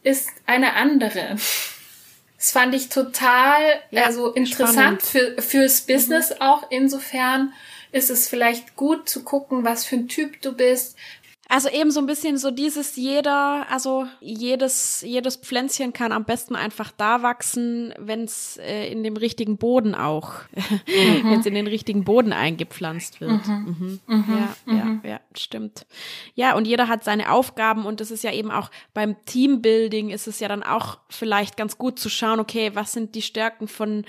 ist 0.04 0.30
eine 0.46 0.74
andere. 0.74 1.38
Das 2.38 2.52
fand 2.52 2.76
ich 2.76 2.90
total, 2.90 3.60
ja, 3.90 4.04
also 4.04 4.32
interessant 4.34 5.02
für, 5.02 5.42
fürs 5.42 5.82
Business 5.82 6.30
mhm. 6.30 6.42
auch. 6.42 6.70
Insofern 6.70 7.54
ist 7.92 8.12
es 8.12 8.28
vielleicht 8.28 8.76
gut 8.76 9.10
zu 9.10 9.24
gucken, 9.24 9.64
was 9.64 9.86
für 9.86 9.96
ein 9.96 10.08
Typ 10.08 10.42
du 10.42 10.52
bist, 10.52 10.96
also 11.48 11.70
eben 11.70 11.92
so 11.92 12.00
ein 12.00 12.08
bisschen 12.08 12.38
so 12.38 12.50
dieses 12.50 12.96
jeder, 12.96 13.68
also 13.70 14.08
jedes, 14.20 15.02
jedes 15.02 15.36
Pflänzchen 15.36 15.94
kann 15.94 16.12
am 16.12 16.26
besten 16.26 16.56
einfach 16.56 16.92
da 16.92 17.22
wachsen, 17.22 17.94
wenn 18.00 18.24
es 18.24 18.58
äh, 18.58 18.92
in 18.92 19.04
dem 19.04 19.16
richtigen 19.16 19.58
Boden 19.58 19.94
auch, 19.94 20.34
mhm. 20.56 21.30
wenn 21.30 21.40
es 21.40 21.46
in 21.46 21.54
den 21.54 21.68
richtigen 21.68 22.04
Boden 22.04 22.34
eingepflanzt 22.34 23.22
wird. 23.22 23.48
Mhm. 23.48 23.76
Mhm. 23.78 24.00
mhm. 24.08 24.26
Ja, 24.28 24.74
ja, 24.74 24.86
mhm. 24.86 25.02
ja, 25.04 25.20
stimmt. 25.36 25.86
Ja, 26.34 26.56
und 26.56 26.66
jeder 26.66 26.88
hat 26.88 27.04
seine 27.04 27.32
Aufgaben 27.32 27.86
und 27.86 28.02
das 28.02 28.10
ist 28.10 28.24
ja 28.24 28.32
eben 28.32 28.50
auch 28.50 28.72
beim 28.94 29.16
Teambuilding 29.26 30.10
ist 30.10 30.28
es 30.28 30.40
ja 30.40 30.48
dann 30.48 30.64
auch 30.64 30.98
vielleicht 31.10 31.58
ganz 31.58 31.78
gut 31.78 32.00
zu 32.00 32.10
schauen, 32.10 32.40
okay, 32.40 32.72
was 32.74 32.94
sind 32.94 33.14
die 33.14 33.22
Stärken 33.22 33.68
von 33.68 34.06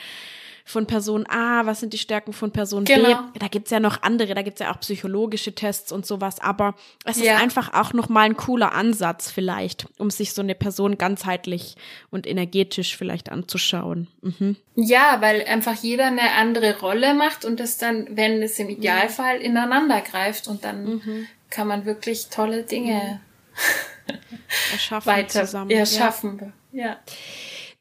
von 0.69 0.85
Person 0.87 1.27
A, 1.29 1.65
was 1.65 1.79
sind 1.79 1.93
die 1.93 1.99
Stärken 1.99 2.33
von 2.33 2.51
Person 2.51 2.85
genau. 2.85 3.23
B. 3.33 3.39
Da 3.39 3.47
gibt's 3.47 3.71
ja 3.71 3.79
noch 3.79 4.03
andere, 4.03 4.35
da 4.35 4.43
gibt's 4.43 4.61
ja 4.61 4.75
auch 4.75 4.81
psychologische 4.81 5.55
Tests 5.55 5.93
und 5.93 6.05
sowas, 6.05 6.41
aber 6.41 6.75
es 7.05 7.23
ja. 7.23 7.37
ist 7.37 7.43
einfach 7.43 7.73
auch 7.73 7.93
nochmal 7.93 8.25
ein 8.27 8.37
cooler 8.37 8.73
Ansatz 8.73 9.31
vielleicht, 9.31 9.87
um 9.99 10.11
sich 10.11 10.33
so 10.33 10.43
eine 10.43 10.57
Person 10.57 10.99
ganzheitlich 10.99 11.77
und 12.11 12.27
energetisch 12.27 12.97
vielleicht 12.97 13.31
anzuschauen. 13.31 14.09
Mhm. 14.23 14.57
Ja, 14.75 15.19
weil 15.21 15.45
einfach 15.45 15.75
jeder 15.75 16.07
eine 16.07 16.33
andere 16.33 16.81
Rolle 16.81 17.15
macht 17.15 17.45
und 17.45 17.61
es 17.61 17.79
dann, 17.79 18.09
wenn 18.17 18.43
es 18.43 18.59
im 18.59 18.69
Idealfall 18.69 19.41
ineinander 19.41 20.01
greift 20.01 20.49
und 20.49 20.65
dann 20.65 20.97
mhm. 20.97 21.29
kann 21.49 21.69
man 21.69 21.85
wirklich 21.85 22.27
tolle 22.27 22.65
Dinge 22.65 23.21
erschaffen 24.73 25.07
weiter 25.07 25.45
zusammen. 25.45 25.71
erschaffen. 25.71 26.53
ja. 26.73 26.87
ja. 26.87 26.97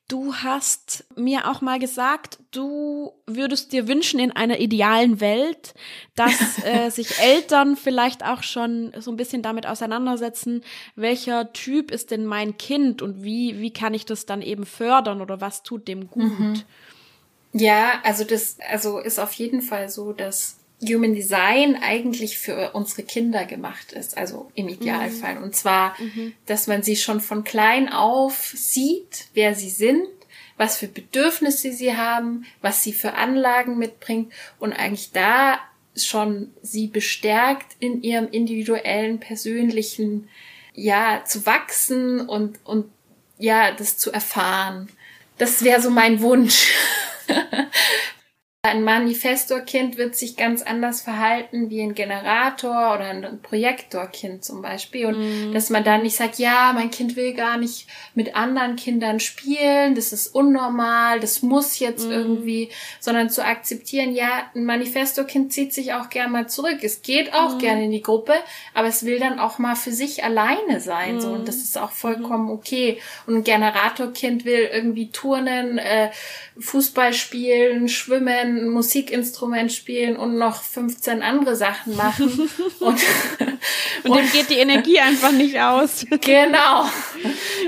Du 0.08 0.36
hast 0.36 1.04
mir 1.16 1.50
auch 1.50 1.62
mal 1.62 1.80
gesagt, 1.80 2.38
du 2.52 3.14
würdest 3.26 3.74
dir 3.74 3.88
wünschen 3.88 4.20
in 4.20 4.32
einer 4.32 4.60
idealen 4.60 5.20
Welt, 5.20 5.74
dass 6.16 6.34
äh, 6.64 6.92
sich 6.92 7.20
Eltern 7.20 7.76
vielleicht 7.76 8.24
auch 8.24 8.44
schon 8.44 8.94
so 9.00 9.10
ein 9.10 9.18
bisschen 9.18 9.42
damit 9.42 9.66
auseinandersetzen, 9.66 10.64
welcher 10.96 11.54
Typ 11.54 11.90
ist 11.90 12.12
denn 12.12 12.26
mein 12.26 12.58
Kind 12.58 13.02
und 13.02 13.24
wie, 13.24 13.60
wie 13.60 13.74
kann 13.74 13.96
ich 13.96 14.06
das 14.06 14.28
dann 14.28 14.44
eben 14.44 14.68
fördern 14.68 15.22
oder 15.22 15.42
was 15.42 15.64
tut 15.64 15.88
dem 15.88 16.08
gut? 16.10 16.40
Mhm. 16.40 16.62
Ja, 17.54 18.02
also 18.04 18.26
das, 18.26 18.58
also 18.70 19.00
ist 19.00 19.18
auf 19.18 19.34
jeden 19.34 19.62
Fall 19.62 19.90
so, 19.90 20.14
dass 20.14 20.58
Human 20.82 21.16
Design 21.16 21.78
eigentlich 21.82 22.38
für 22.38 22.72
unsere 22.74 23.04
Kinder 23.04 23.46
gemacht 23.46 23.94
ist, 23.94 24.18
also 24.18 24.52
im 24.56 24.68
Idealfall. 24.68 25.36
Mhm. 25.36 25.44
Und 25.44 25.56
zwar, 25.56 25.96
mhm. 26.00 26.34
dass 26.46 26.68
man 26.68 26.84
sie 26.84 26.96
schon 26.96 27.22
von 27.22 27.44
klein 27.44 27.92
auf 27.92 28.54
sieht, 28.56 29.28
wer 29.34 29.56
sie 29.56 29.70
sind, 29.70 30.08
was 30.58 30.78
für 30.78 30.88
Bedürfnisse 30.88 31.72
sie 31.72 31.96
haben, 31.96 32.46
was 32.62 32.84
sie 32.84 32.94
für 32.94 33.14
Anlagen 33.14 33.78
mitbringt 33.78 34.32
und 34.60 34.74
eigentlich 34.74 35.12
da 35.12 35.60
schon 35.96 36.52
sie 36.62 36.88
bestärkt 36.88 37.76
in 37.80 38.04
ihrem 38.04 38.28
individuellen, 38.30 39.20
persönlichen, 39.20 40.28
ja, 40.74 41.24
zu 41.26 41.46
wachsen 41.46 42.22
und, 42.22 42.60
und 42.66 42.90
ja, 43.38 43.72
das 43.72 43.98
zu 43.98 44.12
erfahren. 44.12 44.90
Das 45.38 45.64
wäre 45.64 45.82
so 45.82 45.90
mein 45.90 46.22
Wunsch. 46.22 46.74
Ein 48.66 48.84
Manifestorkind 48.84 49.96
wird 49.98 50.16
sich 50.16 50.38
ganz 50.38 50.64
anders 50.64 51.02
verhalten 51.02 51.70
wie 51.70 51.82
ein 51.82 51.94
Generator 51.94 52.96
oder 52.96 53.10
ein 53.10 53.40
Projektorkind 53.44 54.44
zum 54.44 54.64
Beispiel. 54.64 55.06
Und 55.06 55.20
mm. 55.20 55.54
dass 55.54 55.70
man 55.70 55.84
dann 55.84 56.02
nicht 56.02 56.16
sagt, 56.16 56.40
ja, 56.40 56.72
mein 56.74 56.90
Kind 56.90 57.16
will 57.16 57.36
gar 57.36 57.58
nicht 57.58 57.86
mit 58.16 58.36
anderen 58.36 58.76
Kindern 58.76 59.20
spielen, 59.20 59.94
das 59.94 60.12
ist 60.12 60.34
unnormal, 60.34 61.20
das 61.20 61.44
muss 61.44 61.78
jetzt 61.78 62.08
mm. 62.08 62.12
irgendwie, 62.12 62.70
sondern 63.00 63.30
zu 63.30 63.46
akzeptieren, 63.46 64.16
ja, 64.16 64.50
ein 64.56 64.66
Manifestorkind 64.66 65.54
zieht 65.54 65.72
sich 65.72 65.94
auch 65.94 66.10
gern 66.10 66.32
mal 66.32 66.50
zurück. 66.50 66.80
Es 66.82 67.04
geht 67.04 67.36
auch 67.36 67.58
mm. 67.58 67.60
gerne 67.60 67.86
in 67.86 67.92
die 67.92 68.02
Gruppe, 68.02 68.34
aber 68.74 68.88
es 68.88 69.06
will 69.06 69.20
dann 69.20 69.38
auch 69.38 69.60
mal 69.60 69.76
für 69.76 69.92
sich 69.92 70.24
alleine 70.24 70.82
sein. 70.82 71.22
So. 71.22 71.30
Und 71.30 71.48
das 71.48 71.58
ist 71.58 71.78
auch 71.78 71.92
vollkommen 71.92 72.50
okay. 72.50 73.00
Und 73.28 73.36
ein 73.36 73.44
Generatorkind 73.44 74.44
will 74.44 74.70
irgendwie 74.74 75.12
turnen, 75.12 75.78
äh, 75.78 76.10
Fußball 76.58 77.14
spielen, 77.14 77.90
schwimmen, 77.90 78.70
Musikinstrument 78.70 79.74
spielen 79.74 80.16
und 80.16 80.38
noch 80.38 80.64
15 80.64 81.22
andere 81.22 81.56
Sachen 81.56 81.98
machen. 81.98 82.50
und, 82.80 83.00
und 84.04 84.18
dem 84.18 84.32
geht 84.32 84.50
die 84.50 84.60
Energie 84.60 85.00
einfach 85.02 85.34
nicht 85.34 85.60
aus. 85.60 86.06
genau. 86.22 86.86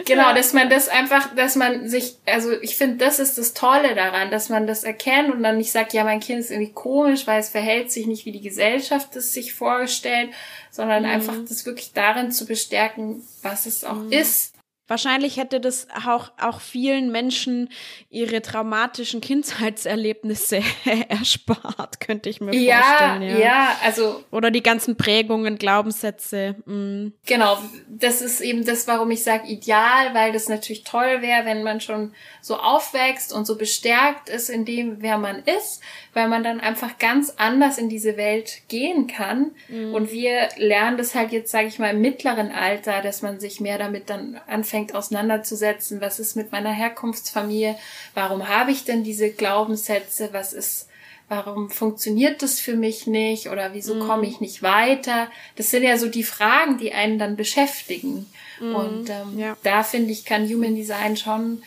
Genau, 0.06 0.34
dass 0.34 0.54
man 0.54 0.70
das 0.70 0.88
einfach, 0.88 1.36
dass 1.36 1.58
man 1.58 1.90
sich, 1.90 2.16
also 2.26 2.52
ich 2.62 2.78
finde, 2.78 2.98
das 2.98 3.20
ist 3.20 3.38
das 3.38 3.54
Tolle 3.54 3.94
daran, 3.94 4.32
dass 4.32 4.48
man 4.48 4.68
das 4.68 4.86
erkennt 4.86 5.34
und 5.34 5.44
dann 5.44 5.58
nicht 5.58 5.72
sagt, 5.72 5.92
ja, 5.92 6.06
mein 6.06 6.22
Kind 6.22 6.40
ist 6.40 6.52
irgendwie 6.52 6.72
komisch, 6.72 7.28
weil 7.28 7.42
es 7.42 7.50
verhält 7.50 7.92
sich 7.92 8.08
nicht, 8.08 8.26
wie 8.26 8.32
die 8.32 8.42
Gesellschaft 8.42 9.16
es 9.18 9.34
sich 9.34 9.54
vorgestellt, 9.54 10.30
sondern 10.72 11.04
mhm. 11.04 11.10
einfach 11.10 11.36
das 11.48 11.66
wirklich 11.66 11.92
darin 11.94 12.32
zu 12.32 12.46
bestärken, 12.46 13.22
was 13.42 13.66
es 13.66 13.84
auch 13.84 13.96
mhm. 13.96 14.14
ist. 14.14 14.57
Wahrscheinlich 14.88 15.36
hätte 15.36 15.60
das 15.60 15.88
auch, 16.08 16.32
auch 16.40 16.62
vielen 16.62 17.12
Menschen 17.12 17.70
ihre 18.10 18.42
traumatischen 18.42 19.20
Kindheitserlebnisse 19.20 20.62
erspart, 21.10 22.00
könnte 22.00 22.30
ich 22.30 22.40
mir 22.40 22.56
ja, 22.56 22.82
vorstellen. 22.82 23.22
Ja, 23.24 23.38
ja, 23.38 23.78
also. 23.84 24.24
Oder 24.32 24.50
die 24.50 24.64
ganzen 24.64 24.96
Prägungen, 24.96 25.58
Glaubenssätze. 25.58 26.56
Mm. 26.66 27.08
Genau, 27.26 27.58
das 27.90 28.22
ist 28.22 28.40
eben 28.40 28.64
das, 28.66 28.88
warum 28.88 29.12
ich 29.12 29.24
sage 29.24 29.48
ideal, 29.48 30.14
weil 30.14 30.32
das 30.32 30.48
natürlich 30.48 30.86
toll 30.86 31.22
wäre, 31.22 31.46
wenn 31.46 31.64
man 31.64 31.82
schon 31.82 32.14
so 32.42 32.56
aufwächst 32.56 33.34
und 33.34 33.46
so 33.46 33.58
bestärkt 33.58 34.30
ist 34.30 34.50
in 34.50 34.64
dem, 34.64 35.02
wer 35.02 35.18
man 35.18 35.44
ist, 35.44 35.82
weil 36.14 36.30
man 36.30 36.44
dann 36.44 36.62
einfach 36.62 36.98
ganz 36.98 37.34
anders 37.38 37.78
in 37.78 37.90
diese 37.90 38.16
Welt 38.16 38.62
gehen 38.70 39.08
kann. 39.08 39.52
Mhm. 39.68 39.94
Und 39.94 40.12
wir 40.12 40.48
lernen 40.56 40.98
das 40.98 41.14
halt 41.14 41.32
jetzt, 41.32 41.52
sage 41.52 41.68
ich 41.68 41.78
mal, 41.78 41.94
im 41.94 42.02
mittleren 42.02 42.52
Alter, 42.52 43.02
dass 43.02 43.22
man 43.22 43.40
sich 43.42 43.60
mehr 43.60 43.78
damit 43.78 44.10
dann 44.10 44.40
anfängt 44.48 44.77
auseinanderzusetzen. 44.94 46.02
Was 46.02 46.20
ist 46.20 46.36
mit 46.36 46.52
meiner 46.52 46.72
Herkunftsfamilie? 46.72 47.78
Warum 48.14 48.48
habe 48.48 48.72
ich 48.72 48.86
denn 48.86 49.04
diese 49.04 49.32
Glaubenssätze? 49.32 50.30
Was 50.32 50.54
ist 50.54 50.88
warum 51.30 51.70
funktioniert 51.70 52.42
das 52.42 52.60
für 52.60 52.76
mich 52.76 53.06
nicht 53.06 53.50
oder 53.50 53.74
wieso 53.74 53.96
mhm. 53.96 54.08
komme 54.08 54.28
ich 54.28 54.40
nicht 54.40 54.64
weiter? 54.64 55.30
Das 55.56 55.70
sind 55.70 55.84
ja 55.84 55.98
so 55.98 56.08
die 56.08 56.24
Fragen, 56.24 56.78
die 56.78 56.94
einen 56.94 57.20
dann 57.20 57.36
beschäftigen. 57.36 58.26
Mhm. 58.60 58.76
Und 58.76 59.10
ähm, 59.10 59.38
ja. 59.38 59.58
da 59.64 59.84
finde 59.84 60.12
ich, 60.12 60.26
kann 60.26 60.48
Human 60.48 60.76
Design 60.76 61.18
schon 61.18 61.64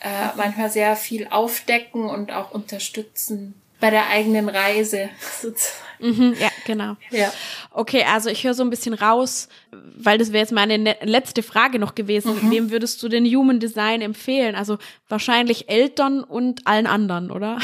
äh, 0.00 0.28
manchmal 0.36 0.70
sehr 0.70 0.96
viel 0.96 1.28
aufdecken 1.28 2.08
und 2.08 2.32
auch 2.32 2.52
unterstützen 2.52 3.54
bei 3.82 3.90
der 3.90 4.08
eigenen 4.10 4.48
Reise 4.48 5.10
sozusagen. 5.40 5.82
Mhm, 5.98 6.36
ja, 6.38 6.50
genau. 6.64 6.96
Ja. 7.10 7.32
Okay, 7.72 8.04
also 8.08 8.30
ich 8.30 8.44
höre 8.44 8.54
so 8.54 8.62
ein 8.62 8.70
bisschen 8.70 8.94
raus, 8.94 9.48
weil 9.72 10.18
das 10.18 10.32
wäre 10.32 10.42
jetzt 10.42 10.52
meine 10.52 10.78
ne-, 10.78 10.96
letzte 11.02 11.42
Frage 11.42 11.80
noch 11.80 11.96
gewesen. 11.96 12.34
Mhm. 12.42 12.50
Wem 12.52 12.70
würdest 12.70 13.02
du 13.02 13.08
den 13.08 13.24
Human 13.26 13.58
Design 13.58 14.00
empfehlen? 14.00 14.54
Also 14.54 14.78
wahrscheinlich 15.08 15.68
Eltern 15.68 16.22
und 16.22 16.64
allen 16.64 16.86
anderen, 16.86 17.32
oder? 17.32 17.58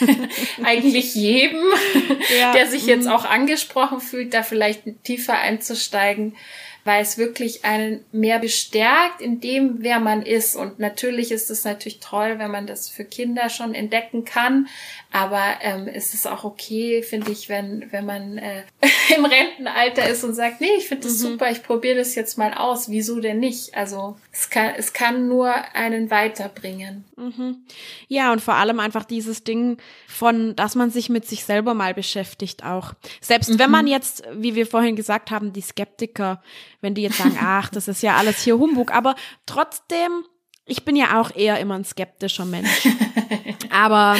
Eigentlich 0.64 1.14
jedem, 1.14 1.60
ja. 2.40 2.52
der 2.52 2.66
sich 2.66 2.86
jetzt 2.86 3.04
mhm. 3.04 3.12
auch 3.12 3.26
angesprochen 3.26 4.00
fühlt, 4.00 4.32
da 4.32 4.42
vielleicht 4.42 5.04
tiefer 5.04 5.38
einzusteigen 5.38 6.34
weil 6.88 7.02
es 7.02 7.18
wirklich 7.18 7.66
einen 7.66 8.02
mehr 8.12 8.38
bestärkt 8.38 9.20
in 9.20 9.40
dem, 9.40 9.82
wer 9.82 10.00
man 10.00 10.22
ist. 10.22 10.56
Und 10.56 10.78
natürlich 10.78 11.30
ist 11.30 11.50
es 11.50 11.64
natürlich 11.64 12.00
toll, 12.00 12.38
wenn 12.38 12.50
man 12.50 12.66
das 12.66 12.88
für 12.88 13.04
Kinder 13.04 13.50
schon 13.50 13.74
entdecken 13.74 14.24
kann. 14.24 14.68
Aber 15.10 15.42
ähm, 15.62 15.88
es 15.88 16.12
ist 16.12 16.26
auch 16.26 16.44
okay, 16.44 17.02
finde 17.02 17.32
ich, 17.32 17.48
wenn, 17.48 17.90
wenn 17.92 18.04
man 18.04 18.36
äh, 18.36 18.62
im 19.16 19.24
Rentenalter 19.24 20.06
ist 20.06 20.22
und 20.22 20.34
sagt, 20.34 20.60
nee, 20.60 20.68
ich 20.76 20.86
finde 20.86 21.04
das 21.04 21.14
mhm. 21.18 21.32
super, 21.32 21.50
ich 21.50 21.62
probiere 21.62 21.96
das 21.96 22.14
jetzt 22.14 22.36
mal 22.36 22.52
aus. 22.52 22.90
Wieso 22.90 23.18
denn 23.18 23.40
nicht? 23.40 23.74
Also 23.74 24.18
es 24.32 24.50
kann, 24.50 24.74
es 24.76 24.92
kann 24.92 25.26
nur 25.26 25.50
einen 25.74 26.10
weiterbringen. 26.10 27.06
Mhm. 27.16 27.64
Ja, 28.08 28.32
und 28.32 28.42
vor 28.42 28.54
allem 28.54 28.80
einfach 28.80 29.04
dieses 29.04 29.44
Ding 29.44 29.78
von, 30.06 30.54
dass 30.56 30.74
man 30.74 30.90
sich 30.90 31.08
mit 31.08 31.26
sich 31.26 31.44
selber 31.44 31.72
mal 31.72 31.94
beschäftigt 31.94 32.64
auch. 32.64 32.92
Selbst 33.22 33.50
mhm. 33.50 33.58
wenn 33.58 33.70
man 33.70 33.86
jetzt, 33.86 34.24
wie 34.34 34.54
wir 34.54 34.66
vorhin 34.66 34.94
gesagt 34.94 35.30
haben, 35.30 35.54
die 35.54 35.62
Skeptiker, 35.62 36.42
wenn 36.82 36.94
die 36.94 37.02
jetzt 37.02 37.16
sagen, 37.16 37.38
ach, 37.42 37.70
das 37.70 37.88
ist 37.88 38.02
ja 38.02 38.16
alles 38.16 38.42
hier 38.42 38.58
Humbug, 38.58 38.92
aber 38.92 39.14
trotzdem, 39.46 40.24
ich 40.66 40.84
bin 40.84 40.96
ja 40.96 41.18
auch 41.18 41.34
eher 41.34 41.58
immer 41.60 41.76
ein 41.76 41.84
skeptischer 41.84 42.44
Mensch. 42.44 42.86
aber 43.70 44.16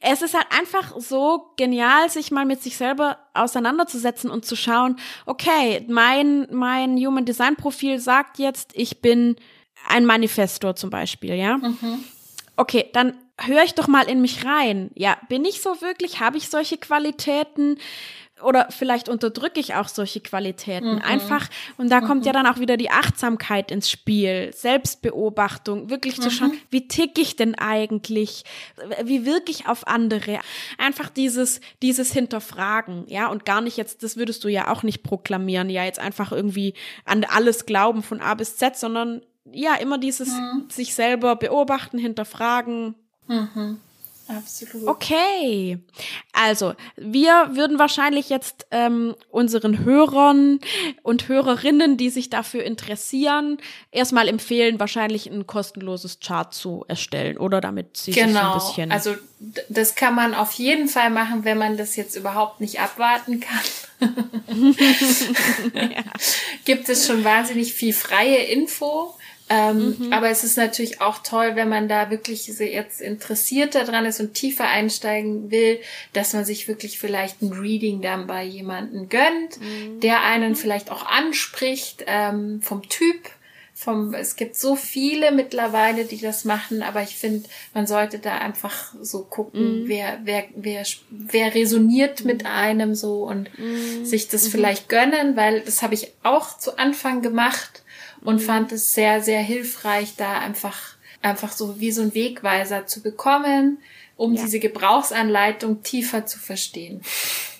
es 0.00 0.22
ist 0.22 0.34
halt 0.34 0.46
einfach 0.50 0.94
so 0.98 1.52
genial, 1.56 2.08
sich 2.08 2.30
mal 2.30 2.44
mit 2.44 2.62
sich 2.62 2.76
selber 2.76 3.18
auseinanderzusetzen 3.34 4.30
und 4.30 4.44
zu 4.44 4.54
schauen, 4.54 4.96
okay, 5.26 5.84
mein, 5.88 6.46
mein 6.52 6.96
Human 6.96 7.24
Design 7.24 7.56
Profil 7.56 7.98
sagt 7.98 8.38
jetzt, 8.38 8.70
ich 8.74 9.00
bin 9.00 9.36
ein 9.88 10.06
Manifestor 10.06 10.76
zum 10.76 10.90
Beispiel, 10.90 11.34
ja. 11.34 11.58
Mhm. 11.58 12.04
Okay, 12.56 12.90
dann 12.92 13.16
höre 13.40 13.62
ich 13.64 13.74
doch 13.74 13.88
mal 13.88 14.08
in 14.08 14.20
mich 14.20 14.44
rein. 14.44 14.90
Ja, 14.94 15.16
bin 15.28 15.44
ich 15.44 15.62
so 15.62 15.80
wirklich? 15.80 16.20
Habe 16.20 16.36
ich 16.38 16.48
solche 16.48 16.76
Qualitäten? 16.76 17.78
Oder 18.42 18.68
vielleicht 18.70 19.08
unterdrücke 19.08 19.60
ich 19.60 19.74
auch 19.74 19.88
solche 19.88 20.20
Qualitäten 20.20 20.96
mhm. 20.96 21.02
einfach. 21.02 21.48
Und 21.76 21.90
da 21.90 22.00
mhm. 22.00 22.06
kommt 22.06 22.26
ja 22.26 22.32
dann 22.32 22.46
auch 22.46 22.58
wieder 22.58 22.76
die 22.76 22.90
Achtsamkeit 22.90 23.70
ins 23.70 23.90
Spiel, 23.90 24.52
Selbstbeobachtung, 24.54 25.90
wirklich 25.90 26.18
mhm. 26.18 26.22
zu 26.22 26.30
schauen, 26.30 26.52
wie 26.70 26.88
tick 26.88 27.18
ich 27.18 27.36
denn 27.36 27.54
eigentlich, 27.54 28.44
wie 29.02 29.24
wirke 29.24 29.50
ich 29.50 29.66
auf 29.66 29.86
andere. 29.86 30.38
Einfach 30.78 31.08
dieses, 31.08 31.60
dieses 31.82 32.12
Hinterfragen, 32.12 33.04
ja, 33.08 33.28
und 33.28 33.44
gar 33.44 33.60
nicht 33.60 33.76
jetzt, 33.76 34.02
das 34.02 34.16
würdest 34.16 34.44
du 34.44 34.48
ja 34.48 34.70
auch 34.70 34.82
nicht 34.82 35.02
proklamieren, 35.02 35.70
ja, 35.70 35.84
jetzt 35.84 35.98
einfach 35.98 36.32
irgendwie 36.32 36.74
an 37.04 37.24
alles 37.24 37.66
glauben 37.66 38.02
von 38.02 38.20
A 38.20 38.34
bis 38.34 38.56
Z, 38.56 38.76
sondern 38.76 39.22
ja, 39.52 39.74
immer 39.76 39.98
dieses 39.98 40.28
mhm. 40.28 40.66
sich 40.68 40.94
selber 40.94 41.36
beobachten, 41.36 41.98
hinterfragen. 41.98 42.94
Mhm. 43.26 43.80
Absolut. 44.28 44.86
Okay. 44.86 45.78
Also, 46.32 46.74
wir 46.96 47.50
würden 47.52 47.78
wahrscheinlich 47.78 48.28
jetzt 48.28 48.66
ähm, 48.70 49.14
unseren 49.30 49.84
Hörern 49.84 50.60
und 51.02 51.28
Hörerinnen, 51.28 51.96
die 51.96 52.10
sich 52.10 52.28
dafür 52.28 52.62
interessieren, 52.62 53.56
erstmal 53.90 54.28
empfehlen, 54.28 54.78
wahrscheinlich 54.78 55.26
ein 55.30 55.46
kostenloses 55.46 56.20
Chart 56.20 56.52
zu 56.52 56.84
erstellen 56.88 57.38
oder 57.38 57.62
damit 57.62 57.96
sie 57.96 58.12
genau. 58.12 58.58
sich 58.58 58.78
ein 58.78 58.90
bisschen. 58.90 58.92
Also, 58.92 59.14
das 59.70 59.94
kann 59.94 60.14
man 60.14 60.34
auf 60.34 60.52
jeden 60.52 60.88
Fall 60.88 61.08
machen, 61.08 61.44
wenn 61.44 61.56
man 61.56 61.78
das 61.78 61.96
jetzt 61.96 62.14
überhaupt 62.14 62.60
nicht 62.60 62.80
abwarten 62.80 63.40
kann. 63.40 63.64
ja. 65.74 66.04
Gibt 66.66 66.88
es 66.88 67.06
schon 67.06 67.24
wahnsinnig 67.24 67.72
viel 67.72 67.94
freie 67.94 68.44
Info 68.44 69.14
ähm, 69.50 69.96
mhm. 69.98 70.12
Aber 70.12 70.28
es 70.28 70.44
ist 70.44 70.56
natürlich 70.56 71.00
auch 71.00 71.18
toll, 71.22 71.52
wenn 71.54 71.68
man 71.68 71.88
da 71.88 72.10
wirklich 72.10 72.46
jetzt 72.46 73.00
interessiert 73.00 73.74
daran 73.74 74.04
ist 74.04 74.20
und 74.20 74.34
tiefer 74.34 74.68
einsteigen 74.68 75.50
will, 75.50 75.80
dass 76.12 76.34
man 76.34 76.44
sich 76.44 76.68
wirklich 76.68 76.98
vielleicht 76.98 77.40
ein 77.40 77.52
Reading 77.52 78.02
dann 78.02 78.26
bei 78.26 78.44
jemanden 78.44 79.08
gönnt, 79.08 79.60
mhm. 79.60 80.00
der 80.00 80.22
einen 80.22 80.54
vielleicht 80.54 80.90
auch 80.90 81.06
anspricht 81.06 82.04
ähm, 82.06 82.60
vom 82.62 82.88
Typ. 82.88 83.30
Vom, 83.74 84.12
es 84.12 84.34
gibt 84.34 84.56
so 84.56 84.74
viele 84.74 85.30
mittlerweile, 85.30 86.04
die 86.04 86.20
das 86.20 86.44
machen, 86.44 86.82
aber 86.82 87.02
ich 87.02 87.14
finde, 87.14 87.48
man 87.74 87.86
sollte 87.86 88.18
da 88.18 88.38
einfach 88.38 88.92
so 89.00 89.22
gucken, 89.22 89.84
mhm. 89.84 89.88
wer, 89.88 90.18
wer, 90.24 90.44
wer, 90.56 90.84
wer 91.10 91.54
resoniert 91.54 92.24
mit 92.24 92.44
einem 92.44 92.96
so 92.96 93.22
und 93.22 93.56
mhm. 93.56 94.04
sich 94.04 94.26
das 94.26 94.46
mhm. 94.46 94.50
vielleicht 94.50 94.88
gönnen, 94.88 95.36
weil 95.36 95.60
das 95.60 95.82
habe 95.82 95.94
ich 95.94 96.12
auch 96.24 96.58
zu 96.58 96.76
Anfang 96.76 97.22
gemacht 97.22 97.84
und 98.22 98.40
fand 98.40 98.72
es 98.72 98.94
sehr, 98.94 99.22
sehr 99.22 99.40
hilfreich, 99.40 100.14
da 100.16 100.38
einfach, 100.38 100.96
einfach 101.22 101.52
so 101.52 101.80
wie 101.80 101.92
so 101.92 102.02
ein 102.02 102.14
Wegweiser 102.14 102.86
zu 102.86 103.02
bekommen, 103.02 103.78
um 104.16 104.34
ja. 104.34 104.42
diese 104.42 104.58
Gebrauchsanleitung 104.58 105.82
tiefer 105.82 106.26
zu 106.26 106.38
verstehen. 106.38 107.02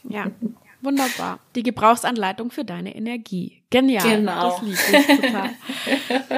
Ja. 0.09 0.31
Wunderbar. 0.81 1.41
Die 1.57 1.65
Gebrauchsanleitung 1.65 2.53
für 2.53 2.65
deine 2.65 2.95
Energie. 2.95 3.63
Genial. 3.69 4.19
Genau. 4.19 4.51
Das 4.51 4.63
liebe 4.63 4.77
ich 4.77 5.21
total. 5.21 5.51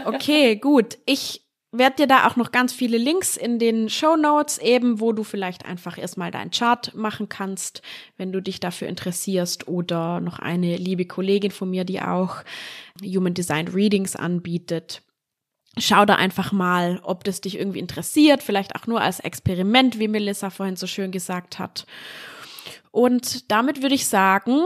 Okay, 0.06 0.56
gut. 0.56 0.96
Ich 1.04 1.42
werde 1.72 1.96
dir 1.96 2.06
da 2.06 2.26
auch 2.26 2.36
noch 2.36 2.50
ganz 2.50 2.72
viele 2.72 2.98
Links 2.98 3.36
in 3.36 3.58
den 3.58 3.88
Show 3.88 4.16
Notes 4.16 4.58
eben, 4.58 5.00
wo 5.00 5.12
du 5.12 5.22
vielleicht 5.22 5.66
einfach 5.66 5.98
erstmal 5.98 6.30
deinen 6.30 6.50
Chart 6.50 6.94
machen 6.94 7.28
kannst, 7.28 7.82
wenn 8.16 8.32
du 8.32 8.40
dich 8.40 8.58
dafür 8.58 8.88
interessierst 8.88 9.68
oder 9.68 10.20
noch 10.20 10.40
eine 10.40 10.76
liebe 10.76 11.04
Kollegin 11.04 11.52
von 11.52 11.70
mir, 11.70 11.84
die 11.84 12.00
auch 12.00 12.36
Human 13.02 13.34
Design 13.34 13.68
Readings 13.68 14.16
anbietet. 14.16 15.02
Schau 15.78 16.04
da 16.04 16.16
einfach 16.16 16.52
mal, 16.52 17.00
ob 17.02 17.24
das 17.24 17.40
dich 17.40 17.58
irgendwie 17.58 17.78
interessiert, 17.78 18.42
vielleicht 18.42 18.74
auch 18.74 18.86
nur 18.86 19.00
als 19.00 19.20
Experiment, 19.20 19.98
wie 19.98 20.08
Melissa 20.08 20.50
vorhin 20.50 20.76
so 20.76 20.86
schön 20.86 21.12
gesagt 21.12 21.58
hat. 21.58 21.86
Und 22.90 23.50
damit 23.50 23.82
würde 23.82 23.94
ich 23.94 24.06
sagen, 24.06 24.62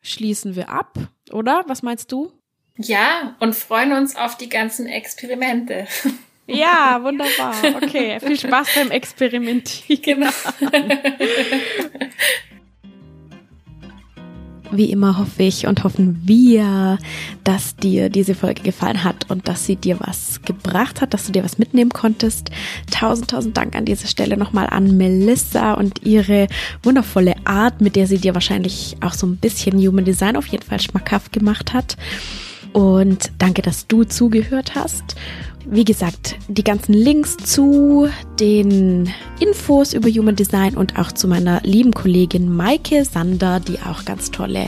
schließen 0.00 0.54
wir 0.54 0.68
ab, 0.68 0.98
oder? 1.32 1.64
Was 1.66 1.82
meinst 1.82 2.12
du? 2.12 2.32
Ja, 2.76 3.36
und 3.40 3.54
freuen 3.54 3.92
uns 3.92 4.16
auf 4.16 4.36
die 4.36 4.48
ganzen 4.48 4.86
Experimente. 4.86 5.86
Ja, 6.46 7.02
wunderbar. 7.02 7.54
Okay, 7.82 8.20
viel 8.20 8.38
Spaß 8.38 8.74
beim 8.74 8.90
Experimentieren. 8.90 10.02
Genau. 10.02 10.30
wie 14.76 14.90
immer 14.90 15.18
hoffe 15.18 15.42
ich 15.42 15.66
und 15.66 15.84
hoffen 15.84 16.20
wir, 16.24 16.98
dass 17.44 17.76
dir 17.76 18.08
diese 18.08 18.34
Folge 18.34 18.62
gefallen 18.62 19.04
hat 19.04 19.30
und 19.30 19.48
dass 19.48 19.66
sie 19.66 19.76
dir 19.76 19.98
was 20.00 20.42
gebracht 20.42 21.00
hat, 21.00 21.14
dass 21.14 21.26
du 21.26 21.32
dir 21.32 21.44
was 21.44 21.58
mitnehmen 21.58 21.90
konntest. 21.90 22.50
Tausend, 22.90 23.30
tausend 23.30 23.56
Dank 23.56 23.76
an 23.76 23.84
dieser 23.84 24.08
Stelle 24.08 24.36
nochmal 24.36 24.66
an 24.68 24.96
Melissa 24.96 25.74
und 25.74 26.04
ihre 26.04 26.48
wundervolle 26.82 27.34
Art, 27.44 27.80
mit 27.80 27.96
der 27.96 28.06
sie 28.06 28.18
dir 28.18 28.34
wahrscheinlich 28.34 28.96
auch 29.00 29.14
so 29.14 29.26
ein 29.26 29.36
bisschen 29.36 29.78
Human 29.78 30.04
Design 30.04 30.36
auf 30.36 30.46
jeden 30.46 30.64
Fall 30.64 30.80
schmackhaft 30.80 31.32
gemacht 31.32 31.72
hat. 31.72 31.96
Und 32.74 33.30
danke, 33.38 33.62
dass 33.62 33.86
du 33.86 34.02
zugehört 34.02 34.74
hast. 34.74 35.14
Wie 35.64 35.84
gesagt, 35.84 36.36
die 36.48 36.64
ganzen 36.64 36.92
Links 36.92 37.36
zu 37.36 38.08
den 38.40 39.08
Infos 39.40 39.94
über 39.94 40.10
Human 40.10 40.36
Design 40.36 40.76
und 40.76 40.98
auch 40.98 41.12
zu 41.12 41.28
meiner 41.28 41.60
lieben 41.62 41.92
Kollegin 41.92 42.54
Maike 42.54 43.04
Sander, 43.04 43.60
die 43.60 43.78
auch 43.78 44.04
ganz 44.04 44.30
tolle 44.32 44.66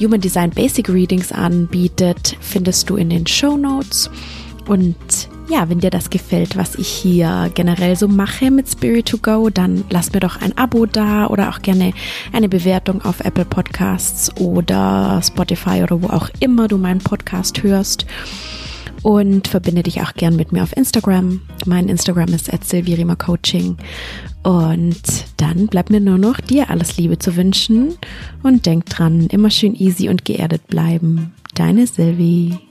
Human 0.00 0.20
Design 0.20 0.50
Basic 0.50 0.88
Readings 0.88 1.30
anbietet, 1.30 2.36
findest 2.40 2.90
du 2.90 2.96
in 2.96 3.10
den 3.10 3.26
Show 3.26 3.56
Notes. 3.56 4.10
Und 4.66 4.96
ja, 5.50 5.68
wenn 5.68 5.80
dir 5.80 5.90
das 5.90 6.10
gefällt, 6.10 6.56
was 6.56 6.76
ich 6.76 6.88
hier 6.88 7.50
generell 7.54 7.96
so 7.96 8.06
mache 8.06 8.50
mit 8.50 8.68
Spirit 8.68 9.06
to 9.06 9.18
Go, 9.18 9.50
dann 9.50 9.84
lass 9.90 10.12
mir 10.12 10.20
doch 10.20 10.40
ein 10.40 10.56
Abo 10.56 10.86
da 10.86 11.26
oder 11.26 11.50
auch 11.50 11.60
gerne 11.60 11.92
eine 12.32 12.48
Bewertung 12.48 13.02
auf 13.02 13.20
Apple 13.20 13.44
Podcasts 13.44 14.34
oder 14.36 15.20
Spotify 15.24 15.82
oder 15.82 16.00
wo 16.02 16.06
auch 16.06 16.30
immer 16.38 16.68
du 16.68 16.78
meinen 16.78 17.00
Podcast 17.00 17.62
hörst 17.64 18.06
und 19.02 19.48
verbinde 19.48 19.82
dich 19.82 20.00
auch 20.02 20.14
gern 20.14 20.36
mit 20.36 20.52
mir 20.52 20.62
auf 20.62 20.76
Instagram. 20.76 21.40
Mein 21.66 21.88
Instagram 21.88 22.28
ist 22.28 22.50
Coaching. 23.18 23.76
Und 24.42 25.02
dann 25.36 25.66
bleibt 25.66 25.90
mir 25.90 26.00
nur 26.00 26.18
noch 26.18 26.40
dir 26.40 26.70
alles 26.70 26.96
Liebe 26.96 27.18
zu 27.18 27.36
wünschen 27.36 27.98
und 28.42 28.66
denk 28.66 28.86
dran, 28.86 29.26
immer 29.26 29.50
schön 29.50 29.74
easy 29.74 30.08
und 30.08 30.24
geerdet 30.24 30.66
bleiben. 30.68 31.34
Deine 31.54 31.86
Sylvie. 31.86 32.69